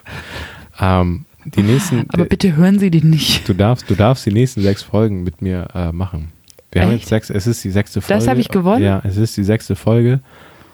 [0.80, 3.48] Ähm, die nächsten, aber bitte hören Sie den nicht.
[3.48, 6.32] du darfst, du darfst die nächsten sechs Folgen mit mir äh, machen.
[6.72, 7.02] Wir haben Echt?
[7.02, 8.20] jetzt sechs, es ist die sechste Folge.
[8.20, 8.84] Das habe ich gewonnen?
[8.84, 10.20] Ja, es ist die sechste Folge.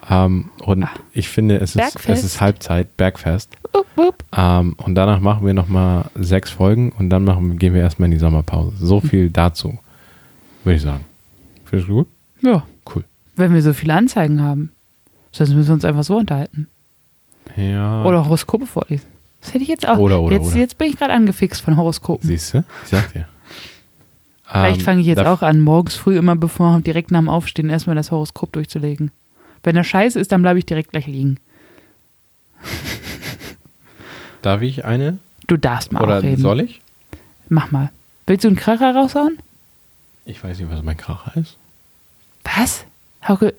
[0.10, 0.96] Ähm, und Ach.
[1.14, 3.56] ich finde, es ist, es ist Halbzeit, Bergfest.
[3.72, 4.24] Upp, upp.
[4.36, 8.12] Ähm, und danach machen wir nochmal sechs Folgen und dann machen, gehen wir erstmal in
[8.12, 8.74] die Sommerpause.
[8.86, 9.10] So Hm.
[9.10, 9.78] viel dazu,
[10.64, 11.06] würde ich sagen.
[11.66, 12.08] Findest du gut?
[12.42, 12.64] Ja,
[12.94, 13.04] Cool.
[13.36, 14.72] wenn wir so viele Anzeigen haben.
[15.34, 16.68] Sonst müssen wir uns einfach so unterhalten.
[17.58, 18.04] Ja.
[18.06, 19.06] Oder Horoskope vorlesen.
[19.42, 19.98] Das hätte ich jetzt auch.
[19.98, 20.56] Oder, oder, jetzt, oder.
[20.56, 22.26] jetzt bin ich gerade angefixt von Horoskopen.
[22.26, 22.60] Siehst du?
[22.84, 23.28] Ich sag dir.
[24.46, 27.70] Vielleicht Ähm, fange ich jetzt auch an, morgens früh immer bevor direkt nach dem Aufstehen
[27.70, 29.12] erstmal das Horoskop durchzulegen.
[29.64, 31.38] Wenn er scheiße ist, dann bleibe ich direkt gleich liegen.
[34.42, 35.18] Darf ich eine?
[35.48, 36.42] Du darfst mal Oder auch reden.
[36.42, 36.82] soll ich?
[37.50, 37.92] Mach mal.
[38.28, 39.38] Willst du einen Kracher raushauen?
[40.26, 41.58] Ich weiß nicht, was mein Kracher ist.
[42.44, 42.86] Was?
[43.28, 43.54] Hauke,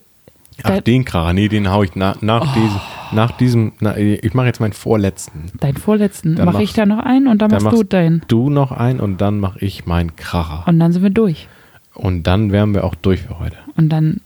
[0.62, 1.32] Ach, den Kracher.
[1.32, 2.61] Nee, den hau ich nach, nach, Oh.
[2.61, 2.80] diesem,
[3.12, 3.72] nach diesem.
[3.80, 5.50] Na, ich mache jetzt meinen vorletzten.
[5.61, 6.34] deinen vorletzten.
[6.34, 8.22] Mache ich mach- da noch einen und dann dann machst du machst deinen.
[8.28, 10.62] Du noch ein und dann mache ich meinen Kracher.
[10.66, 11.48] Und dann sind wir durch.
[11.94, 13.57] Und dann wären wir auch durch für heute.
[13.76, 14.20] Und dann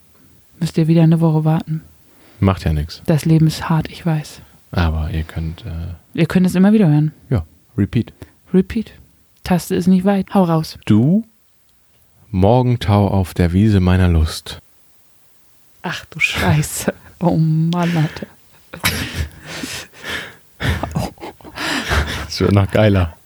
[0.61, 1.83] müsst ihr wieder eine Woche warten.
[2.41, 3.03] Macht ja nichts.
[3.07, 4.41] Das Leben ist hart, ich weiß.
[4.71, 7.13] Aber ihr könnt, äh, Ihr könnt es immer wieder hören.
[7.31, 7.45] ja,
[7.77, 8.13] repeat.
[8.53, 8.93] Repeat.
[9.45, 10.27] Taste ist nicht weit.
[10.35, 10.79] Hau raus.
[10.87, 11.25] Du,
[12.31, 14.61] Morgentau auf der Wiese meiner Lust.
[15.83, 16.93] Ach du Scheiße.
[17.21, 18.27] Oh Mann, Alter.
[22.27, 23.17] Das wird noch geiler.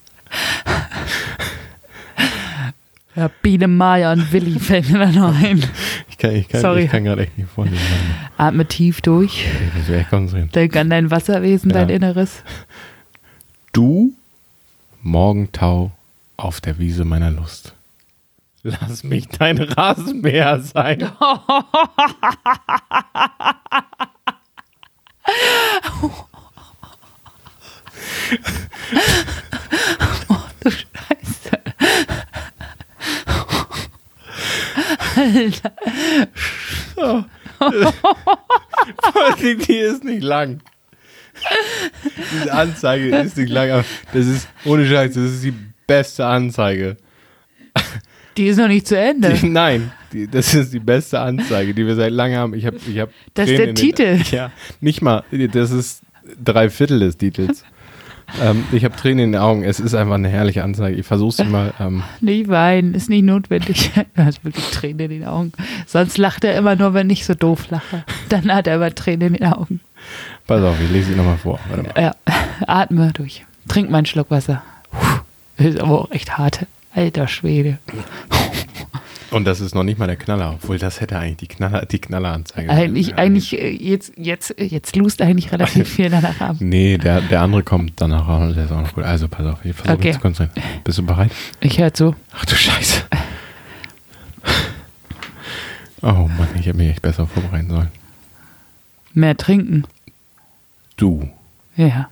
[3.15, 5.63] Ja, Biene Maya und Willi fällt mir da noch ein.
[6.09, 6.85] Ich kann, ich kann, Sorry.
[6.85, 7.79] ich kann gerade echt nicht vorlesen.
[8.39, 9.45] Atme tief durch.
[9.45, 10.51] Ich muss konzentrieren.
[10.53, 11.79] Denk an dein Wasserwesen, Ja.
[11.79, 12.43] dein Inneres.
[13.73, 14.13] Du,
[15.03, 15.91] Morgentau
[16.39, 17.75] auf der Wiese meiner Lust.
[18.63, 21.11] Lass mich dein Rasenmäher sein.
[30.61, 31.59] Du Scheiße.
[35.17, 35.73] Alter.
[39.41, 40.61] die, die ist nicht lang.
[42.33, 45.55] Diese Anzeige ist nicht lang, aber das ist, ohne Scheiß, das ist die
[45.87, 46.97] beste Anzeige.
[48.37, 49.35] Die ist noch nicht zu Ende.
[49.35, 52.55] Die, nein, die, das ist die beste Anzeige, die wir seit langem haben.
[52.55, 54.35] Ich habe, ich hab Das ist Tränen der in den- Titel.
[54.37, 56.03] Ja, nicht mal, das ist
[56.43, 57.65] drei Viertel des Titels.
[58.43, 59.65] ähm, ich habe Tränen in den Augen.
[59.65, 60.97] Es ist einfach eine herrliche Anzeige.
[60.99, 61.75] Ich versuche sie mal.
[61.79, 63.91] Ähm, Nicht weinen, ist nicht notwendig.
[64.15, 65.53] Er hat wirklich Tränen in den Augen.
[65.87, 68.05] Sonst lacht er immer nur, wenn ich so doof lache.
[68.31, 69.81] Dann hat er immer Tränen in den Augen.
[70.47, 71.61] pass auf, ich lese sie nochmal vor.
[71.71, 71.85] Mal.
[72.01, 72.15] Ja,
[72.67, 73.45] atme durch.
[73.69, 74.63] Trink mal einen Schluck Wasser.
[74.91, 76.61] Puh, Ist aber auch echt hart.
[76.95, 77.79] Alter Schwede.
[79.31, 81.99] Und das ist noch nicht mal der Knaller, obwohl das hätte eigentlich die Knaller, die
[81.99, 82.69] Knalleranzeige.
[82.71, 86.57] Eigentlich, Ja, eigentlich äh, jetzt, jetzt, jetzt lust eigentlich relativ viel danach ab.
[86.61, 89.05] Nee, der, der andere kommt danach auch und der ist auch noch gut.
[89.05, 90.09] Also pass auf, ich versuche Okay.
[90.09, 90.69] mich zu konzentrieren.
[90.85, 91.33] Bist du bereit?
[91.61, 92.15] Ich höre zu.
[92.35, 93.05] Ach du Scheiße.
[96.03, 97.89] Oh Mann, ich hätte mich echt besser vorbereiten sollen.
[99.15, 99.85] Mehr trinken.
[100.97, 101.29] Du,
[101.77, 102.09] Ja.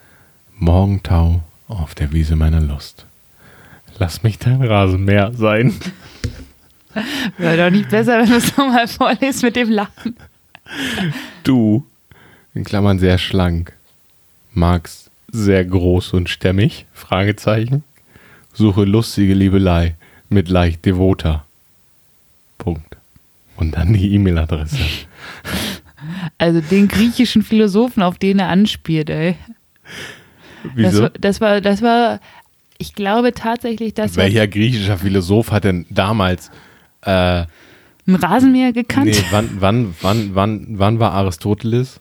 [0.59, 3.07] Morgentau auf der Wiese meiner Lust.
[4.01, 5.74] Lass mich dein Rasenmäher sein.
[7.36, 10.16] Wäre doch nicht besser, wenn du es nochmal vorliest mit dem Lachen.
[11.44, 11.86] Du,
[12.55, 13.74] in Klammern sehr schlank,
[14.55, 17.84] magst sehr groß und stämmig, Fragezeichen,
[18.55, 19.96] Suche lustige Liebelei
[20.30, 21.44] mit leicht devoter.
[22.57, 22.96] Punkt.
[23.57, 24.78] Und dann die E-Mail-Adresse.
[26.38, 29.36] Also den griechischen Philosophen, auf den er anspielt, ey.
[30.62, 31.03] Das Wieso?
[31.03, 32.20] war, das war, das war,
[32.81, 36.51] ich glaube tatsächlich, dass er Welcher griechischer Philosoph hat denn damals
[37.03, 39.07] äh, einen Rasenmäher gekannt.
[39.07, 42.01] Nee, wann, wann, wann, wann, wann war Aristoteles?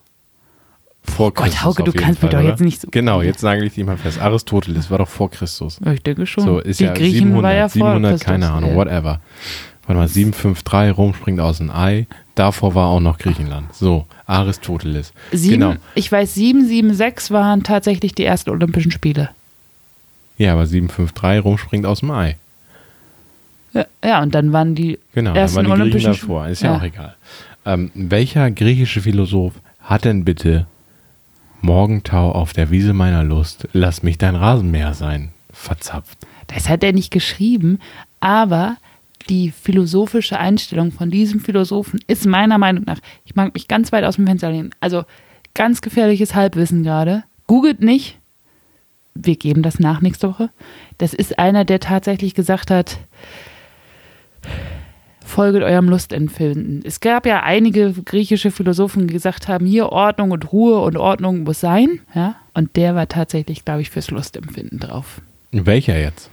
[1.04, 1.64] Vor Gott, Christus.
[1.64, 2.50] Hauke, auf du kannst mir Fall, doch oder?
[2.50, 4.20] jetzt nicht so- Genau, jetzt sage ich dir mal fest.
[4.20, 5.80] Aristoteles war doch vor Christus.
[5.94, 6.44] Ich denke schon.
[6.44, 9.22] So, ist Die ja Griechen 700, war ja vor 700 Christus, keine Ahnung, whatever.
[9.86, 12.06] Warte mal, 753, Rom springt aus dem Ei.
[12.36, 13.74] Davor war auch noch Griechenland.
[13.74, 15.14] So, Aristoteles.
[15.32, 15.76] Sieben, Genau.
[15.96, 19.30] Ich weiß, 776 waren tatsächlich die ersten Olympischen Spiele.
[20.40, 22.38] Ja, aber 753, Rom springt aus dem Ei.
[23.74, 26.48] Ja, ja und dann waren die Genau, ersten waren die Griechen Olympischen davor.
[26.48, 26.78] Ist ja, Ja.
[26.78, 27.16] auch egal.
[27.66, 30.66] Ähm, welcher griechische Philosoph hat denn bitte
[31.62, 36.18] Morgentau auf der Wiese meiner Lust, lass mich dein Rasenmäher sein, verzapft?
[36.48, 37.80] Das hat er nicht geschrieben,
[38.22, 38.78] aber
[39.28, 44.06] die philosophische Einstellung von diesem Philosophen ist meiner Meinung nach, ich mag mich ganz weit
[44.06, 45.04] aus dem Fenster lehnen, also
[45.54, 47.24] ganz gefährliches Halbwissen gerade.
[47.46, 48.19] Googelt nicht.
[49.16, 50.50] Wir geben das nach nächste Woche.
[50.98, 52.98] Das ist einer, der tatsächlich gesagt hat,
[55.26, 56.82] folget eurem Lustempfinden.
[56.86, 61.44] Es gab ja einige griechische Philosophen, die gesagt haben, hier Ordnung und Ruhe und Ordnung
[61.44, 62.00] muss sein.
[62.16, 62.36] Ja?
[62.54, 65.22] Und der war tatsächlich, glaube ich, fürs Lustempfinden drauf.
[65.52, 66.30] Welcher jetzt?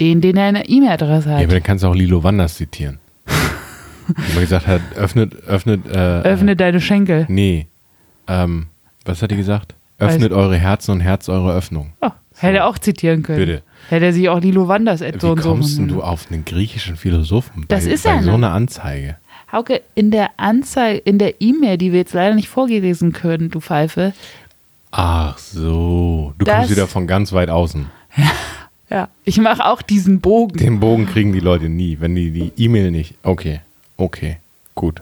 [0.00, 1.44] Den, den er in der E-Mail-Adresse Ja, hat.
[1.44, 2.98] aber dann kannst du auch Lilo Wanders zitieren.
[4.34, 7.26] Wo gesagt hat, öffnet, öffnet, äh, Öffne deine Schenkel.
[7.28, 7.66] Nee.
[8.26, 8.66] Ähm,
[9.04, 9.74] was hat er gesagt?
[10.00, 11.92] Öffnet eure Herzen und Herz eure Öffnung.
[12.00, 13.38] Oh, hätte er auch zitieren können.
[13.38, 13.62] Bitte.
[13.88, 15.48] Hätte er sich auch Lilo Wanders so Wie und so.
[15.50, 18.22] kommst denn du auf einen griechischen Philosophen Das bei, ist bei einer.
[18.22, 19.16] so einer Anzeige?
[19.52, 23.60] Hauke, in der Anzeige, in der E-Mail, die wir jetzt leider nicht vorgelesen können, du
[23.60, 24.12] Pfeife.
[24.92, 27.86] Ach so, du Das- kommst wieder von ganz weit außen.
[28.92, 30.58] Ja, ich mache auch diesen Bogen.
[30.58, 33.14] Den Bogen kriegen die Leute nie, wenn die die E-Mail nicht.
[33.22, 33.60] Okay,
[33.96, 34.38] okay,
[34.74, 35.00] gut.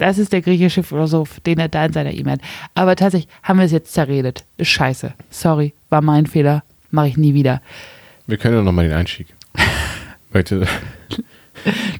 [0.00, 2.40] Das ist der griechische Philosoph, den er da in seiner E-Mail hat.
[2.74, 4.44] Aber tatsächlich haben wir es jetzt zerredet.
[4.56, 5.12] Ist scheiße.
[5.28, 6.62] Sorry, war mein Fehler.
[6.90, 7.60] Mache ich nie wieder.
[8.26, 9.28] wir können ja nochmal den Einstieg.
[10.32, 10.66] Möchte,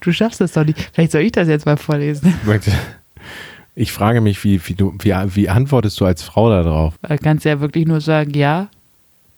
[0.01, 0.91] Du schaffst das doch nicht.
[0.95, 2.33] Vielleicht soll ich das jetzt mal vorlesen.
[2.45, 2.73] möchte,
[3.75, 6.95] ich frage mich, wie, wie, du, wie, wie antwortest du als Frau darauf?
[7.03, 8.69] Da kannst du ja wirklich nur sagen, ja,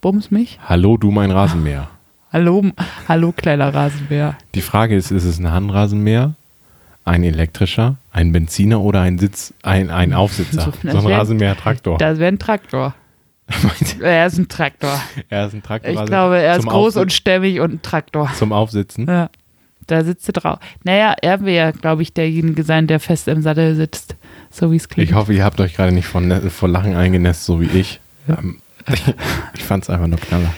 [0.01, 0.61] bums mich.
[0.65, 1.89] Hallo, du mein Rasenmäher.
[2.33, 2.65] Hallo,
[3.09, 4.39] hallo kleiner Rasenbär.
[4.55, 6.35] Die Frage ist, ist es ein Handrasenmäher,
[7.05, 10.73] ein elektrischer, ein Benziner oder ein Sitz, ein, ein Aufsitzer?
[10.83, 11.99] So, So, ein Rasenmäher-Traktor.
[11.99, 12.95] Das wäre ein Traktor.
[14.01, 14.99] Er ist ein Traktor.
[15.29, 15.91] Er ist ein Traktor.
[15.93, 18.31] Ich glaube, er ist groß Aufsitz- und stämmig und ein Traktor.
[18.39, 19.07] Zum Aufsitzen.
[19.07, 19.29] Ja.
[19.89, 20.59] Da sitzt du drauf.
[20.85, 24.17] Naja, er wäre ja, glaube ich, derjenige sein, der fest im Sattel sitzt.
[24.51, 25.11] So wie es klingt.
[25.11, 28.01] Ich hoffe, ihr habt euch gerade nicht vor, Ne- vor Lachen eingenässt, so wie ich.
[28.29, 28.59] Ähm,
[29.55, 30.55] ich fand es einfach nur knaller.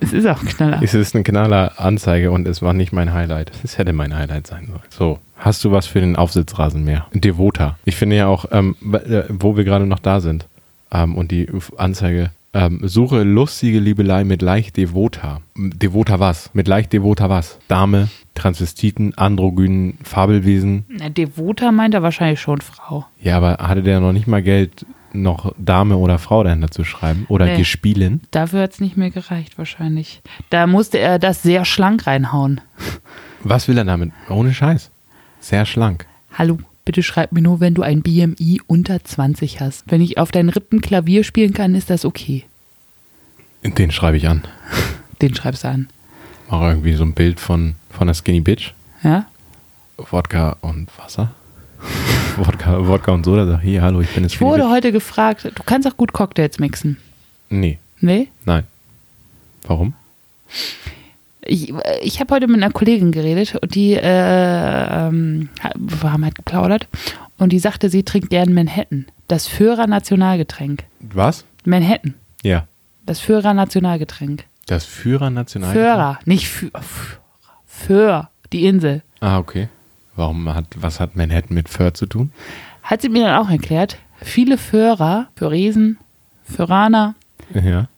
[0.00, 0.80] es ist auch Knaller.
[0.82, 3.52] Es ist eine knaller Anzeige und es war nicht mein Highlight.
[3.62, 4.82] Es hätte mein Highlight sein sollen.
[4.90, 7.06] So, hast du was für den Aufsitzrasenmäher?
[7.12, 7.76] Devota.
[7.84, 10.46] Ich finde ja auch, ähm, äh, wo wir gerade noch da sind
[10.92, 15.40] ähm, und die Anzeige, ähm, suche lustige Liebelei mit leicht Devota.
[15.56, 16.50] Devota was?
[16.52, 17.58] Mit leicht Devota was?
[17.68, 20.84] Dame, Transvestiten, Androgynen, Fabelwesen.
[20.88, 23.06] Na, Devota meint er wahrscheinlich schon Frau.
[23.20, 24.84] Ja, aber hatte der noch nicht mal Geld,
[25.14, 27.24] noch Dame oder Frau dahinter zu schreiben?
[27.28, 27.56] Oder Nee.
[27.58, 28.20] gespielen?
[28.30, 30.22] Dafür hat es nicht mehr gereicht, wahrscheinlich.
[30.50, 32.60] Da musste er das sehr schlank reinhauen.
[33.42, 34.12] Was will er damit?
[34.28, 34.90] Ohne Scheiß.
[35.42, 36.06] Sehr schlank.
[36.32, 39.84] Hallo, bitte schreib mir nur, wenn du ein BMI unter 20 hast.
[39.90, 42.44] Wenn ich auf deinen Rippen Klavier spielen kann, ist das okay.
[43.64, 44.42] Den schreibe ich an.
[45.20, 45.88] Den schreibst du an.
[46.48, 48.72] Mache irgendwie so ein Bild von, von der Skinny Bitch.
[49.02, 49.26] Ja?
[49.96, 51.32] Wodka und Wasser.
[52.36, 53.46] Wodka, Wodka und Soda.
[53.46, 56.58] Sag, hier, hallo, ich bin jetzt Ich wurde heute gefragt, du kannst auch gut Cocktails
[56.60, 56.98] mixen.
[57.50, 58.28] Nee, Nee?
[58.44, 58.64] nein.
[59.64, 59.94] Warum?
[61.44, 64.00] Ich, ich habe heute mit einer Kollegin geredet und die äh,
[65.08, 66.86] ähm, wir haben halt geplaudert
[67.38, 69.06] und die sagte, sie trinkt gern Manhattan.
[69.28, 70.84] Das Führer Nationalgetränk.
[71.00, 71.44] Was?
[71.64, 72.14] Manhattan.
[72.42, 72.66] Ja.
[73.06, 74.44] Das Führer Nationalgetränk.
[74.66, 75.72] Das Führer National.
[75.72, 76.70] Führer, nicht Für.
[77.66, 79.02] Für die Insel.
[79.20, 79.68] Ah, okay.
[80.14, 82.30] Warum hat, was hat Manhattan mit Föhr zu tun?
[82.82, 83.96] Hat sie mir dann auch erklärt.
[84.20, 85.98] Viele Führer, Füresen,
[86.44, 87.14] Füraner
[87.54, 87.88] Ja.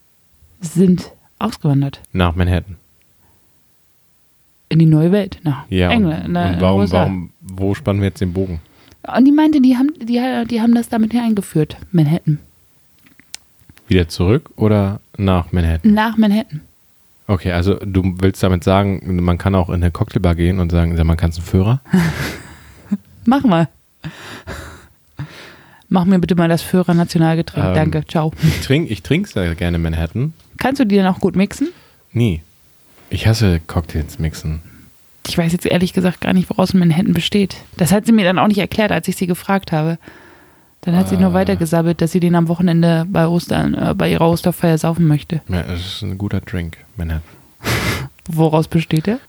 [0.60, 2.76] sind ausgewandert Nach Manhattan.
[4.74, 5.38] In die neue Welt.
[5.42, 5.90] Nach Ja.
[5.90, 6.26] England.
[6.28, 8.60] und, und warum, warum, wo spannen wir jetzt den Bogen?
[9.16, 10.20] Und die meinte, die haben, die,
[10.50, 11.76] die haben das damit hier eingeführt.
[11.92, 12.38] Manhattan.
[13.88, 15.92] Wieder zurück oder nach Manhattan?
[15.92, 16.60] Nach Manhattan.
[17.26, 20.96] Okay, also du willst damit sagen, man kann auch in eine Cocktailbar gehen und sagen,
[20.96, 21.80] sag mal, kannst du einen Führer?
[23.26, 23.68] Mach mal.
[25.88, 27.66] Mach mir bitte mal das Führer Nationalgetränk.
[27.68, 27.74] Ähm.
[27.74, 28.04] Danke.
[28.06, 28.32] Ciao.
[28.42, 30.32] Ich trinke ich trink sehr gerne Manhattan.
[30.58, 31.68] Kannst du die dann auch gut mixen?
[32.12, 32.40] Nie.
[33.14, 34.60] Ich hasse Cocktails mixen.
[35.26, 37.56] Ich weiß jetzt ehrlich gesagt gar nicht, woraus in meinen Händen besteht.
[37.76, 39.98] Das hat sie mir dann auch nicht erklärt, als ich sie gefragt habe.
[40.82, 41.34] Dann hat sie nur Ah.
[41.34, 45.40] weitergesabbelt, dass sie den am Wochenende bei, Ostern, äh, bei ihrer Osterfeier saufen möchte.
[45.48, 47.22] Ja, es ist ein guter Drink, Männer.
[48.28, 49.20] Woraus besteht er?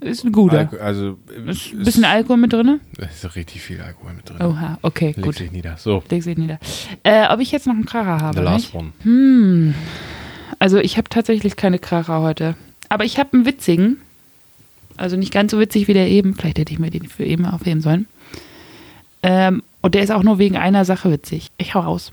[0.00, 0.58] Ist ein guter.
[0.58, 2.78] Alko- also, Ist ein bisschen Alkohol mit drin?
[2.98, 4.40] Es ist richtig viel Alkohol mit drin.
[4.40, 5.34] Oha, okay, Legt gut.
[5.36, 5.76] sich nieder.
[5.78, 6.60] So, Leg sie nieder.
[7.02, 8.38] Äh, ob ich jetzt noch einen Kracher habe?
[8.38, 8.74] the last nicht?
[8.76, 8.92] one.
[9.02, 9.74] Hm.
[10.60, 12.54] Also ich habe tatsächlich keine Kracher heute.
[12.88, 13.98] Aber ich habe einen witzigen.
[14.96, 16.34] Also nicht ganz so witzig wie der eben.
[16.34, 18.06] Vielleicht hätte ich mir den für eben aufheben sollen.
[19.22, 21.50] Ähm, und der ist auch nur wegen einer Sache witzig.
[21.56, 22.12] Ich hau raus.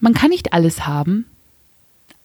[0.00, 1.26] Man kann nicht alles haben,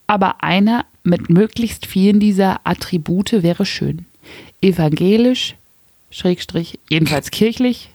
[0.08, 4.06] aber einer mit möglichst vielen dieser Attribute wäre schön.
[4.62, 5.56] Evangelisch,
[6.10, 7.90] Schrägstrich, jedenfalls kirchlich,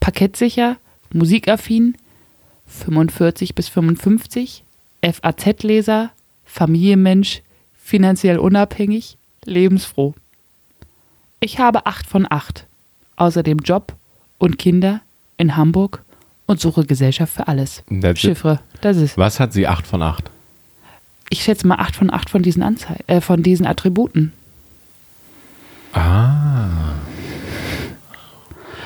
[0.00, 0.76] parkettsicher,
[1.12, 1.96] musikaffin,
[2.68, 4.62] 45 bis 55,
[5.02, 6.10] FAZ-Leser,
[6.46, 7.42] Familienmensch,
[7.84, 10.14] finanziell unabhängig, lebensfroh.
[11.40, 12.66] Ich habe acht von acht.
[13.16, 13.92] Außerdem Job
[14.38, 15.02] und Kinder
[15.36, 16.02] in Hamburg
[16.46, 17.84] und suche Gesellschaft für alles.
[18.00, 18.20] That's.
[18.20, 19.18] Chiffre, das ist.
[19.18, 20.30] Was hat sie 8 von 8?
[21.30, 24.32] Ich schätze mal acht von acht von diesen Anzei äh, von diesen Attributen.
[25.92, 26.92] Ah.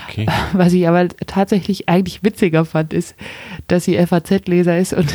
[0.08, 0.26] Okay.
[0.52, 3.14] Was ich aber tatsächlich eigentlich witziger fand, ist,
[3.68, 5.12] dass sie FAZ-Leser ist und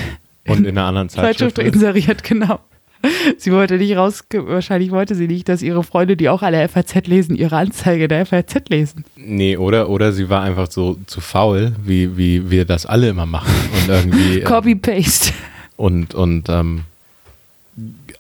[0.48, 1.76] Und in einer anderen Zeitschrift Zeitschrift.
[1.76, 2.60] inseriert, genau.
[3.38, 7.08] Sie wollte nicht raus, wahrscheinlich wollte sie nicht, dass ihre Freunde, die auch alle FAZ
[7.08, 9.06] lesen, ihre Anzeige der FAZ lesen.
[9.16, 13.26] Nee, oder, oder sie war einfach so zu faul, wie, wie wir das alle immer
[13.26, 13.54] machen.
[13.74, 14.38] Und irgendwie.
[14.40, 15.34] ähm, Copy-Paste.
[15.76, 16.86] und und ähm,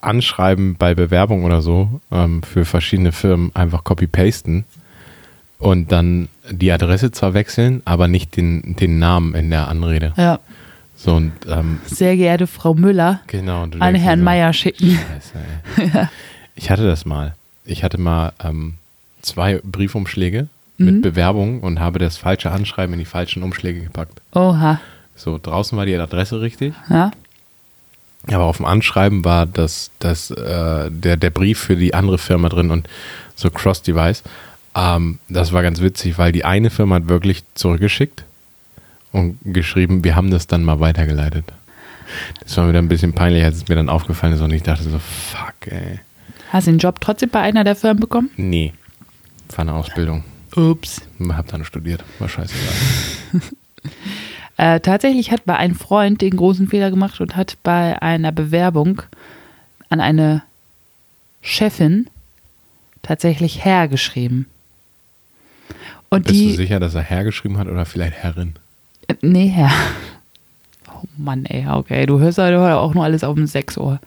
[0.02, 4.66] anschreiben bei Bewerbung oder so ähm, für verschiedene Firmen einfach copy-pasten
[5.60, 10.14] und dann die Adresse zwar wechseln, aber nicht den, den Namen in der Anrede.
[10.18, 10.40] Ja,
[10.96, 13.64] So und ähm, sehr geehrte Frau Müller, genau.
[13.80, 14.98] an Herrn so, Meier schicken.
[15.78, 16.10] Scheiße.
[16.56, 17.34] Ich hatte das mal.
[17.66, 18.76] Ich hatte mal ähm,
[19.24, 20.48] zwei Briefumschläge
[20.78, 20.86] Mhm.
[20.86, 24.22] mit Bewerbung und habe das falsche Anschreiben in die falschen Umschläge gepackt.
[24.34, 24.80] Oha.
[25.16, 27.12] So, draußen war die Adresse richtig, Ja,
[28.28, 32.50] aber auf dem Anschreiben war das, das, äh, der, der Brief für die andere Firma
[32.50, 32.88] drin und
[33.36, 34.24] so Cross-Device.
[34.76, 38.24] Ähm, das war ganz witzig, weil die eine Firma hat wirklich zurückgeschickt
[39.14, 41.46] und geschrieben, wir haben das dann mal weitergeleitet.
[42.44, 44.64] Das war mir dann ein bisschen peinlich, als es mir dann aufgefallen ist und ich
[44.64, 46.00] dachte so, fuck, ey.
[46.50, 48.30] hast du den Job trotzdem bei einer der Firmen bekommen?
[48.36, 48.74] Nee,
[49.50, 50.24] war eine Ausbildung.
[50.56, 51.02] Ups.
[51.30, 52.74] Hab dann studiert, war scheißegal.
[54.56, 59.02] Äh, tatsächlich hat bei einem Freund den großen Fehler gemacht und hat bei einer Bewerbung
[59.90, 60.44] an eine
[61.42, 62.08] Chefin
[63.02, 64.46] tatsächlich Herr geschrieben.
[66.10, 66.56] Und Bist du die.
[66.56, 68.54] sicher, dass er hergeschrieben hat oder vielleicht Herrin?
[69.22, 69.72] Nee, Herr.
[70.90, 72.06] Oh Mann, ey, okay.
[72.06, 74.00] Du hörst heute auch nur alles auf dem Sechsohr.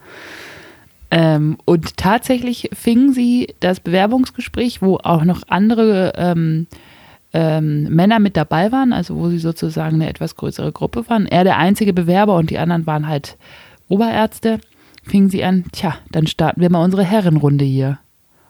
[1.09, 6.67] Ähm, und tatsächlich fing sie das Bewerbungsgespräch, wo auch noch andere ähm,
[7.33, 11.25] ähm, Männer mit dabei waren, also wo sie sozusagen eine etwas größere Gruppe waren.
[11.25, 13.37] Er der einzige Bewerber und die anderen waren halt
[13.87, 14.59] Oberärzte.
[15.03, 17.99] Fing sie an, tja, dann starten wir mal unsere Herrenrunde hier.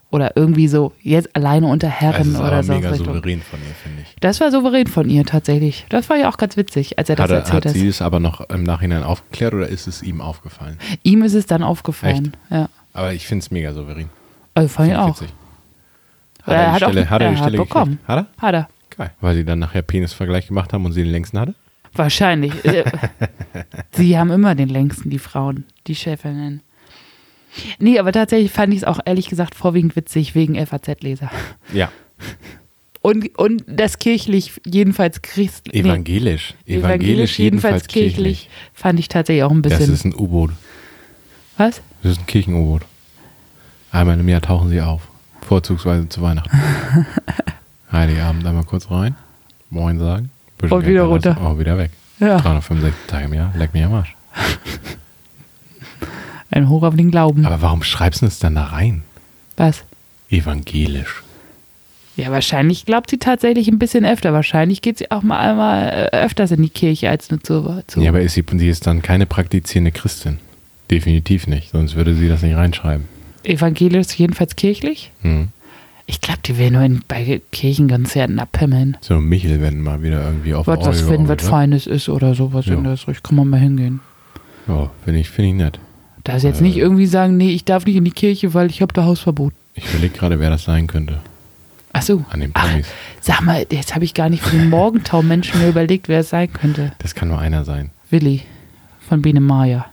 [0.10, 2.72] Oder irgendwie so, jetzt alleine unter Das Herren ist oder so.
[2.74, 4.16] mega souverän von ihr, finde ich.
[4.22, 5.86] Das war souverän von ihr tatsächlich.
[5.90, 7.74] Das war ja auch ganz witzig, als er das Hat, er- erzählt hat hat.
[7.74, 10.78] sie es aber noch im Nachhinein aufgeklärt oder ist es ihm aufgefallen?
[11.04, 12.32] Ihm ist es dann aufgefallen.
[12.50, 12.70] Ja.
[12.94, 14.10] Aber ich finde es mega souverän.
[14.54, 15.20] Also fand ich auch.
[15.22, 15.28] Hat
[16.46, 17.92] er, hat die auch- Stelle, hat er die hat Stelle bekommen.
[17.92, 18.08] gekriegt?
[18.08, 18.42] Hat er?
[18.42, 18.68] Hat er.
[18.98, 19.12] Geil.
[19.20, 21.54] Weil sie dann nachher Penisvergleich gemacht haben und sie den längsten hatte?
[21.94, 22.54] Wahrscheinlich.
[23.92, 26.62] Sie haben immer den längsten, die Frauen, die Chefinnen.
[27.80, 31.30] Nee, aber tatsächlich fand ich es auch ehrlich gesagt vorwiegend witzig wegen FAZ-Leser.
[31.74, 31.92] Ja.
[33.02, 35.76] Und, und das kirchlich, jedenfalls christlich.
[35.86, 36.56] Evangelisch.
[36.66, 39.94] Nee, evangelisch, jedenfalls kirchlich, fand ich tatsächlich auch ein Das bisschen.
[39.94, 40.52] ist ein U-Boot.
[41.58, 41.82] was?
[42.04, 42.82] Das ist ein Kirchen-U-Boot.
[43.92, 45.08] Einmal im Jahr tauchen sie auf.
[45.42, 46.50] Vorzugsweise zu Weihnachten.
[47.92, 49.16] Heiligabend einmal kurz rein.
[49.70, 50.30] Moin sagen.
[50.62, 51.38] Und wieder runter.
[51.42, 51.92] Oh, wieder weg.
[52.20, 53.54] Ja, 365 Tage im Jahr.
[53.56, 54.16] Leck mich am Arsch.
[56.58, 57.46] ein Hoch auf den Glauben.
[57.46, 59.04] Aber warum schreibst du es dann da rein?
[59.56, 59.84] was?
[60.30, 61.24] Evangelisch.
[62.18, 64.34] Ja, wahrscheinlich glaubt sie tatsächlich ein bisschen öfter.
[64.34, 67.82] Wahrscheinlich geht sie auch mal einmal äh, öfters in die Kirche als nur zu.
[67.88, 70.40] zu Ja, aber ist sie, sie ist dann keine praktizierende Christin.
[70.92, 71.70] Definitiv nicht.
[71.72, 73.06] Sonst würde sie das nicht reinschreiben.
[73.44, 75.12] evangelisch, jedenfalls kirchlich.
[75.22, 75.50] Hm.
[76.08, 78.98] Ich glaube, die will nur in, bei Kirchenkonzerten abhimmeln.
[79.02, 82.66] So Michel, wenn mal wieder irgendwie auf Was, was wenn was Feines ist oder sowas
[82.66, 82.76] Ja.
[82.76, 84.00] in das Richtung, kann man mal hingehen.
[84.68, 85.80] Ja, finde ich, finde ich nett.
[86.28, 86.64] Da ist jetzt Äh.
[86.64, 89.54] nicht irgendwie sagen, nee, ich darf nicht in die Kirche, weil ich habe da Hausverbot.
[89.76, 91.20] Ich überlege gerade, wer das sein könnte.
[91.94, 92.26] Ach so.
[92.30, 92.68] An den Ach,
[93.22, 96.52] sag mal, jetzt habe ich gar nicht für den Morgentau-Menschen mir überlegt, wer es sein
[96.52, 96.92] könnte.
[97.00, 97.92] Das kann nur einer sein.
[98.10, 98.42] Willi
[99.08, 99.86] von Biene Maya.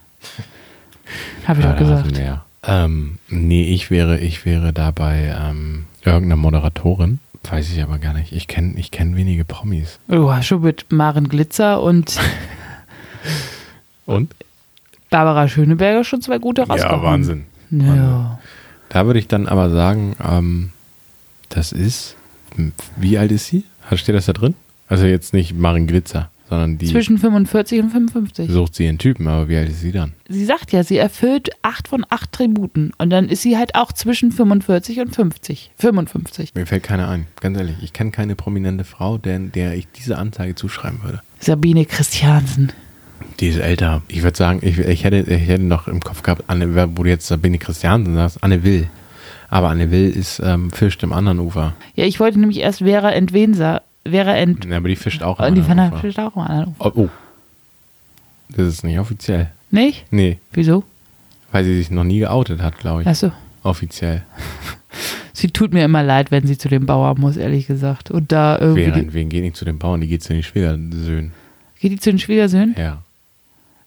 [1.47, 2.13] Habe ich Ja, doch du gesagt.
[2.17, 2.45] mehr.
[2.67, 7.21] Ähm, nee, ich wäre, ich wäre dabei ähm, irgendeiner Moderatorin.
[7.49, 8.33] Weiß ich aber gar nicht.
[8.33, 10.01] Ich kenne ich kenn wenige Promis.
[10.09, 12.19] Du hast schon mit Maren Glitzer und
[14.07, 14.35] Und?
[15.15, 17.01] Barbara Schöneberger schon zwei gute rausgehauen.
[17.01, 17.45] Ja, Wahnsinn.
[17.71, 18.41] Ja.
[18.89, 20.71] Da würde ich dann aber sagen, ähm,
[21.51, 22.17] das ist,
[22.97, 23.63] wie alt ist sie?
[23.95, 24.55] Steht das da drin?
[24.89, 28.51] Also jetzt nicht Marin Glitzer, sondern die Zwischen 45 und 55.
[28.51, 30.15] sucht sie einen Typen, aber wie alt ist sie dann?
[30.29, 32.93] Sie sagt ja, sie erfüllt acht von acht Tributen.
[32.99, 35.71] Und dann ist sie halt auch zwischen 45 und 50.
[35.79, 36.57] 55.
[36.57, 37.77] Mir fällt keine ein, ganz ehrlich.
[37.83, 41.21] Ich kenne keine prominente Frau, der, der ich diese Anzeige zuschreiben würde.
[41.39, 42.73] Sabine Christiansen.
[43.41, 44.03] Die ist älter.
[44.09, 47.09] Ich würde sagen, ich, ich, hätte, ich hätte noch im Kopf gehabt, Anne, wo du
[47.11, 48.89] jetzt Sabine Christiansen sagst, Anne Will.
[49.51, 51.75] Aber Anne Will ist ähm, fischt im anderen Ufer.
[51.95, 53.83] Ja, ich wollte nämlich erst Vera Entwenser.
[54.07, 54.65] Vera Ent.
[54.67, 56.01] Ja, aber die fischt auch im die anderen Ufer.
[56.01, 56.93] fischt auch im anderen Ufer.
[56.97, 57.09] Oh, oh.
[58.51, 59.51] Das ist nicht offiziell.
[59.71, 60.05] Nicht?
[60.11, 60.85] Nee, Wieso?
[61.51, 63.09] weil sie sich noch nie geoutet hat, glaube ich.
[63.09, 63.33] Achso.
[63.63, 64.23] Offiziell.
[65.37, 68.11] Sie tut mir immer leid, wenn sie zu dem Bauer muss, ehrlich gesagt.
[68.11, 68.87] Und da irgendwie.
[68.87, 70.01] Wer, Die, wen geht nicht zu den Bauern?
[70.01, 71.33] Die geht zu den Schwiegersöhnen.
[71.81, 72.75] geht die zu den Schwiegersöhnen?
[72.79, 73.03] Ja.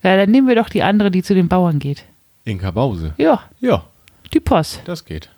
[0.03, 2.03] Ja, dann nehmen wir doch die andere, die zu den Bauern geht.
[2.45, 3.13] Inka Bause.
[3.17, 3.83] Ja, Ja,
[4.33, 4.81] die Post.
[4.85, 5.29] das geht.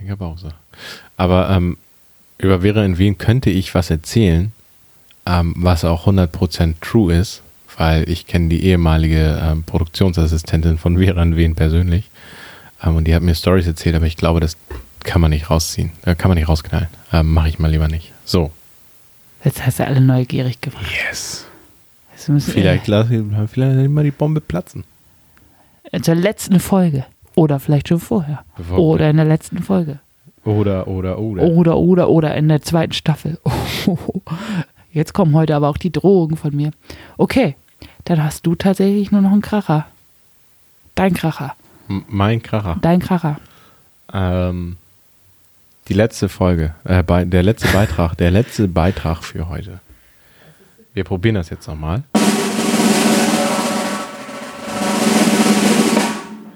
[0.00, 0.50] Inka Bause.
[1.16, 1.78] Aber ähm,
[2.38, 4.52] über Vera in Wien könnte ich was erzählen,
[5.26, 7.42] ähm, was auch 100% true ist,
[7.78, 12.10] weil ich kenne die ehemalige ähm, Produktionsassistentin von Vera in Wien persönlich.
[12.82, 14.56] Ähm, und die hat mir Stories erzählt, aber ich glaube, das
[15.04, 15.92] kann man nicht rausziehen.
[16.02, 16.88] Da kann man nicht rausknallen.
[17.12, 18.12] Ähm, Mache ich mal lieber nicht.
[18.24, 18.50] So.
[19.44, 20.84] Jetzt hast du alle neugierig gemacht.
[21.08, 21.46] Yes.
[22.28, 24.84] Müssen, Vielleicht lasse ich vielleicht mal die Bombe platzen.
[25.92, 27.04] Äh, zur letzten Folge.
[27.36, 28.44] Oder vielleicht schon vorher.
[28.56, 29.98] Bevor- Oder in der letzten Folge.
[30.44, 31.42] Oder, oder, oder.
[31.44, 33.38] Oder, oder, oder in der zweiten Staffel.
[34.92, 36.70] Jetzt kommen heute aber auch die Drohungen von mir.
[37.16, 37.56] Okay,
[38.04, 39.86] dann hast du tatsächlich nur noch einen Kracher.
[40.94, 41.56] Dein Kracher.
[41.88, 42.76] M- Mein Kracher.
[42.80, 43.40] Dein Kracher.
[44.12, 44.76] Ähm,
[45.88, 49.80] die letzte Folge, äh, bei, der letzte Beitrag, der letzte Beitrag für heute.
[50.92, 52.04] Wir probieren das jetzt nochmal.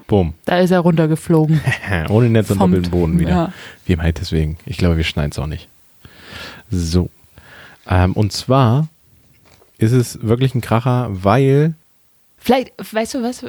[0.09, 0.33] Bumm.
[0.45, 1.61] Da ist er runtergeflogen.
[2.09, 3.29] Ohne Netz und doppelten Boden wieder.
[3.29, 3.53] ja.
[3.85, 4.57] Wie im halt deswegen.
[4.65, 5.69] Ich glaube, wir schneiden es auch nicht.
[6.71, 7.09] So.
[7.87, 8.87] Ähm, und zwar
[9.77, 11.75] ist es wirklich ein Kracher, weil
[12.37, 13.45] Vielleicht, weißt du was?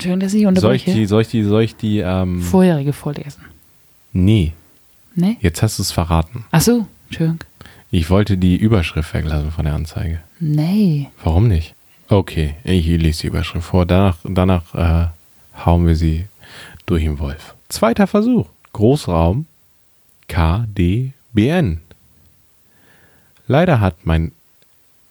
[0.00, 0.92] Schön, dass ich soll ich unterbreche.
[0.94, 3.42] die, soll ich die, soll ich die, ähm, Vorherige vorlesen.
[4.12, 4.52] nee,
[5.14, 5.36] Ne?
[5.40, 6.44] jetzt hast du es verraten.
[6.52, 7.40] Ach so, schön.
[7.90, 10.20] Ich wollte die Überschrift weglassen von der Anzeige.
[10.38, 11.08] Nee.
[11.24, 11.74] Warum nicht?
[12.08, 13.84] Okay, ich lese die Überschrift vor.
[13.84, 15.08] Danach, danach äh,
[15.64, 16.26] hauen wir sie
[16.86, 17.54] durch den Wolf.
[17.68, 18.46] Zweiter Versuch.
[18.72, 19.46] Großraum
[20.28, 21.80] KDBN.
[23.46, 24.32] Leider hat mein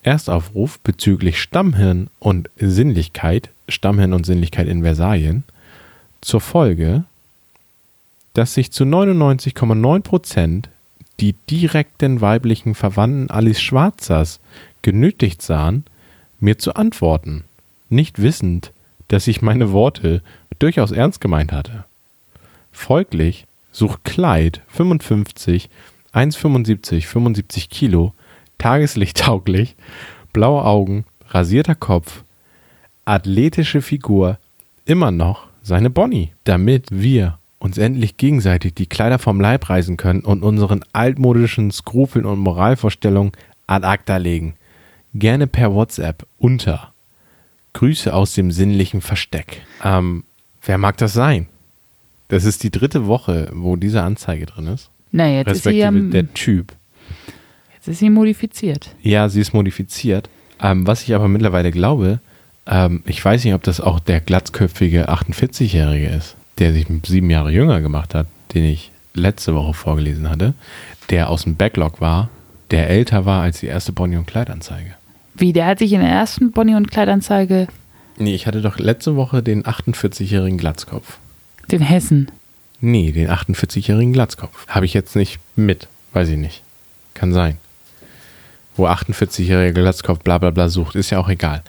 [0.03, 5.43] Erstaufruf bezüglich Stammhirn und Sinnlichkeit, Stammhirn und Sinnlichkeit in Versalien,
[6.21, 7.03] zur Folge,
[8.33, 10.69] dass sich zu 99,9 Prozent
[11.19, 14.39] die direkten weiblichen Verwandten Alice Schwarzers
[14.83, 15.83] genötigt sahen,
[16.39, 17.43] mir zu antworten,
[17.89, 18.71] nicht wissend,
[19.07, 20.21] dass ich meine Worte
[20.59, 21.85] durchaus ernst gemeint hatte.
[22.71, 25.69] Folglich sucht Kleid 55,
[26.13, 28.13] 1,75, 75 Kilo,
[28.57, 29.75] tageslichttauglich,
[30.33, 32.23] blaue Augen, rasierter Kopf,
[33.05, 34.37] athletische Figur,
[34.85, 40.21] immer noch seine Bonnie, damit wir uns endlich gegenseitig die Kleider vom Leib reißen können
[40.21, 43.31] und unseren altmodischen Skrupeln und Moralvorstellungen
[43.65, 44.55] ad acta legen.
[45.13, 46.93] Gerne per WhatsApp unter
[47.77, 49.61] Grüße aus dem sinnlichen Versteck.
[49.83, 50.23] Ähm,
[50.63, 51.45] wer mag das sein?
[52.27, 54.89] Das ist die dritte Woche, wo diese Anzeige drin ist.
[55.11, 56.73] Na, jetzt ist, sie ja, Respektive der Typ.
[57.75, 58.89] jetzt ist sie modifiziert.
[59.03, 60.27] Ja, sie ist modifiziert.
[60.59, 62.19] Ähm, was ich aber mittlerweile glaube,
[62.65, 67.51] ähm, ich weiß nicht, ob das auch der glatzköpfige 48-Jährige ist, der sich sieben Jahre
[67.51, 68.25] jünger gemacht hat,
[68.55, 70.55] den ich letzte Woche vorgelesen hatte,
[71.11, 72.29] der aus dem Backlog war,
[72.71, 74.95] der älter war als die erste Bonnie- und Kleidanzeige.
[75.37, 77.67] Wie, der hat sich in der ersten Bonnie- und Kleidanzeige
[78.19, 81.19] Nee, ich hatte doch letzte Woche den 48-jährigen Glatzkopf.
[81.71, 82.31] den Hessen.
[82.81, 84.67] Nee, den 48-jährigen Glatzkopf.
[84.67, 85.87] Habe ich jetzt nicht mit.
[86.13, 86.63] Weiß ich nicht.
[87.13, 87.57] Kann sein.
[88.75, 91.63] Wo 48-jähriger Glatzkopf bla bla bla sucht, ist ja auch egal.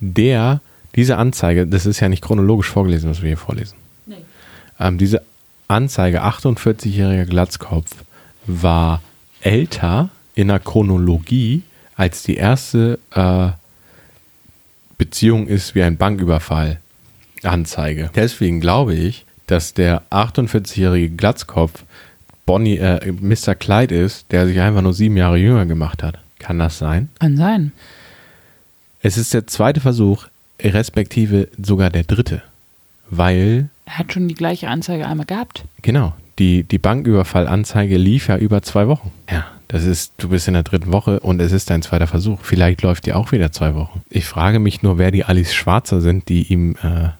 [0.00, 0.60] Der,
[0.94, 3.76] diese Anzeige, das ist ja nicht chronologisch vorgelesen, was wir hier vorlesen.
[4.06, 4.16] Nee.
[4.78, 5.22] Ähm, diese
[5.68, 7.90] Anzeige 48-jähriger Glatzkopf
[8.46, 9.02] war
[9.40, 11.62] älter in der Chronologie
[11.98, 13.48] als die erste äh,
[14.96, 16.78] Beziehung ist wie ein Banküberfall
[17.42, 18.10] Anzeige.
[18.14, 21.84] Deswegen glaube ich, dass der 48-jährige Glatzkopf
[22.46, 23.54] Bonnie, äh, Mr.
[23.54, 26.18] Clyde ist, der sich einfach nur sieben Jahre jünger gemacht hat.
[26.38, 27.10] Kann das sein?
[27.18, 27.72] Kann sein.
[29.02, 30.26] Es ist der zweite Versuch,
[30.60, 32.42] respektive sogar der dritte.
[33.10, 35.64] Weil Er hat schon die gleiche Anzeige einmal gehabt.
[35.82, 36.14] Genau.
[36.38, 39.10] Die, die Banküberfallanzeige lief ja über zwei Wochen.
[39.30, 42.40] Ja, das ist, du bist in der dritten Woche und es ist dein zweiter Versuch.
[42.42, 44.02] Vielleicht läuft die auch wieder zwei Wochen.
[44.10, 47.10] Ich frage mich nur, wer die Alice Schwarzer sind, die ihm äh,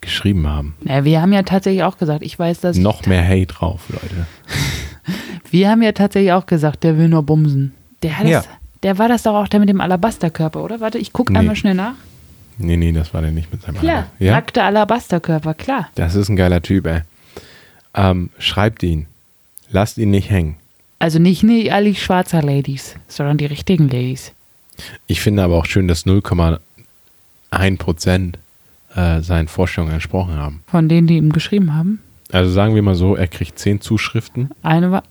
[0.00, 0.74] geschrieben haben.
[0.84, 2.76] Ja, wir haben ja tatsächlich auch gesagt, ich weiß, dass.
[2.78, 4.26] Noch mehr Hate drauf, Leute.
[5.50, 7.72] Wir haben ja tatsächlich auch gesagt, der will nur bumsen.
[8.02, 8.40] Der, hat Ja.
[8.40, 8.48] das,
[8.82, 10.80] der war das doch auch der mit dem Alabasterkörper, oder?
[10.80, 11.38] Warte, ich gucke Nee.
[11.38, 11.94] einmal schnell nach.
[12.58, 14.10] Nee, nee, das war der nicht mit seinem Klar, Alter.
[14.18, 15.88] Ja, nackter Alabasterkörper, klar.
[15.94, 17.00] das ist ein geiler Typ, ey.
[17.94, 19.06] Ähm, schreibt ihn.
[19.70, 20.56] Lasst ihn nicht hängen.
[20.98, 24.32] Also nicht die Ali Schwarzer Ladies, sondern die richtigen Ladies.
[25.06, 28.38] Ich finde aber auch schön, dass 0,1 Prozent
[28.94, 30.62] äh, seinen Vorstellungen entsprochen haben.
[30.66, 32.00] Von denen, die ihm geschrieben haben.
[32.32, 34.50] Also sagen wir mal so, er kriegt 10 Zuschriften.
[34.62, 35.02] Eine war,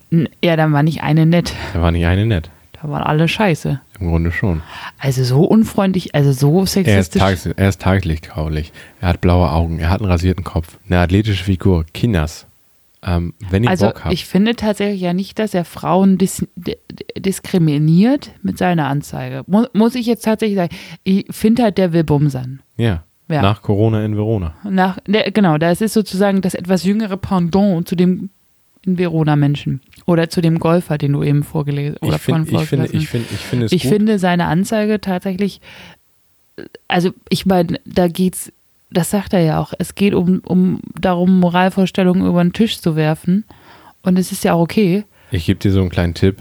[0.44, 1.54] ja, dann war nicht eine nett.
[1.74, 2.50] Da war nicht eine nett.
[2.80, 3.80] Da waren alle scheiße.
[4.00, 4.62] Im Grunde schon.
[5.00, 7.22] Also so unfreundlich, also so Er ist, sexistisch.
[7.22, 8.72] tages, er ist tageslichtgraulich.
[9.02, 9.80] Er hat blaue Augen.
[9.80, 10.78] Er hat einen rasierten Kopf.
[10.88, 11.86] Eine athletische Figur.
[11.94, 12.46] Kinders.
[13.04, 14.14] Ähm, wenn ihr also Bock habt.
[14.14, 16.78] ich finde tatsächlich ja nicht, dass er Frauen dis di-
[17.18, 19.44] diskriminiert mit seiner Anzeige.
[19.48, 20.76] Mu muss ich jetzt tatsächlich sagen.
[21.04, 22.62] Ich finde halt, der will bumsern.
[22.78, 23.04] ja.
[23.30, 23.42] Ja.
[23.42, 24.54] Nach Corona in Verona.
[24.64, 28.30] Nach, der, genau, das ist sozusagen das etwas jüngere Pendant zu dem
[28.86, 29.82] in Verona Menschen.
[30.06, 33.02] Oder zu dem Golfer, den du eben vorgelesen oder Ich, find, vorhin ich, finde, vorgelesen
[33.04, 35.60] ich, finde, ich finde Ich finde seine Anzeige tatsächlich,
[36.88, 38.54] also ich meine, da geht's,
[38.90, 42.96] das sagt er ja auch, es geht um, um darum, Moralvorstellungen über den Tisch zu
[42.96, 43.44] werfen.
[44.04, 45.04] Und es ist ja auch okay.
[45.32, 46.38] Ich gebe dir so einen kleinen Tipp.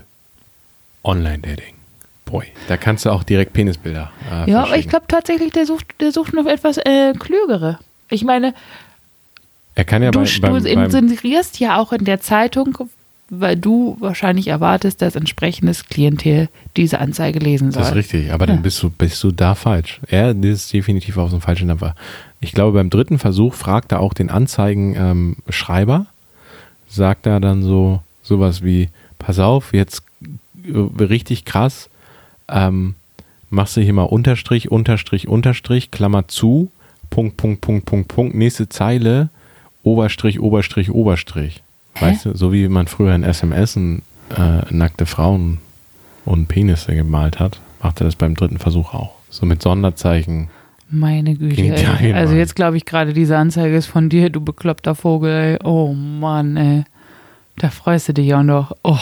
[1.02, 1.74] Online-Dating.
[2.24, 2.47] Boy.
[2.68, 6.10] Da kannst du auch direkt Penisbilder äh, Ja, aber ich glaube tatsächlich, der sucht, der
[6.12, 7.78] sucht noch etwas äh, klügere.
[8.10, 8.55] Ich meine,
[9.77, 12.77] Er kann ja du, bei, beim, du beim, inserierst ja auch in der Zeitung,
[13.31, 17.82] weil du wahrscheinlich erwartest, dass entsprechendes Klientel diese Anzeige lesen soll.
[17.82, 18.55] Das ist richtig, aber Ja.
[18.55, 20.01] dann bist du, bist du da falsch.
[20.09, 21.94] Er ist definitiv auf so einem falschen Dampfer.
[22.47, 26.06] Ich glaube, beim dritten Versuch fragt er auch den Anzeigenschreiber,
[26.89, 30.05] sagt er dann so sowas wie, pass auf, jetzt
[30.64, 31.90] äh, richtig krass,
[32.48, 32.94] ähm,
[33.51, 36.70] machst du hier mal Unterstrich, Unterstrich, Unterstrich, Klammer zu,
[37.10, 39.28] Punkt, Punkt, Punkt, Punkt, Punkt, nächste Zeile,
[39.82, 41.64] Oberstrich, Oberstrich, Oberstrich.
[41.98, 43.90] Weißt du, so wie man früher in SMS äh,
[44.70, 45.59] nackte Frauen
[46.24, 49.14] und Penisse gemalt hat, macht er das beim dritten Versuch auch.
[49.31, 50.48] So mit Sonderzeichen.
[50.88, 51.62] Meine Güte.
[51.62, 52.12] Ey.
[52.12, 55.30] Also jetzt glaube ich gerade, diese Anzeige ist von dir, du bekloppter Vogel.
[55.30, 55.58] Ey.
[55.64, 56.84] Oh Mann, ey.
[57.58, 58.72] Da freust du dich auch noch.
[58.84, 58.96] Oh.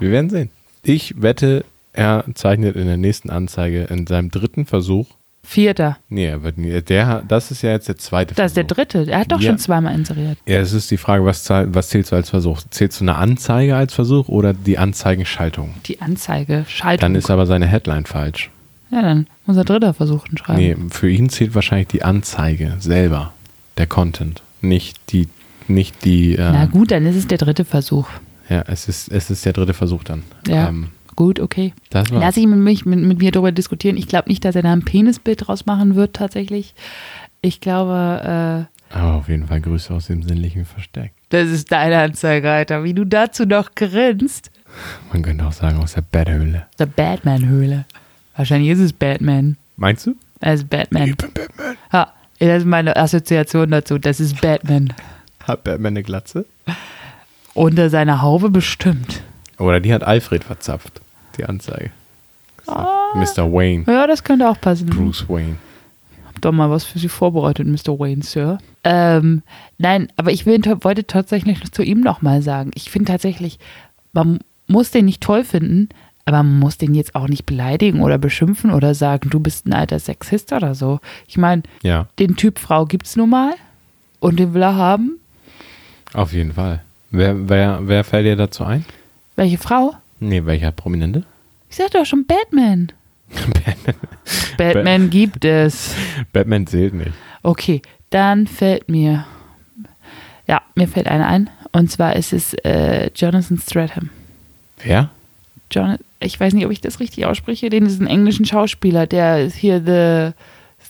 [0.00, 0.50] Wir werden sehen.
[0.82, 5.06] Ich wette, er zeichnet in der nächsten Anzeige in seinem dritten Versuch.
[5.42, 5.96] Vierter.
[6.08, 8.76] Nee, er nie, der, das ist ja jetzt der zweite Das ist der Versuch.
[8.90, 9.10] dritte.
[9.10, 9.50] Er hat doch Ja.
[9.50, 10.36] schon zweimal inseriert.
[10.46, 12.60] Ja, es ist die Frage, was, zahl- was zählst du als Versuch?
[12.70, 15.74] Zählst du eine Anzeige als Versuch oder die Anzeigenschaltung?
[15.86, 17.00] Die Anzeige, Schaltung.
[17.00, 18.50] Dann ist aber seine Headline falsch.
[18.90, 20.58] Ja, dann muss er dritter versuchen schreiben.
[20.58, 23.32] Nee, für ihn zählt wahrscheinlich die Anzeige selber,
[23.76, 25.28] der Content, nicht die,
[25.66, 26.34] nicht die.
[26.36, 28.08] Äh, Na gut, dann ist es der dritte Versuch.
[28.48, 30.22] Ja, es ist, es ist der dritte Versuch dann.
[30.46, 30.68] Ja.
[30.68, 30.88] Ähm,
[31.18, 31.74] Gut, okay.
[31.90, 33.96] Lass ich mit, mich, mit, mit mir darüber diskutieren.
[33.96, 36.76] Ich glaube nicht, dass er da ein Penisbild draus machen wird, tatsächlich.
[37.42, 41.10] Ich glaube, äh, Aber auf jeden Fall Grüße aus dem sinnlichen Versteck.
[41.30, 42.84] das ist deine Anzeige, Alter.
[42.84, 44.52] Wie du dazu noch grinst.
[45.12, 46.66] Man könnte auch sagen aus der Betthöhle.
[46.78, 47.84] Der Batman-Höhle.
[48.38, 49.56] Wahrscheinlich ist es Batman.
[49.76, 50.14] Meinst du?
[50.40, 51.16] Es ist Batman.
[51.16, 51.76] bin Batman.
[51.92, 53.98] Ja, das ist meine Assoziation dazu.
[53.98, 54.94] Das ist Batman.
[55.42, 56.46] Hat Batman eine Glatze?
[57.54, 59.22] Unter seiner Haube bestimmt.
[59.58, 61.00] Oder die hat Alfred verzapft,
[61.36, 61.90] die Anzeige.
[62.68, 62.86] Ah.
[63.16, 63.52] Mr.
[63.52, 63.84] Wayne.
[63.88, 64.88] Ja, das könnte auch passen.
[64.88, 65.56] Bruce Wayne.
[66.28, 67.98] Hab doch mal was für Sie vorbereitet, Mr.
[67.98, 68.58] Wayne, Sir.
[68.84, 69.42] Ähm,
[69.78, 72.70] nein, aber ich will, wollte tatsächlich noch zu ihm nochmal sagen.
[72.74, 73.58] Ich finde tatsächlich,
[74.12, 74.38] man
[74.68, 75.88] muss den nicht toll finden,
[76.28, 79.72] aber man muss den jetzt auch nicht beleidigen oder beschimpfen oder sagen, du bist ein
[79.72, 81.00] alter Sexist oder so.
[81.26, 83.54] Ich meine, Ja, den Typ Frau gibt's nun mal
[84.20, 85.18] und den will er haben.
[86.12, 86.82] auf jeden Fall.
[87.10, 88.84] Wer, wer, wer fällt dir dazu ein?
[89.36, 89.94] Welche Frau?
[90.20, 91.24] Nee, welcher Prominente?
[91.70, 92.92] Ich sag doch schon Batman.
[93.64, 93.94] Batman.
[94.58, 95.94] Batman gibt es.
[96.32, 97.12] Batman zählt nicht.
[97.42, 97.80] Okay,
[98.10, 99.24] dann fällt mir,
[100.46, 101.48] ja, mir fällt einer ein.
[101.72, 104.10] Und zwar ist es äh, Jonathan Stratham.
[104.82, 105.08] Wer?
[105.70, 107.70] John, ich weiß nicht, ob ich das richtig ausspreche.
[107.70, 110.34] Den ist ein englischen Schauspieler, der ist hier The,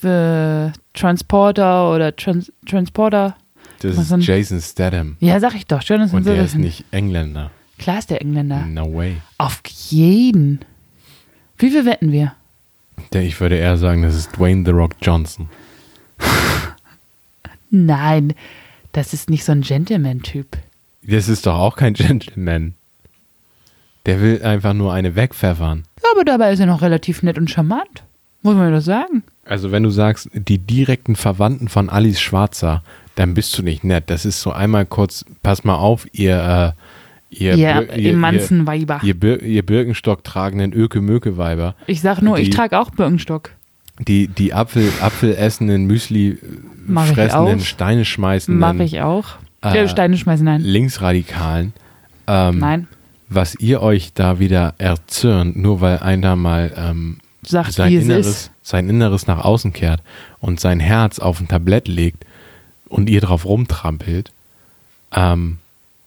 [0.02, 3.36] the Transporter oder Trans, Transporter.
[3.80, 4.20] Das ist denn?
[4.20, 5.16] Jason Statham.
[5.20, 7.50] Ja, sag ich doch, Jonathan Und der ist nicht Engländer.
[7.78, 8.66] Klar ist der Engländer.
[8.66, 9.18] No way.
[9.38, 10.60] Auf jeden.
[11.58, 12.34] Wie viel wetten wir?
[13.12, 15.48] Ich würde eher sagen, das ist Dwayne The Rock Johnson.
[17.70, 18.34] Nein,
[18.92, 20.58] das ist nicht so ein Gentleman-Typ.
[21.02, 22.74] Das ist doch auch kein Gentleman.
[24.08, 25.84] Der will einfach nur eine wegpfeffern.
[26.02, 28.02] Ja, aber dabei ist er noch relativ nett und charmant.
[28.42, 29.22] Muss man das sagen?
[29.44, 32.82] Also wenn du sagst, die direkten Verwandten von Alice Schwarzer,
[33.16, 34.04] dann bist du nicht nett.
[34.08, 36.74] Das ist so einmal kurz, pass mal auf, ihr,
[37.30, 39.00] äh, ihr, Ja, Bir- ihr Manzenweiber.
[39.02, 43.50] ihr, Bir ihr Birkenstock tragenden Öke-Möke-Weiber, Ich sag nur, ich die- trage auch Birkenstock.
[44.06, 46.38] die, die Apfel, Apfel essenden, Müsli
[46.86, 47.60] Mach ich fressenden.
[47.60, 49.26] Steine schmeißenden, Mache ich auch.
[49.60, 50.60] Äh, Steine schmeißen, nein.
[50.62, 51.72] Linksradikalen,
[52.26, 52.88] ähm, Nein.
[53.28, 58.50] Was ihr euch da wieder erzürnt, nur weil einer mal ähm, Sagt, sein, Inneres, ist.
[58.62, 60.02] sein Inneres nach außen kehrt
[60.40, 62.24] und sein Herz auf ein Tablett legt
[62.88, 64.32] und ihr drauf rumtrampelt,
[65.12, 65.58] ähm,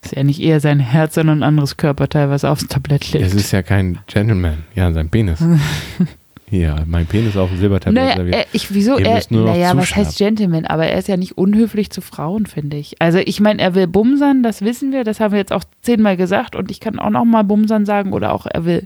[0.03, 3.25] Ist ja nicht eher sein Herz, sondern ein anderes Körperteil, was aufs Tablett liegt.
[3.25, 4.63] es ist ja kein Gentleman.
[4.75, 5.43] Ja, sein Penis.
[6.51, 8.35] Hier, mein Penis auf dem Silbertablett naja, serviert.
[8.35, 8.99] äh, ich, wieso?
[8.99, 10.65] Ihr Er, naja, was heißt Gentleman?
[10.65, 13.01] Aber er ist ja nicht unhöflich zu Frauen, finde ich.
[13.01, 16.17] Also ich meine, er will bumsern, das wissen wir, das haben wir jetzt auch zehnmal
[16.17, 18.85] gesagt und ich kann auch noch mal bumsern sagen oder auch er will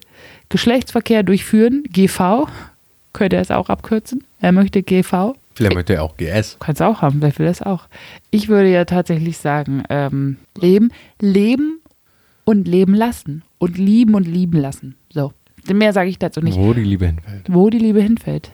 [0.50, 2.48] Geschlechtsverkehr durchführen, GV,
[3.14, 4.24] könnte er es auch abkürzen.
[4.40, 6.58] Er möchte GV, Vielleicht möchte er auch GS.
[6.60, 7.88] kannst auch haben, wer will das auch.
[8.30, 11.80] Ich würde ja tatsächlich sagen, ähm, leben, leben
[12.44, 14.94] und leben lassen und lieben und lieben lassen.
[15.12, 15.34] So,
[15.74, 16.58] mehr sage ich dazu nicht.
[16.58, 17.44] Wo die Liebe hinfällt.
[17.48, 18.50] Wo die Liebe hinfällt.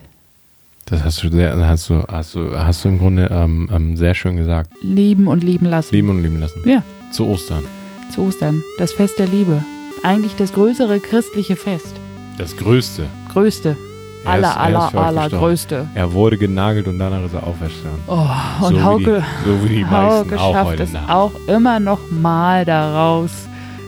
[0.86, 4.14] Das hast du sehr, hast du, hast du, hast du im Grunde ähm, ähm, sehr
[4.14, 4.70] schön gesagt.
[4.82, 5.94] Lieben und lieben lassen.
[5.94, 6.60] Lieben und lieben lassen.
[6.68, 6.82] Ja.
[7.12, 7.62] Zu Ostern.
[8.10, 9.62] zu Ostern, das Fest der Liebe.
[10.02, 11.94] Eigentlich das größere christliche Fest.
[12.38, 13.04] Das Größte.
[13.32, 13.76] Größte.
[14.24, 15.86] Er Aller, ist- er aller, aller größte.
[15.94, 18.00] Er wurde genagelt und danach ist er auferstanden.
[18.06, 18.26] Oh,
[18.60, 19.96] so, und wie Hauke, die, so wie die meisten
[20.30, 21.10] Hauke auch schafft heute es Nacht.
[21.10, 23.30] auch immer noch mal daraus,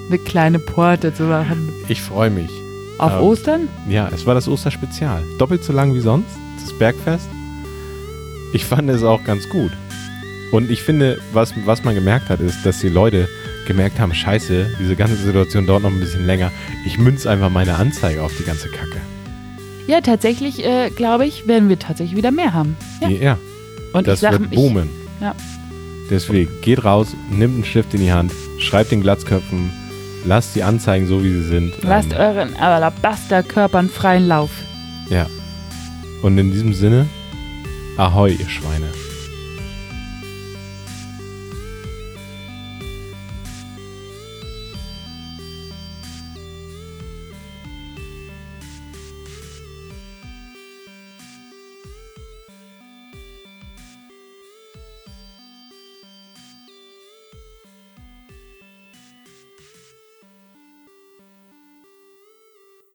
[0.08, 1.68] eine kleine Porte zu machen.
[1.88, 2.50] Ich freue mich.
[2.98, 3.68] Auf Ähm, Ostern?
[3.88, 5.22] Ja, es war das Osterspezial.
[5.38, 6.28] Doppelt so lang wie sonst,
[6.62, 7.26] das Bergfest.
[8.52, 9.72] Ich fand es auch ganz gut.
[10.52, 13.28] Und ich finde, was, was man gemerkt hat, ist, dass die Leute
[13.66, 16.52] gemerkt haben, scheiße, diese ganze Situation dauert noch ein bisschen länger.
[16.86, 19.00] Ich münze einfach meine Anzeige auf die ganze Kacke.
[19.88, 22.76] Ja, tatsächlich, äh, glaube ich, werden wir tatsächlich wieder mehr haben.
[23.00, 23.08] Ja.
[23.08, 23.38] Ja,
[23.92, 24.88] Und das ich sag, wird ich, boomen.
[25.20, 25.34] ja.
[26.10, 29.70] Deswegen, geht raus, nimmt einen Stift in die Hand, schreibt den Glatzköpfen,
[30.24, 31.74] lasst die Anzeigen so, wie sie sind.
[31.82, 34.50] lasst Ähm, euren Alabasterkörpern freien Lauf.
[35.10, 35.26] Ja.
[36.22, 37.06] Und in diesem Sinne,
[37.96, 38.86] ahoi, ihr Schweine.